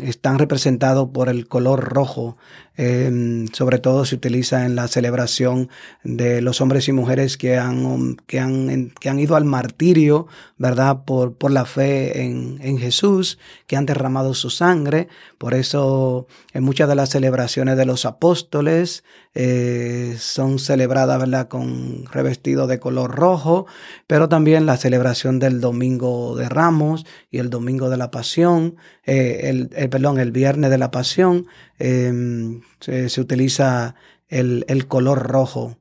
están 0.00 0.38
representados 0.38 1.08
por 1.12 1.28
el 1.28 1.48
color 1.48 1.84
rojo. 1.84 2.36
Em, 2.76 3.48
sobre 3.48 3.78
todo 3.78 4.04
se 4.04 4.14
utiliza 4.14 4.64
en 4.64 4.74
la 4.74 4.88
celebración 4.88 5.68
de 6.02 6.40
los 6.40 6.60
hombres 6.60 6.88
y 6.88 6.92
mujeres 6.92 7.36
que 7.36 7.58
han, 7.58 8.16
que 8.26 8.38
han, 8.38 8.92
que 8.98 9.08
han 9.10 9.18
ido 9.18 9.36
al 9.36 9.44
martirio, 9.44 10.28
¿verdad? 10.56 11.04
Por, 11.04 11.34
por 11.34 11.50
la 11.50 11.66
fe 11.66 12.22
en, 12.22 12.58
en, 12.62 12.78
Jesús, 12.78 13.38
que 13.66 13.76
han 13.76 13.86
derramado 13.86 14.34
su 14.34 14.50
sangre. 14.50 15.08
Por 15.36 15.52
eso 15.52 16.26
en 16.54 16.62
muchas 16.62 16.88
de 16.88 16.94
las 16.94 17.10
celebraciones 17.10 17.76
de 17.76 17.86
los 17.86 18.06
apóstoles 18.06 19.04
eh, 19.34 20.16
son 20.18 20.58
celebradas, 20.58 21.18
¿verdad? 21.18 21.48
Con 21.48 22.06
revestido 22.06 22.66
de 22.66 22.80
color 22.80 23.14
rojo, 23.14 23.66
pero 24.06 24.28
también 24.28 24.64
la 24.64 24.76
celebración 24.76 25.38
del 25.38 25.60
Domingo 25.60 26.34
de 26.34 26.48
Ramos 26.48 27.04
y 27.30 27.38
el 27.38 27.50
Domingo 27.50 27.90
de 27.90 27.96
la 27.96 28.10
Pasión, 28.10 28.76
eh, 29.04 29.40
el, 29.44 29.70
el, 29.74 29.90
perdón, 29.90 30.18
el 30.18 30.32
Viernes 30.32 30.70
de 30.70 30.78
la 30.78 30.90
Pasión, 30.90 31.46
em, 31.80 32.60
se, 32.78 33.20
utiliza 33.20 33.94
el, 34.28 34.64
el, 34.68 34.86
color 34.86 35.26
rojo. 35.26 35.76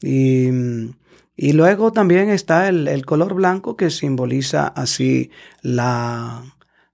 Y, 0.00 0.48
y 1.36 1.52
luego 1.52 1.92
también 1.92 2.30
está 2.30 2.68
el, 2.68 2.88
el, 2.88 3.04
color 3.04 3.34
blanco 3.34 3.76
que 3.76 3.90
simboliza 3.90 4.66
así 4.68 5.30
la, 5.60 6.42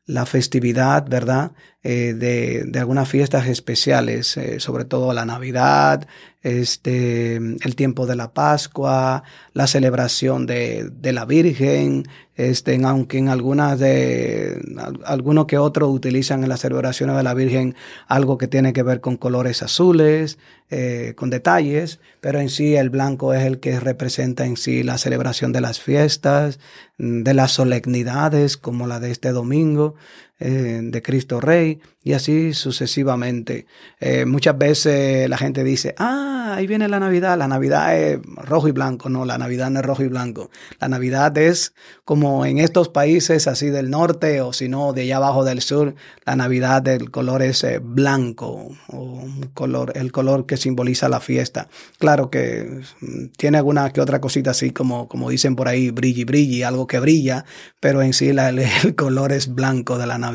la 0.06 0.26
festividad, 0.26 1.06
¿verdad? 1.08 1.52
Eh, 1.82 2.14
de, 2.14 2.78
algunas 2.80 3.08
fiestas 3.08 3.46
especiales, 3.46 4.36
eh, 4.36 4.58
sobre 4.58 4.84
todo 4.84 5.12
la 5.12 5.24
Navidad, 5.24 6.08
este, 6.42 7.36
el 7.36 7.76
tiempo 7.76 8.06
de 8.06 8.16
la 8.16 8.32
Pascua, 8.32 9.22
la 9.52 9.66
celebración 9.68 10.46
de, 10.46 10.90
la 11.00 11.24
Virgen, 11.24 12.04
este, 12.34 12.80
aunque 12.84 13.18
en 13.18 13.28
algunas 13.28 13.78
de, 13.78 14.60
algunos 15.04 15.46
que 15.46 15.58
otros 15.58 15.88
utilizan 15.90 16.42
en 16.42 16.48
las 16.48 16.60
celebraciones 16.60 17.16
de 17.16 17.22
la 17.22 17.34
Virgen 17.34 17.76
algo 18.08 18.36
que 18.36 18.48
tiene 18.48 18.72
que 18.72 18.82
ver 18.82 19.00
con 19.00 19.16
colores 19.16 19.62
azules, 19.62 20.38
eh, 20.70 21.14
con 21.16 21.30
detalles, 21.30 22.00
pero 22.20 22.40
en 22.40 22.48
sí 22.48 22.74
el 22.74 22.90
blanco 22.90 23.32
es 23.32 23.44
el 23.44 23.60
que 23.60 23.78
representa 23.78 24.44
en 24.44 24.56
sí 24.56 24.82
la 24.82 24.98
celebración 24.98 25.52
de 25.52 25.60
las 25.60 25.80
fiestas, 25.80 26.58
de 26.98 27.34
las 27.34 27.52
solemnidades, 27.52 28.56
como 28.56 28.88
la 28.88 28.98
de 28.98 29.12
este 29.12 29.30
domingo. 29.30 29.94
Eh, 30.38 30.80
de 30.82 31.02
Cristo 31.02 31.40
Rey 31.40 31.80
y 32.02 32.12
así 32.12 32.54
sucesivamente. 32.54 33.66
Eh, 33.98 34.26
muchas 34.26 34.56
veces 34.56 35.28
la 35.28 35.38
gente 35.38 35.64
dice, 35.64 35.94
ah, 35.98 36.54
ahí 36.56 36.66
viene 36.66 36.88
la 36.88 37.00
Navidad, 37.00 37.36
la 37.36 37.48
Navidad 37.48 37.98
es 37.98 38.20
rojo 38.36 38.68
y 38.68 38.72
blanco, 38.72 39.08
no, 39.08 39.24
la 39.24 39.38
Navidad 39.38 39.70
no 39.70 39.80
es 39.80 39.86
rojo 39.86 40.04
y 40.04 40.08
blanco. 40.08 40.50
La 40.78 40.88
Navidad 40.88 41.36
es 41.38 41.74
como 42.04 42.46
en 42.46 42.58
estos 42.58 42.90
países 42.90 43.48
así 43.48 43.70
del 43.70 43.90
norte 43.90 44.40
o 44.40 44.52
si 44.52 44.68
no 44.68 44.92
de 44.92 45.02
allá 45.02 45.16
abajo 45.16 45.42
del 45.42 45.62
sur, 45.62 45.94
la 46.24 46.36
Navidad 46.36 46.82
del 46.82 47.10
color 47.10 47.42
es 47.42 47.64
eh, 47.64 47.80
blanco 47.82 48.68
o 48.88 49.24
color, 49.54 49.92
el 49.96 50.12
color 50.12 50.46
que 50.46 50.56
simboliza 50.56 51.08
la 51.08 51.20
fiesta. 51.20 51.68
Claro 51.98 52.30
que 52.30 52.82
mm, 53.00 53.26
tiene 53.36 53.58
alguna 53.58 53.90
que 53.90 54.00
otra 54.00 54.20
cosita 54.20 54.50
así 54.50 54.70
como, 54.70 55.08
como 55.08 55.30
dicen 55.30 55.56
por 55.56 55.66
ahí, 55.66 55.90
brilli, 55.90 56.24
brilli, 56.24 56.62
algo 56.62 56.86
que 56.86 57.00
brilla, 57.00 57.46
pero 57.80 58.02
en 58.02 58.12
sí 58.12 58.28
el 58.84 58.94
color 58.94 59.32
es 59.32 59.54
blanco 59.54 59.98
de 59.98 60.06
la 60.06 60.18
Navidad. 60.18 60.25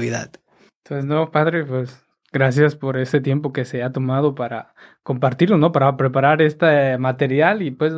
Entonces, 0.84 1.06
no, 1.06 1.32
padre, 1.32 1.66
pues 1.66 2.04
gracias 2.32 2.76
por 2.76 2.98
ese 2.98 3.22
tiempo 3.22 3.52
que 3.54 3.66
se 3.66 3.84
ha 3.84 3.92
tomado 3.92 4.36
para 4.36 4.74
compartirlo, 5.04 5.58
¿no? 5.58 5.72
Para 5.72 5.96
preparar 5.98 6.42
este 6.42 6.98
material 6.98 7.62
y 7.62 7.72
pues 7.72 7.94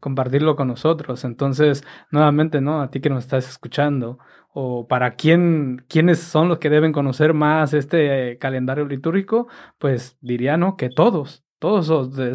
compartirlo 0.00 0.56
con 0.56 0.68
nosotros. 0.68 1.24
Entonces, 1.24 1.84
nuevamente, 2.10 2.60
¿no? 2.60 2.80
A 2.80 2.90
ti 2.90 3.00
que 3.00 3.10
nos 3.10 3.24
estás 3.24 3.48
escuchando 3.48 4.18
o 4.52 4.86
para 4.86 5.16
quién, 5.16 5.84
quiénes 5.88 6.20
son 6.20 6.48
los 6.48 6.58
que 6.58 6.70
deben 6.70 6.92
conocer 6.92 7.34
más 7.34 7.74
este 7.74 8.38
calendario 8.38 8.86
litúrgico, 8.86 9.48
pues 9.78 10.16
diría, 10.20 10.56
¿no? 10.56 10.76
Que 10.76 10.90
todos, 10.90 11.44
todos 11.58 11.86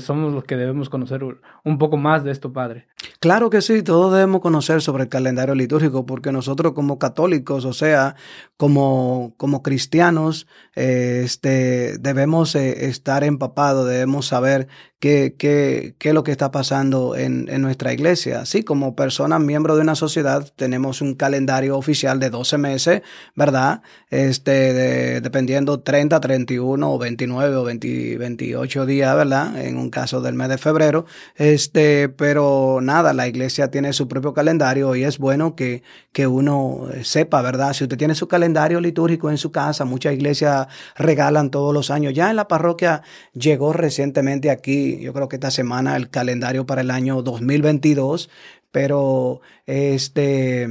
somos 0.04 0.34
los 0.34 0.44
que 0.44 0.58
debemos 0.58 0.90
conocer 0.90 1.24
un 1.24 1.78
poco 1.78 1.98
más 1.98 2.24
de 2.24 2.32
esto, 2.32 2.52
Padre. 2.52 2.88
Claro 3.20 3.50
que 3.50 3.62
sí, 3.62 3.82
todos 3.84 4.14
debemos 4.14 4.42
conocer 4.42 4.82
sobre 4.82 5.04
el 5.04 5.10
calendario 5.10 5.56
litúrgico, 5.56 6.06
porque 6.06 6.32
nosotros 6.32 6.74
como 6.74 7.00
católicos, 7.00 7.66
o 7.66 7.74
sea, 7.74 8.16
como, 8.58 9.34
como 9.38 9.64
cristianos, 9.64 10.48
eh, 10.76 11.22
este, 11.24 11.98
debemos 11.98 12.56
eh, 12.56 12.88
estar 12.88 13.24
empapados, 13.24 13.88
debemos 13.88 14.28
saber 14.28 14.68
qué, 15.00 15.36
qué, 15.38 15.96
qué, 15.98 16.10
es 16.10 16.16
lo 16.16 16.24
que 16.24 16.32
está 16.32 16.52
pasando 16.52 17.16
en, 17.16 17.48
en, 17.50 17.62
nuestra 17.62 17.94
iglesia. 17.94 18.46
Sí, 18.46 18.64
como 18.64 18.96
personas, 18.96 19.40
miembros 19.40 19.78
de 19.78 19.84
una 19.84 19.96
sociedad, 19.96 20.52
tenemos 20.56 21.02
un 21.02 21.16
calendario 21.16 21.78
oficial 21.78 22.20
de 22.20 22.30
12 22.30 22.58
meses, 22.58 23.02
¿verdad? 23.36 23.82
Este, 24.10 25.22
dependiendo 25.22 25.80
30, 25.80 26.20
31 26.20 26.92
o 26.92 26.98
29 26.98 27.56
o 27.56 27.64
28 27.64 28.86
días, 28.86 29.16
¿verdad? 29.16 29.62
En 29.62 29.78
un 29.78 29.90
caso 29.90 30.22
del 30.22 30.36
mes 30.36 30.50
de 30.50 30.58
febrero. 30.58 31.06
Este, 31.36 32.10
pero 32.10 32.82
nada, 32.90 33.14
la 33.14 33.28
iglesia 33.28 33.70
tiene 33.70 33.94
su 33.94 34.08
propio 34.08 34.34
calendario 34.34 34.96
y 34.96 35.04
es 35.04 35.18
bueno 35.20 35.56
que, 35.56 35.84
que 36.12 36.26
uno 36.28 36.88
sepa, 37.04 37.42
¿verdad? 37.42 37.74
Si 37.74 37.84
usted 37.84 37.98
tiene 37.98 38.16
su 38.16 38.28
calendario 38.28 38.82
litúrgico 38.82 39.30
en 39.30 39.38
su 39.38 39.52
casa, 39.52 39.86
muchas 39.86 40.14
iglesias 40.14 40.68
regalan 40.96 41.52
todos 41.52 41.74
los 41.74 41.92
años. 41.92 42.14
Ya 42.14 42.30
en 42.30 42.36
la 42.36 42.48
parroquia 42.48 43.04
llegó 43.34 43.74
recientemente 43.74 44.50
aquí 44.50 45.00
yo 45.00 45.14
creo 45.14 45.28
que 45.30 45.36
esta 45.36 45.52
semana 45.52 45.96
el 45.96 46.10
calendario 46.10 46.66
para 46.66 46.82
el 46.82 46.92
año 46.92 47.22
2022, 47.22 48.30
pero 48.72 49.42
este, 49.66 50.68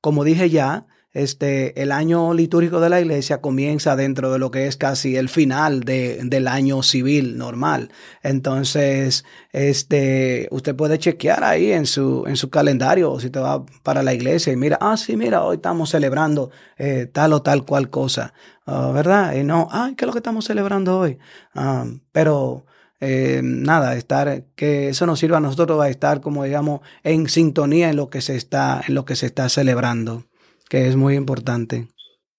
como 0.00 0.24
dije 0.24 0.50
ya, 0.50 0.86
este, 1.18 1.82
el 1.82 1.90
año 1.90 2.32
litúrgico 2.32 2.80
de 2.80 2.88
la 2.88 3.00
iglesia 3.00 3.40
comienza 3.40 3.96
dentro 3.96 4.32
de 4.32 4.38
lo 4.38 4.50
que 4.50 4.66
es 4.66 4.76
casi 4.76 5.16
el 5.16 5.28
final 5.28 5.80
de, 5.80 6.20
del 6.22 6.46
año 6.46 6.82
civil 6.82 7.36
normal. 7.36 7.90
Entonces, 8.22 9.24
este, 9.52 10.48
usted 10.52 10.76
puede 10.76 10.98
chequear 10.98 11.42
ahí 11.42 11.72
en 11.72 11.86
su, 11.86 12.24
en 12.26 12.36
su 12.36 12.50
calendario, 12.50 13.18
si 13.18 13.30
te 13.30 13.40
va 13.40 13.66
para 13.82 14.02
la 14.02 14.14
iglesia 14.14 14.52
y 14.52 14.56
mira, 14.56 14.78
ah, 14.80 14.96
sí, 14.96 15.16
mira, 15.16 15.42
hoy 15.42 15.56
estamos 15.56 15.90
celebrando 15.90 16.50
eh, 16.76 17.06
tal 17.12 17.32
o 17.32 17.42
tal 17.42 17.64
cual 17.64 17.90
cosa, 17.90 18.32
ah, 18.66 18.92
¿verdad? 18.94 19.34
Y 19.34 19.42
no, 19.42 19.68
ay, 19.72 19.96
¿qué 19.96 20.04
es 20.04 20.06
lo 20.06 20.12
que 20.12 20.20
estamos 20.20 20.44
celebrando 20.44 21.00
hoy? 21.00 21.18
Ah, 21.54 21.84
pero 22.12 22.64
eh, 23.00 23.40
nada, 23.42 23.96
estar, 23.96 24.44
que 24.56 24.88
eso 24.88 25.06
nos 25.06 25.18
sirva 25.18 25.38
a 25.38 25.40
nosotros 25.40 25.80
a 25.82 25.88
estar, 25.88 26.20
como 26.20 26.44
digamos, 26.44 26.80
en 27.02 27.28
sintonía 27.28 27.90
en 27.90 27.96
lo 27.96 28.10
que 28.10 28.20
se 28.20 28.36
está, 28.36 28.82
en 28.86 28.94
lo 28.94 29.04
que 29.04 29.16
se 29.16 29.26
está 29.26 29.48
celebrando, 29.48 30.27
que 30.68 30.88
es 30.88 30.96
muy 30.96 31.14
importante. 31.14 31.88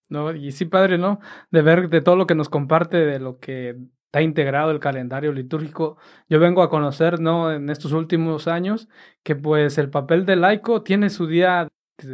No, 0.09 0.33
y 0.33 0.51
sí, 0.51 0.65
padre, 0.65 0.97
¿no? 0.97 1.19
De 1.51 1.61
ver 1.61 1.89
de 1.89 2.01
todo 2.01 2.15
lo 2.15 2.25
que 2.25 2.35
nos 2.35 2.49
comparte, 2.49 2.97
de 2.97 3.19
lo 3.19 3.39
que 3.39 3.77
está 4.05 4.21
integrado 4.23 4.71
el 4.71 4.79
calendario 4.79 5.31
litúrgico. 5.31 5.97
Yo 6.27 6.39
vengo 6.39 6.63
a 6.63 6.69
conocer, 6.69 7.19
¿no? 7.19 7.51
En 7.51 7.69
estos 7.69 7.91
últimos 7.91 8.47
años, 8.47 8.89
que 9.23 9.35
pues 9.35 9.77
el 9.77 9.91
papel 9.91 10.25
de 10.25 10.35
laico 10.35 10.81
tiene 10.81 11.11
su 11.11 11.27
día 11.27 11.67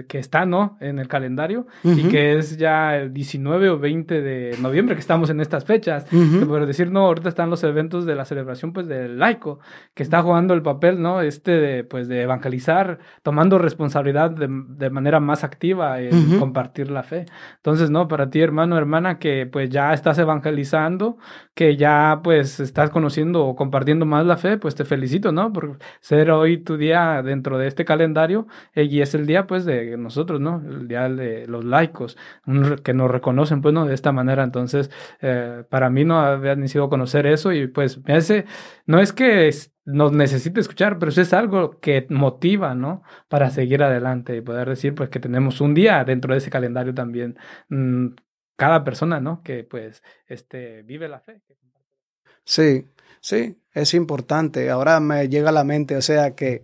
que 0.07 0.19
está, 0.19 0.45
¿no? 0.45 0.77
En 0.79 0.99
el 0.99 1.07
calendario 1.07 1.67
y 1.83 2.07
que 2.09 2.37
es 2.37 2.57
ya 2.57 2.97
el 2.97 3.13
19 3.13 3.69
o 3.69 3.79
20 3.79 4.21
de 4.21 4.57
noviembre 4.61 4.95
que 4.95 5.01
estamos 5.01 5.29
en 5.29 5.39
estas 5.41 5.65
fechas. 5.65 6.05
Por 6.47 6.65
decir, 6.65 6.91
no, 6.91 7.05
ahorita 7.05 7.29
están 7.29 7.49
los 7.49 7.63
eventos 7.63 8.05
de 8.05 8.15
la 8.15 8.25
celebración, 8.25 8.73
pues, 8.73 8.87
del 8.87 9.19
laico, 9.19 9.59
que 9.93 10.03
está 10.03 10.21
jugando 10.21 10.53
el 10.53 10.61
papel, 10.61 11.01
¿no? 11.01 11.21
Este 11.21 11.51
de, 11.51 11.83
pues, 11.83 12.07
de 12.07 12.21
evangelizar, 12.21 12.99
tomando 13.23 13.57
responsabilidad 13.57 14.31
de, 14.31 14.47
de 14.49 14.89
manera 14.89 15.19
más 15.19 15.43
activa 15.43 16.01
en 16.01 16.39
compartir 16.39 16.91
la 16.91 17.03
fe. 17.03 17.25
Entonces, 17.57 17.89
¿no? 17.89 18.07
Para 18.07 18.29
ti, 18.29 18.41
hermano, 18.41 18.77
hermana, 18.77 19.19
que 19.19 19.45
pues 19.45 19.69
ya 19.69 19.93
estás 19.93 20.17
evangelizando, 20.17 21.17
que 21.53 21.77
ya 21.77 22.21
pues 22.23 22.59
estás 22.59 22.89
conociendo 22.89 23.45
o 23.45 23.55
compartiendo 23.55 24.05
más 24.05 24.25
la 24.25 24.37
fe, 24.37 24.57
pues 24.57 24.75
te 24.75 24.85
felicito, 24.85 25.31
¿no? 25.31 25.51
Por 25.53 25.77
ser 25.99 26.31
hoy 26.31 26.57
tu 26.57 26.77
día 26.77 27.21
dentro 27.23 27.57
de 27.57 27.67
este 27.67 27.85
calendario 27.85 28.47
eh, 28.73 28.83
y 28.83 29.01
es 29.01 29.13
el 29.15 29.25
día, 29.25 29.47
pues, 29.47 29.65
de 29.65 29.74
nosotros, 29.97 30.39
¿no? 30.39 30.61
El 30.67 30.87
día 30.87 31.09
de 31.09 31.47
los 31.47 31.65
laicos, 31.65 32.17
que 32.83 32.93
nos 32.93 33.11
reconocen, 33.11 33.61
pues, 33.61 33.73
¿no? 33.73 33.85
De 33.85 33.93
esta 33.93 34.11
manera. 34.11 34.43
Entonces, 34.43 34.91
eh, 35.21 35.63
para 35.69 35.89
mí 35.89 36.05
no 36.05 36.19
había 36.19 36.55
ni 36.55 36.67
sido 36.67 36.89
conocer 36.89 37.25
eso 37.27 37.51
y 37.51 37.67
pues 37.67 38.03
me 38.05 38.13
hace, 38.15 38.45
no 38.85 38.99
es 38.99 39.13
que 39.13 39.51
nos 39.85 40.11
necesite 40.11 40.59
escuchar, 40.59 40.97
pero 40.99 41.09
eso 41.09 41.21
es 41.21 41.33
algo 41.33 41.79
que 41.79 42.07
motiva, 42.09 42.75
¿no? 42.75 43.03
Para 43.27 43.49
seguir 43.51 43.83
adelante 43.83 44.35
y 44.35 44.41
poder 44.41 44.69
decir, 44.69 44.95
pues, 44.95 45.09
que 45.09 45.19
tenemos 45.19 45.61
un 45.61 45.73
día 45.73 46.03
dentro 46.03 46.33
de 46.33 46.39
ese 46.39 46.49
calendario 46.49 46.93
también. 46.93 47.37
Mm, 47.69 48.09
cada 48.55 48.83
persona, 48.83 49.19
¿no? 49.19 49.43
Que 49.43 49.63
pues, 49.63 50.03
este, 50.27 50.83
vive 50.83 51.09
la 51.09 51.19
fe. 51.19 51.41
Sí, 52.45 52.85
Sí, 53.25 53.57
es 53.73 53.95
importante. 53.95 54.69
Ahora 54.69 54.99
me 54.99 55.27
llega 55.29 55.49
a 55.49 55.51
la 55.51 55.63
mente, 55.63 55.95
o 55.97 56.01
sea 56.03 56.35
que 56.35 56.61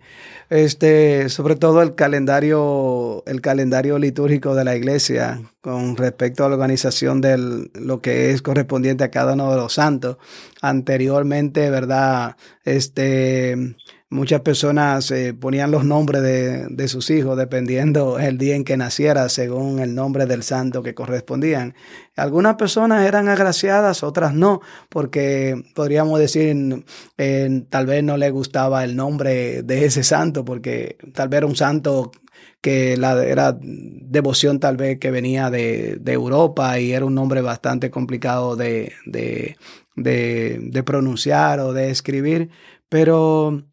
este, 0.52 1.28
sobre 1.30 1.56
todo 1.56 1.82
el 1.82 1.96
calendario, 1.96 3.24
el 3.26 3.42
calendario 3.42 3.98
litúrgico 3.98 4.54
de 4.54 4.64
la 4.64 4.76
iglesia 4.76 5.42
con 5.62 5.98
respecto 5.98 6.46
a 6.46 6.50
la 6.50 6.54
organización 6.56 7.20
de 7.20 7.68
lo 7.74 8.00
que 8.02 8.30
es 8.30 8.44
correspondiente 8.44 9.04
a 9.04 9.10
cada 9.10 9.34
uno 9.34 9.50
de 9.50 9.58
los 9.58 9.74
santos. 9.74 10.18
Anteriormente, 10.62 11.72
¿verdad? 11.72 12.36
Este, 12.64 13.76
Muchas 14.12 14.42
personas 14.42 15.10
eh, 15.12 15.34
ponían 15.34 15.72
los 15.72 15.86
nombres 15.86 16.22
de, 16.22 16.68
de, 16.70 16.88
sus 16.90 17.10
hijos 17.10 17.38
dependiendo 17.38 18.20
el 18.20 18.38
día 18.38 18.58
en 18.58 18.66
que 18.66 18.76
naciera, 18.76 19.30
según 19.30 19.80
el 19.80 19.96
nombre 19.96 20.26
del 20.26 20.44
santo 20.44 20.84
que 20.84 20.94
correspondían. 20.94 21.76
Algunas 22.18 22.56
personas 22.56 23.08
eran 23.08 23.30
agraciadas, 23.30 24.04
otras 24.04 24.34
no, 24.34 24.60
porque 24.90 25.64
podríamos 25.76 26.20
decir, 26.20 26.84
eh, 27.18 27.64
tal 27.70 27.86
vez 27.86 28.04
no 28.04 28.18
le 28.18 28.32
gustaba 28.32 28.84
el 28.84 28.98
nombre 28.98 29.64
de 29.64 29.86
ese 29.86 30.04
santo, 30.04 30.44
porque 30.44 30.98
tal 31.14 31.30
vez 31.30 31.38
era 31.38 31.48
un 31.48 31.56
santo 31.56 32.12
que 32.60 32.98
la, 32.98 33.24
era 33.24 33.58
devoción 33.62 34.60
tal 34.60 34.76
vez 34.76 35.00
que 35.00 35.10
venía 35.10 35.50
de, 35.50 36.00
de 36.02 36.12
Europa 36.12 36.78
y 36.82 36.92
era 36.92 37.06
un 37.06 37.16
nombre 37.16 37.42
bastante 37.42 37.90
complicado 37.90 38.58
de, 38.58 38.92
de, 39.06 39.56
de 39.96 40.84
pronunciar 40.84 41.62
o 41.62 41.72
de 41.72 41.92
escribir, 41.92 42.50
pero 42.90 43.71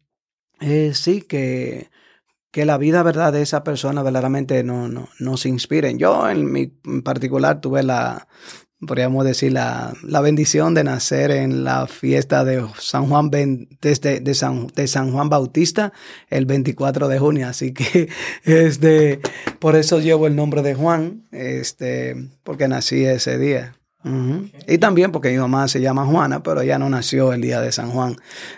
eh, 0.61 0.91
sí, 0.93 1.21
que, 1.21 1.89
que 2.51 2.65
la 2.65 2.77
vida 2.77 3.03
verdad 3.03 3.33
de 3.33 3.41
esa 3.41 3.63
persona 3.63 4.03
verdaderamente 4.03 4.63
no, 4.63 4.87
no, 4.87 5.09
nos 5.19 5.45
inspiren. 5.45 5.99
Yo 5.99 6.29
en 6.29 6.51
mi 6.51 6.67
particular 7.03 7.61
tuve 7.61 7.83
la, 7.83 8.27
podríamos 8.85 9.25
decir, 9.25 9.51
la, 9.51 9.93
la, 10.03 10.21
bendición 10.21 10.73
de 10.73 10.83
nacer 10.83 11.31
en 11.31 11.63
la 11.63 11.87
fiesta 11.87 12.45
de 12.45 12.65
San 12.79 13.07
Juan, 13.07 13.29
desde, 13.81 14.19
de, 14.21 14.33
San, 14.33 14.67
de 14.67 14.87
San 14.87 15.11
Juan 15.11 15.29
Bautista 15.29 15.91
el 16.29 16.45
24 16.45 17.07
de 17.07 17.19
junio. 17.19 17.47
Así 17.47 17.73
que 17.73 18.09
este, 18.43 19.19
por 19.59 19.75
eso 19.75 19.99
llevo 19.99 20.27
el 20.27 20.35
nombre 20.35 20.61
de 20.61 20.75
Juan, 20.75 21.23
este, 21.31 22.29
porque 22.43 22.67
nací 22.67 23.03
ese 23.05 23.37
día. 23.37 23.78
Y 24.03 24.77
también 24.77 25.11
porque 25.11 25.29
mi 25.31 25.37
mamá 25.37 25.67
se 25.67 25.81
llama 25.81 26.05
Juana, 26.05 26.41
pero 26.41 26.61
ella 26.61 26.79
no 26.79 26.89
nació 26.89 27.33
el 27.33 27.41
día 27.41 27.59
de 27.59 27.71
San 27.71 27.91
Juan. 27.91 28.15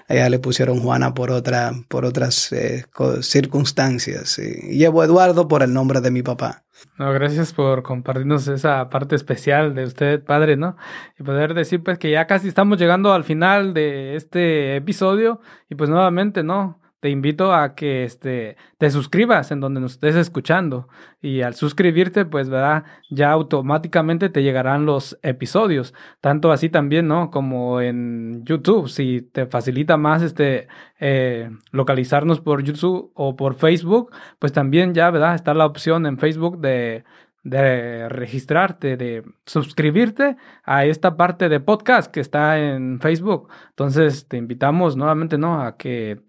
ella 0.08 0.30
le 0.30 0.38
pusieron 0.38 0.80
Juana 0.82 1.14
por, 1.14 1.32
otra, 1.32 1.72
por 1.88 2.06
otras 2.06 2.52
eh, 2.52 2.86
circunstancias. 3.22 4.38
Y 4.40 4.78
llevo 4.78 5.04
Eduardo 5.04 5.48
por 5.48 5.64
el 5.64 5.74
nombre 5.74 6.02
de 6.02 6.12
mi 6.12 6.22
papá. 6.22 6.64
No, 6.98 7.12
gracias 7.14 7.54
por 7.54 7.84
compartirnos 7.84 8.48
esa 8.48 8.90
parte 8.90 9.16
especial 9.16 9.76
de 9.76 9.86
usted, 9.86 10.24
padre, 10.24 10.58
¿no? 10.58 10.78
Y 11.20 11.24
poder 11.24 11.54
decir 11.54 11.84
pues 11.84 11.98
que 11.98 12.12
ya 12.12 12.28
casi 12.28 12.48
estamos 12.48 12.80
llegando 12.80 13.14
al 13.14 13.24
final 13.24 13.74
de 13.74 14.16
este 14.16 14.76
episodio 14.76 15.42
y 15.70 15.76
pues 15.76 15.90
nuevamente, 15.90 16.44
¿no? 16.44 16.81
Te 17.02 17.10
invito 17.10 17.54
a 17.54 17.74
que 17.74 18.04
este, 18.04 18.58
te 18.78 18.92
suscribas 18.92 19.52
en 19.52 19.60
donde 19.60 19.82
nos 19.82 19.94
estés 19.94 20.16
escuchando. 20.16 20.88
Y 21.20 21.42
al 21.42 21.56
suscribirte, 21.56 22.26
pues, 22.26 22.48
¿verdad? 22.48 22.84
Ya 23.10 23.32
automáticamente 23.32 24.30
te 24.30 24.44
llegarán 24.44 24.86
los 24.86 25.18
episodios. 25.24 25.96
Tanto 26.22 26.52
así 26.52 26.70
también, 26.70 27.08
¿no? 27.08 27.32
Como 27.32 27.82
en 27.82 28.46
YouTube. 28.46 28.88
Si 28.88 29.22
te 29.22 29.48
facilita 29.48 29.98
más 29.98 30.22
este 30.22 30.68
eh, 31.00 31.50
localizarnos 31.72 32.40
por 32.40 32.64
YouTube 32.64 33.12
o 33.16 33.36
por 33.36 33.56
Facebook, 33.56 34.12
pues 34.38 34.54
también 34.54 34.94
ya, 34.94 35.10
¿verdad? 35.10 35.34
Está 35.34 35.56
la 35.56 35.66
opción 35.66 36.06
en 36.06 36.20
Facebook 36.20 36.60
de 36.60 37.04
de 37.44 38.08
registrarte, 38.10 38.98
de 38.98 39.24
suscribirte 39.46 40.38
a 40.64 40.86
esta 40.86 41.18
parte 41.18 41.50
de 41.50 41.60
podcast 41.60 42.12
que 42.12 42.20
está 42.20 42.60
en 42.60 43.00
Facebook. 43.00 43.50
Entonces 43.70 44.28
te 44.28 44.38
invitamos 44.38 44.96
nuevamente, 44.96 45.38
¿no? 45.38 45.62
A 45.62 45.76
que 45.78 46.22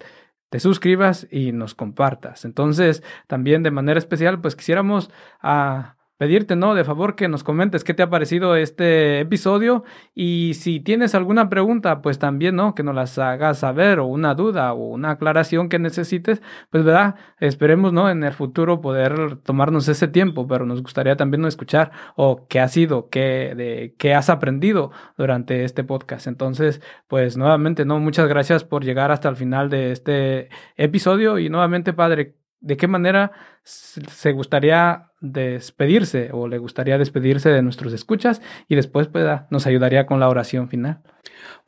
te 0.52 0.60
suscribas 0.60 1.26
y 1.30 1.50
nos 1.52 1.74
compartas. 1.74 2.44
Entonces, 2.44 3.02
también 3.26 3.62
de 3.62 3.70
manera 3.70 3.98
especial, 3.98 4.42
pues 4.42 4.54
quisiéramos 4.54 5.08
a 5.40 5.96
ah, 5.96 5.96
pedirte, 6.22 6.54
¿no? 6.54 6.76
De 6.76 6.84
favor 6.84 7.16
que 7.16 7.26
nos 7.26 7.42
comentes 7.42 7.82
qué 7.82 7.94
te 7.94 8.02
ha 8.04 8.08
parecido 8.08 8.54
este 8.54 9.18
episodio 9.18 9.82
y 10.14 10.54
si 10.54 10.78
tienes 10.78 11.16
alguna 11.16 11.48
pregunta, 11.48 12.00
pues 12.00 12.20
también, 12.20 12.54
¿no? 12.54 12.76
Que 12.76 12.84
nos 12.84 12.94
las 12.94 13.18
hagas 13.18 13.58
saber 13.58 13.98
o 13.98 14.06
una 14.06 14.36
duda 14.36 14.72
o 14.72 14.90
una 14.90 15.10
aclaración 15.10 15.68
que 15.68 15.80
necesites, 15.80 16.40
pues, 16.70 16.84
¿verdad? 16.84 17.16
Esperemos, 17.40 17.92
¿no? 17.92 18.08
En 18.08 18.22
el 18.22 18.32
futuro 18.32 18.80
poder 18.80 19.38
tomarnos 19.38 19.88
ese 19.88 20.06
tiempo, 20.06 20.46
pero 20.46 20.64
nos 20.64 20.80
gustaría 20.80 21.16
también 21.16 21.44
escuchar 21.44 21.90
o 22.14 22.46
qué 22.46 22.60
ha 22.60 22.68
sido, 22.68 23.08
qué, 23.08 23.54
de, 23.56 23.96
qué 23.98 24.14
has 24.14 24.30
aprendido 24.30 24.92
durante 25.18 25.64
este 25.64 25.82
podcast. 25.82 26.28
Entonces, 26.28 26.80
pues, 27.08 27.36
nuevamente, 27.36 27.84
¿no? 27.84 27.98
Muchas 27.98 28.28
gracias 28.28 28.62
por 28.62 28.84
llegar 28.84 29.10
hasta 29.10 29.28
el 29.28 29.34
final 29.34 29.70
de 29.70 29.90
este 29.90 30.50
episodio 30.76 31.40
y 31.40 31.48
nuevamente, 31.48 31.92
Padre, 31.92 32.36
¿de 32.60 32.76
qué 32.76 32.86
manera 32.86 33.32
se 33.64 34.32
gustaría 34.32 35.12
despedirse 35.20 36.30
o 36.32 36.48
le 36.48 36.58
gustaría 36.58 36.98
despedirse 36.98 37.48
de 37.50 37.62
nuestros 37.62 37.92
escuchas 37.92 38.42
y 38.68 38.74
después 38.74 39.06
pues, 39.06 39.24
nos 39.50 39.66
ayudaría 39.66 40.04
con 40.04 40.20
la 40.20 40.28
oración 40.28 40.68
final. 40.68 41.00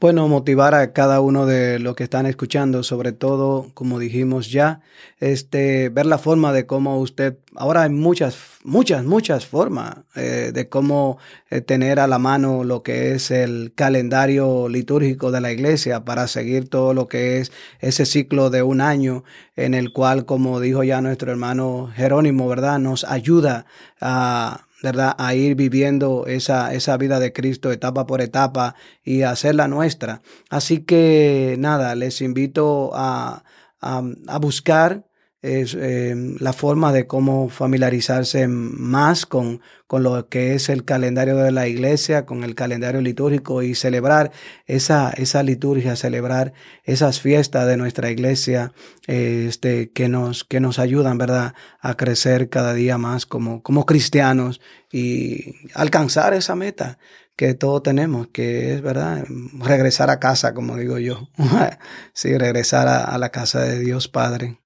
Bueno, 0.00 0.26
motivar 0.28 0.74
a 0.74 0.92
cada 0.92 1.20
uno 1.20 1.46
de 1.46 1.78
los 1.78 1.94
que 1.94 2.04
están 2.04 2.26
escuchando, 2.26 2.82
sobre 2.82 3.12
todo, 3.12 3.70
como 3.74 3.98
dijimos 4.00 4.50
ya, 4.50 4.80
este, 5.20 5.88
ver 5.88 6.06
la 6.06 6.18
forma 6.18 6.52
de 6.52 6.66
cómo 6.66 6.98
usted, 6.98 7.38
ahora 7.54 7.82
hay 7.82 7.90
muchas, 7.90 8.36
muchas, 8.64 9.04
muchas 9.04 9.46
formas 9.46 9.98
eh, 10.16 10.50
de 10.52 10.68
cómo 10.68 11.18
eh, 11.48 11.60
tener 11.60 12.00
a 12.00 12.08
la 12.08 12.18
mano 12.18 12.64
lo 12.64 12.82
que 12.82 13.12
es 13.12 13.30
el 13.30 13.72
calendario 13.74 14.68
litúrgico 14.68 15.30
de 15.30 15.40
la 15.40 15.52
iglesia 15.52 16.04
para 16.04 16.26
seguir 16.26 16.68
todo 16.68 16.92
lo 16.92 17.06
que 17.06 17.38
es 17.38 17.52
ese 17.78 18.04
ciclo 18.04 18.50
de 18.50 18.62
un 18.62 18.80
año 18.80 19.22
en 19.56 19.74
el 19.74 19.92
cual, 19.92 20.26
como 20.26 20.60
dijo 20.60 20.82
ya 20.82 21.00
nuestro 21.00 21.30
hermano 21.30 21.83
Jerónimo, 21.88 22.48
¿verdad? 22.48 22.78
Nos 22.78 23.04
ayuda 23.04 23.66
a 24.00 24.66
¿verdad? 24.84 25.14
A 25.16 25.34
ir 25.34 25.54
viviendo 25.54 26.26
esa, 26.26 26.74
esa 26.74 26.98
vida 26.98 27.18
de 27.18 27.32
Cristo 27.32 27.72
etapa 27.72 28.06
por 28.06 28.20
etapa 28.20 28.74
y 29.02 29.22
hacerla 29.22 29.66
nuestra. 29.66 30.20
Así 30.50 30.80
que 30.80 31.56
nada, 31.58 31.94
les 31.94 32.20
invito 32.20 32.90
a, 32.94 33.44
a, 33.80 34.02
a 34.28 34.38
buscar 34.38 35.06
es 35.44 35.74
em, 35.74 36.36
la 36.40 36.54
forma 36.54 36.90
de 36.90 37.06
cómo 37.06 37.50
familiarizarse 37.50 38.48
más 38.48 39.26
con, 39.26 39.60
con, 39.86 40.02
lo 40.02 40.26
que 40.30 40.54
es 40.54 40.70
el 40.70 40.86
calendario 40.86 41.36
de 41.36 41.52
la 41.52 41.68
iglesia, 41.68 42.24
con 42.24 42.44
el 42.44 42.54
calendario 42.54 43.02
litúrgico 43.02 43.62
y 43.62 43.74
celebrar 43.74 44.32
esa, 44.64 45.10
esa 45.10 45.42
liturgia, 45.42 45.96
celebrar 45.96 46.54
esas 46.84 47.20
fiestas 47.20 47.66
de 47.66 47.76
nuestra 47.76 48.10
iglesia 48.10 48.72
este, 49.06 49.90
que, 49.90 50.08
nos, 50.08 50.44
que 50.44 50.60
nos 50.60 50.78
ayudan, 50.78 51.18
¿verdad?, 51.18 51.52
a 51.78 51.94
crecer 51.94 52.48
cada 52.48 52.72
día 52.72 52.96
más 52.96 53.26
como, 53.26 53.62
como 53.62 53.84
cristianos 53.84 54.62
y 54.90 55.56
alcanzar 55.74 56.32
esa 56.32 56.54
meta 56.56 56.98
que 57.36 57.52
todos 57.52 57.82
tenemos, 57.82 58.28
que 58.28 58.72
es, 58.72 58.80
¿verdad?, 58.80 59.26
regresar 59.58 60.08
a 60.08 60.20
casa, 60.20 60.54
como 60.54 60.78
digo 60.78 60.98
yo. 60.98 61.28
sí, 62.14 62.38
regresar 62.38 62.88
a 62.88 63.18
la 63.18 63.28
casa 63.28 63.60
de 63.60 63.78
Dios 63.80 64.08
Padre. 64.08 64.63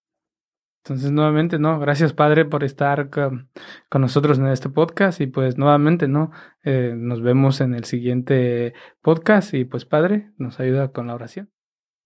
Entonces, 0.88 1.12
nuevamente, 1.12 1.58
¿no? 1.58 1.78
Gracias, 1.78 2.14
Padre, 2.14 2.46
por 2.46 2.64
estar 2.64 3.10
con, 3.10 3.50
nosotros 3.92 4.38
en 4.38 4.46
este 4.46 4.70
podcast 4.70 5.20
y 5.20 5.26
pues 5.26 5.58
nuevamente, 5.58 6.08
¿no? 6.08 6.30
Eh, 6.64 6.94
nos 6.96 7.20
vemos 7.20 7.60
en 7.60 7.74
el 7.74 7.84
siguiente 7.84 8.72
podcast 9.02 9.52
y 9.52 9.66
pues, 9.66 9.84
Padre, 9.84 10.32
nos 10.38 10.60
ayuda 10.60 10.90
con 10.92 11.08
la 11.08 11.14
oración. 11.14 11.52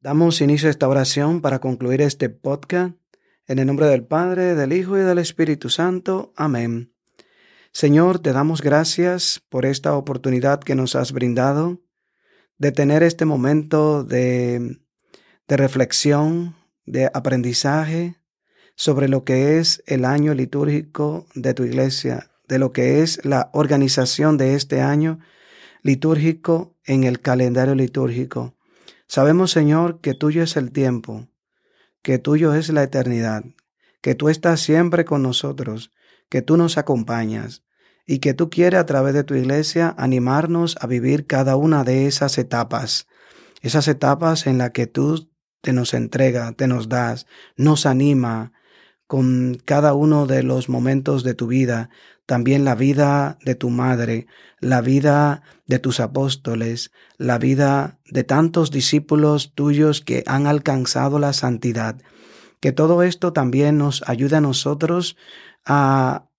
Damos 0.00 0.40
inicio 0.40 0.66
a 0.66 0.72
esta 0.72 0.88
oración 0.88 1.42
para 1.42 1.60
concluir 1.60 2.00
este 2.00 2.28
podcast. 2.28 2.96
En 3.46 3.60
el 3.60 3.68
nombre 3.68 3.86
del 3.86 4.04
Padre, 4.04 4.56
del 4.56 4.72
Hijo 4.72 4.98
y 4.98 5.02
del 5.02 5.18
Espíritu 5.18 5.68
Santo. 5.68 6.32
Amén. 6.36 6.92
Señor, 7.70 8.18
te 8.18 8.32
damos 8.32 8.62
gracias 8.62 9.44
por 9.48 9.64
esta 9.64 9.96
oportunidad 9.96 10.58
que 10.58 10.74
nos 10.74 10.96
has 10.96 11.12
brindado 11.12 11.80
de 12.58 12.72
tener 12.72 13.04
este 13.04 13.26
momento 13.26 14.02
de, 14.02 14.80
de 15.46 15.56
reflexión, 15.56 16.56
de 16.84 17.08
aprendizaje, 17.14 18.16
sobre 18.74 19.08
lo 19.08 19.24
que 19.24 19.58
es 19.58 19.82
el 19.86 20.04
año 20.04 20.34
litúrgico 20.34 21.26
de 21.34 21.54
tu 21.54 21.64
iglesia, 21.64 22.30
de 22.48 22.58
lo 22.58 22.72
que 22.72 23.02
es 23.02 23.24
la 23.24 23.50
organización 23.52 24.36
de 24.36 24.54
este 24.54 24.80
año 24.80 25.20
litúrgico 25.82 26.74
en 26.84 27.04
el 27.04 27.20
calendario 27.20 27.74
litúrgico. 27.74 28.54
Sabemos, 29.06 29.50
Señor, 29.50 30.00
que 30.00 30.14
tuyo 30.14 30.42
es 30.42 30.56
el 30.56 30.72
tiempo, 30.72 31.28
que 32.02 32.18
tuyo 32.18 32.54
es 32.54 32.70
la 32.70 32.82
eternidad, 32.82 33.44
que 34.00 34.14
tú 34.14 34.28
estás 34.28 34.60
siempre 34.60 35.04
con 35.04 35.22
nosotros, 35.22 35.92
que 36.28 36.42
tú 36.42 36.56
nos 36.56 36.78
acompañas 36.78 37.62
y 38.06 38.18
que 38.18 38.34
tú 38.34 38.50
quieres 38.50 38.80
a 38.80 38.86
través 38.86 39.14
de 39.14 39.24
tu 39.24 39.34
iglesia 39.34 39.94
animarnos 39.98 40.76
a 40.80 40.86
vivir 40.86 41.26
cada 41.26 41.56
una 41.56 41.84
de 41.84 42.06
esas 42.06 42.38
etapas, 42.38 43.06
esas 43.60 43.86
etapas 43.86 44.46
en 44.46 44.58
las 44.58 44.70
que 44.70 44.86
tú 44.86 45.30
te 45.60 45.72
nos 45.72 45.94
entrega, 45.94 46.52
te 46.52 46.66
nos 46.66 46.88
das, 46.88 47.26
nos 47.56 47.86
anima, 47.86 48.52
con 49.12 49.60
cada 49.66 49.92
uno 49.92 50.26
de 50.26 50.42
los 50.42 50.70
momentos 50.70 51.22
de 51.22 51.34
tu 51.34 51.46
vida, 51.46 51.90
también 52.24 52.64
la 52.64 52.74
vida 52.74 53.36
de 53.44 53.54
tu 53.54 53.68
madre, 53.68 54.26
la 54.58 54.80
vida 54.80 55.42
de 55.66 55.78
tus 55.78 56.00
apóstoles, 56.00 56.92
la 57.18 57.36
vida 57.36 57.98
de 58.06 58.24
tantos 58.24 58.70
discípulos 58.70 59.52
tuyos 59.54 60.00
que 60.00 60.24
han 60.26 60.46
alcanzado 60.46 61.18
la 61.18 61.34
santidad. 61.34 62.00
Que 62.58 62.72
todo 62.72 63.02
esto 63.02 63.34
también 63.34 63.76
nos 63.76 64.02
ayude 64.08 64.36
a 64.36 64.40
nosotros 64.40 65.18
a 65.66 66.30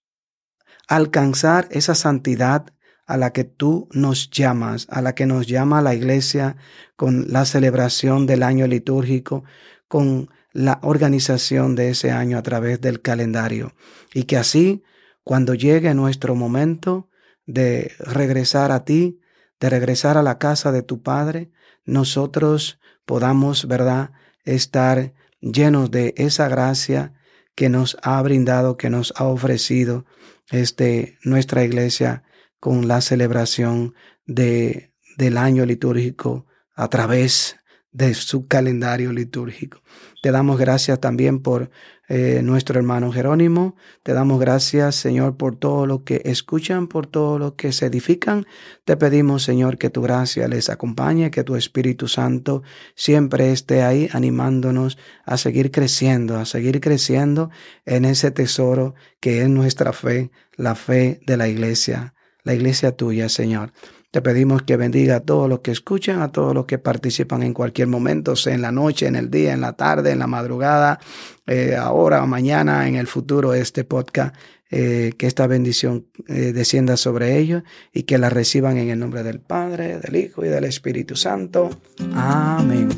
alcanzar 0.88 1.68
esa 1.70 1.94
santidad 1.94 2.74
a 3.06 3.18
la 3.18 3.34
que 3.34 3.44
tú 3.44 3.88
nos 3.92 4.32
llamas, 4.32 4.88
a 4.90 5.04
la 5.04 5.14
que 5.14 5.28
nos 5.28 5.46
llama 5.46 5.84
la 5.84 5.94
iglesia 5.94 6.56
con 6.96 7.32
la 7.32 7.46
celebración 7.46 8.26
del 8.26 8.42
año 8.42 8.66
litúrgico, 8.66 9.44
con 9.88 10.32
la 10.54 10.80
organización 10.84 11.76
de 11.76 11.90
ese 11.90 12.12
año 12.12 12.38
a 12.38 12.44
través 12.44 12.80
del 12.80 13.02
calendario 13.02 13.74
y 14.14 14.24
que 14.24 14.38
así, 14.38 14.84
cuando 15.24 15.56
llegue 15.56 15.94
nuestro 15.94 16.36
momento 16.36 17.10
de 17.46 17.92
regresar 18.00 18.72
a 18.72 18.86
ti, 18.86 19.20
de 19.60 19.70
regresar 19.70 20.18
a 20.18 20.24
la 20.24 20.38
casa 20.38 20.72
de 20.72 20.84
tu 20.84 21.02
Padre, 21.02 21.52
nosotros 21.86 22.80
podamos, 23.06 23.68
¿verdad?, 23.68 24.12
estar 24.46 25.14
llenos 25.42 25.92
de 25.92 26.14
esa 26.18 26.48
gracia 26.48 27.14
que 27.56 27.70
nos 27.70 27.98
ha 28.02 28.22
brindado, 28.22 28.78
que 28.78 28.90
nos 28.90 29.14
ha 29.16 29.26
ofrecido 29.26 30.06
este, 30.52 31.18
nuestra 31.24 31.64
iglesia 31.64 32.24
con 32.60 32.88
la 32.88 33.02
celebración 33.02 33.94
de, 34.26 34.94
del 35.18 35.38
año 35.38 35.66
litúrgico 35.66 36.46
a 36.76 36.88
través 36.90 37.58
de 37.92 38.14
su 38.14 38.48
calendario 38.48 39.12
litúrgico. 39.12 39.82
Te 40.24 40.32
damos 40.32 40.58
gracias 40.58 41.02
también 41.02 41.40
por 41.40 41.70
eh, 42.08 42.40
nuestro 42.44 42.80
hermano 42.80 43.12
Jerónimo. 43.12 43.76
Te 44.04 44.14
damos 44.14 44.40
gracias, 44.40 44.96
Señor, 44.96 45.36
por 45.36 45.58
todo 45.58 45.86
lo 45.86 46.06
que 46.06 46.22
escuchan, 46.24 46.88
por 46.88 47.08
todo 47.08 47.38
lo 47.38 47.58
que 47.58 47.74
se 47.74 47.88
edifican. 47.88 48.46
Te 48.86 48.96
pedimos, 48.96 49.44
Señor, 49.44 49.78
que 49.78 49.90
tu 49.90 50.02
gracia 50.02 50.48
les 50.48 50.70
acompañe, 50.70 51.30
que 51.30 51.44
tu 51.44 51.58
Espíritu 51.58 52.08
Santo 52.08 52.64
siempre 52.96 53.52
esté 53.52 53.84
ahí 53.84 54.08
animándonos 54.14 54.98
a 55.26 55.36
seguir 55.36 55.72
creciendo, 55.72 56.38
a 56.38 56.46
seguir 56.46 56.80
creciendo 56.80 57.50
en 57.84 58.06
ese 58.06 58.32
tesoro 58.32 58.96
que 59.20 59.42
es 59.42 59.50
nuestra 59.50 59.92
fe, 59.92 60.32
la 60.56 60.76
fe 60.76 61.20
de 61.28 61.36
la 61.36 61.50
iglesia, 61.50 62.14
la 62.44 62.54
iglesia 62.54 62.96
tuya, 62.96 63.28
Señor. 63.28 63.74
Te 64.14 64.22
pedimos 64.22 64.62
que 64.62 64.78
bendiga 64.78 65.16
a 65.16 65.20
todos 65.22 65.50
los 65.50 65.62
que 65.62 65.72
escuchan, 65.72 66.22
a 66.22 66.32
todos 66.32 66.54
los 66.54 66.68
que 66.68 66.78
participan 66.78 67.42
en 67.42 67.52
cualquier 67.52 67.88
momento, 67.88 68.36
sea 68.36 68.54
en 68.54 68.62
la 68.62 68.72
noche, 68.72 69.08
en 69.08 69.16
el 69.16 69.32
día, 69.32 69.54
en 69.54 69.62
la 69.62 69.74
tarde, 69.74 70.12
en 70.12 70.20
la 70.20 70.28
madrugada, 70.28 71.00
eh, 71.48 71.76
ahora 71.76 72.22
o 72.22 72.28
mañana, 72.28 72.88
en 72.88 72.94
el 72.94 73.08
futuro, 73.08 73.56
este 73.56 73.86
podcast. 73.86 74.36
Eh, 74.70 75.14
que 75.18 75.26
esta 75.26 75.48
bendición 75.48 76.08
eh, 76.28 76.52
descienda 76.54 76.96
sobre 76.96 77.38
ellos 77.38 77.64
y 77.92 78.04
que 78.04 78.20
la 78.20 78.30
reciban 78.30 78.78
en 78.78 78.90
el 78.90 79.00
nombre 79.00 79.24
del 79.24 79.40
Padre, 79.40 80.00
del 80.00 80.16
Hijo 80.16 80.46
y 80.46 80.48
del 80.48 80.66
Espíritu 80.66 81.16
Santo. 81.16 81.72
Amén. 82.14 82.90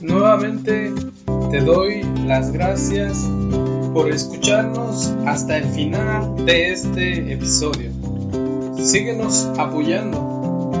Nuevamente 0.00 0.92
te 1.50 1.60
doy 1.60 2.02
las 2.24 2.52
gracias 2.52 3.18
por 3.92 4.10
escucharnos 4.10 5.12
hasta 5.26 5.58
el 5.58 5.64
final 5.70 6.44
de 6.44 6.72
este 6.72 7.32
episodio. 7.32 8.01
Síguenos 8.82 9.48
apoyando. 9.58 10.72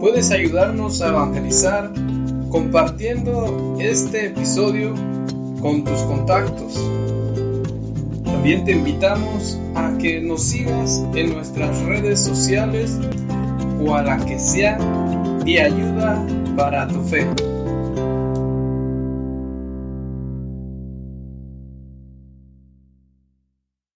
Puedes 0.00 0.30
ayudarnos 0.30 1.02
a 1.02 1.08
evangelizar 1.08 1.92
compartiendo 2.50 3.76
este 3.78 4.28
episodio 4.28 4.94
con 5.60 5.84
tus 5.84 6.00
contactos. 6.02 6.80
También 8.24 8.64
te 8.64 8.72
invitamos 8.72 9.58
a 9.74 9.96
que 9.98 10.20
nos 10.20 10.44
sigas 10.44 11.04
en 11.14 11.34
nuestras 11.34 11.78
redes 11.82 12.24
sociales 12.24 12.98
o 13.84 13.94
a 13.94 14.02
la 14.02 14.16
que 14.24 14.38
sea 14.38 14.78
de 15.44 15.60
ayuda 15.60 16.26
para 16.56 16.88
tu 16.88 17.02
fe. 17.02 17.26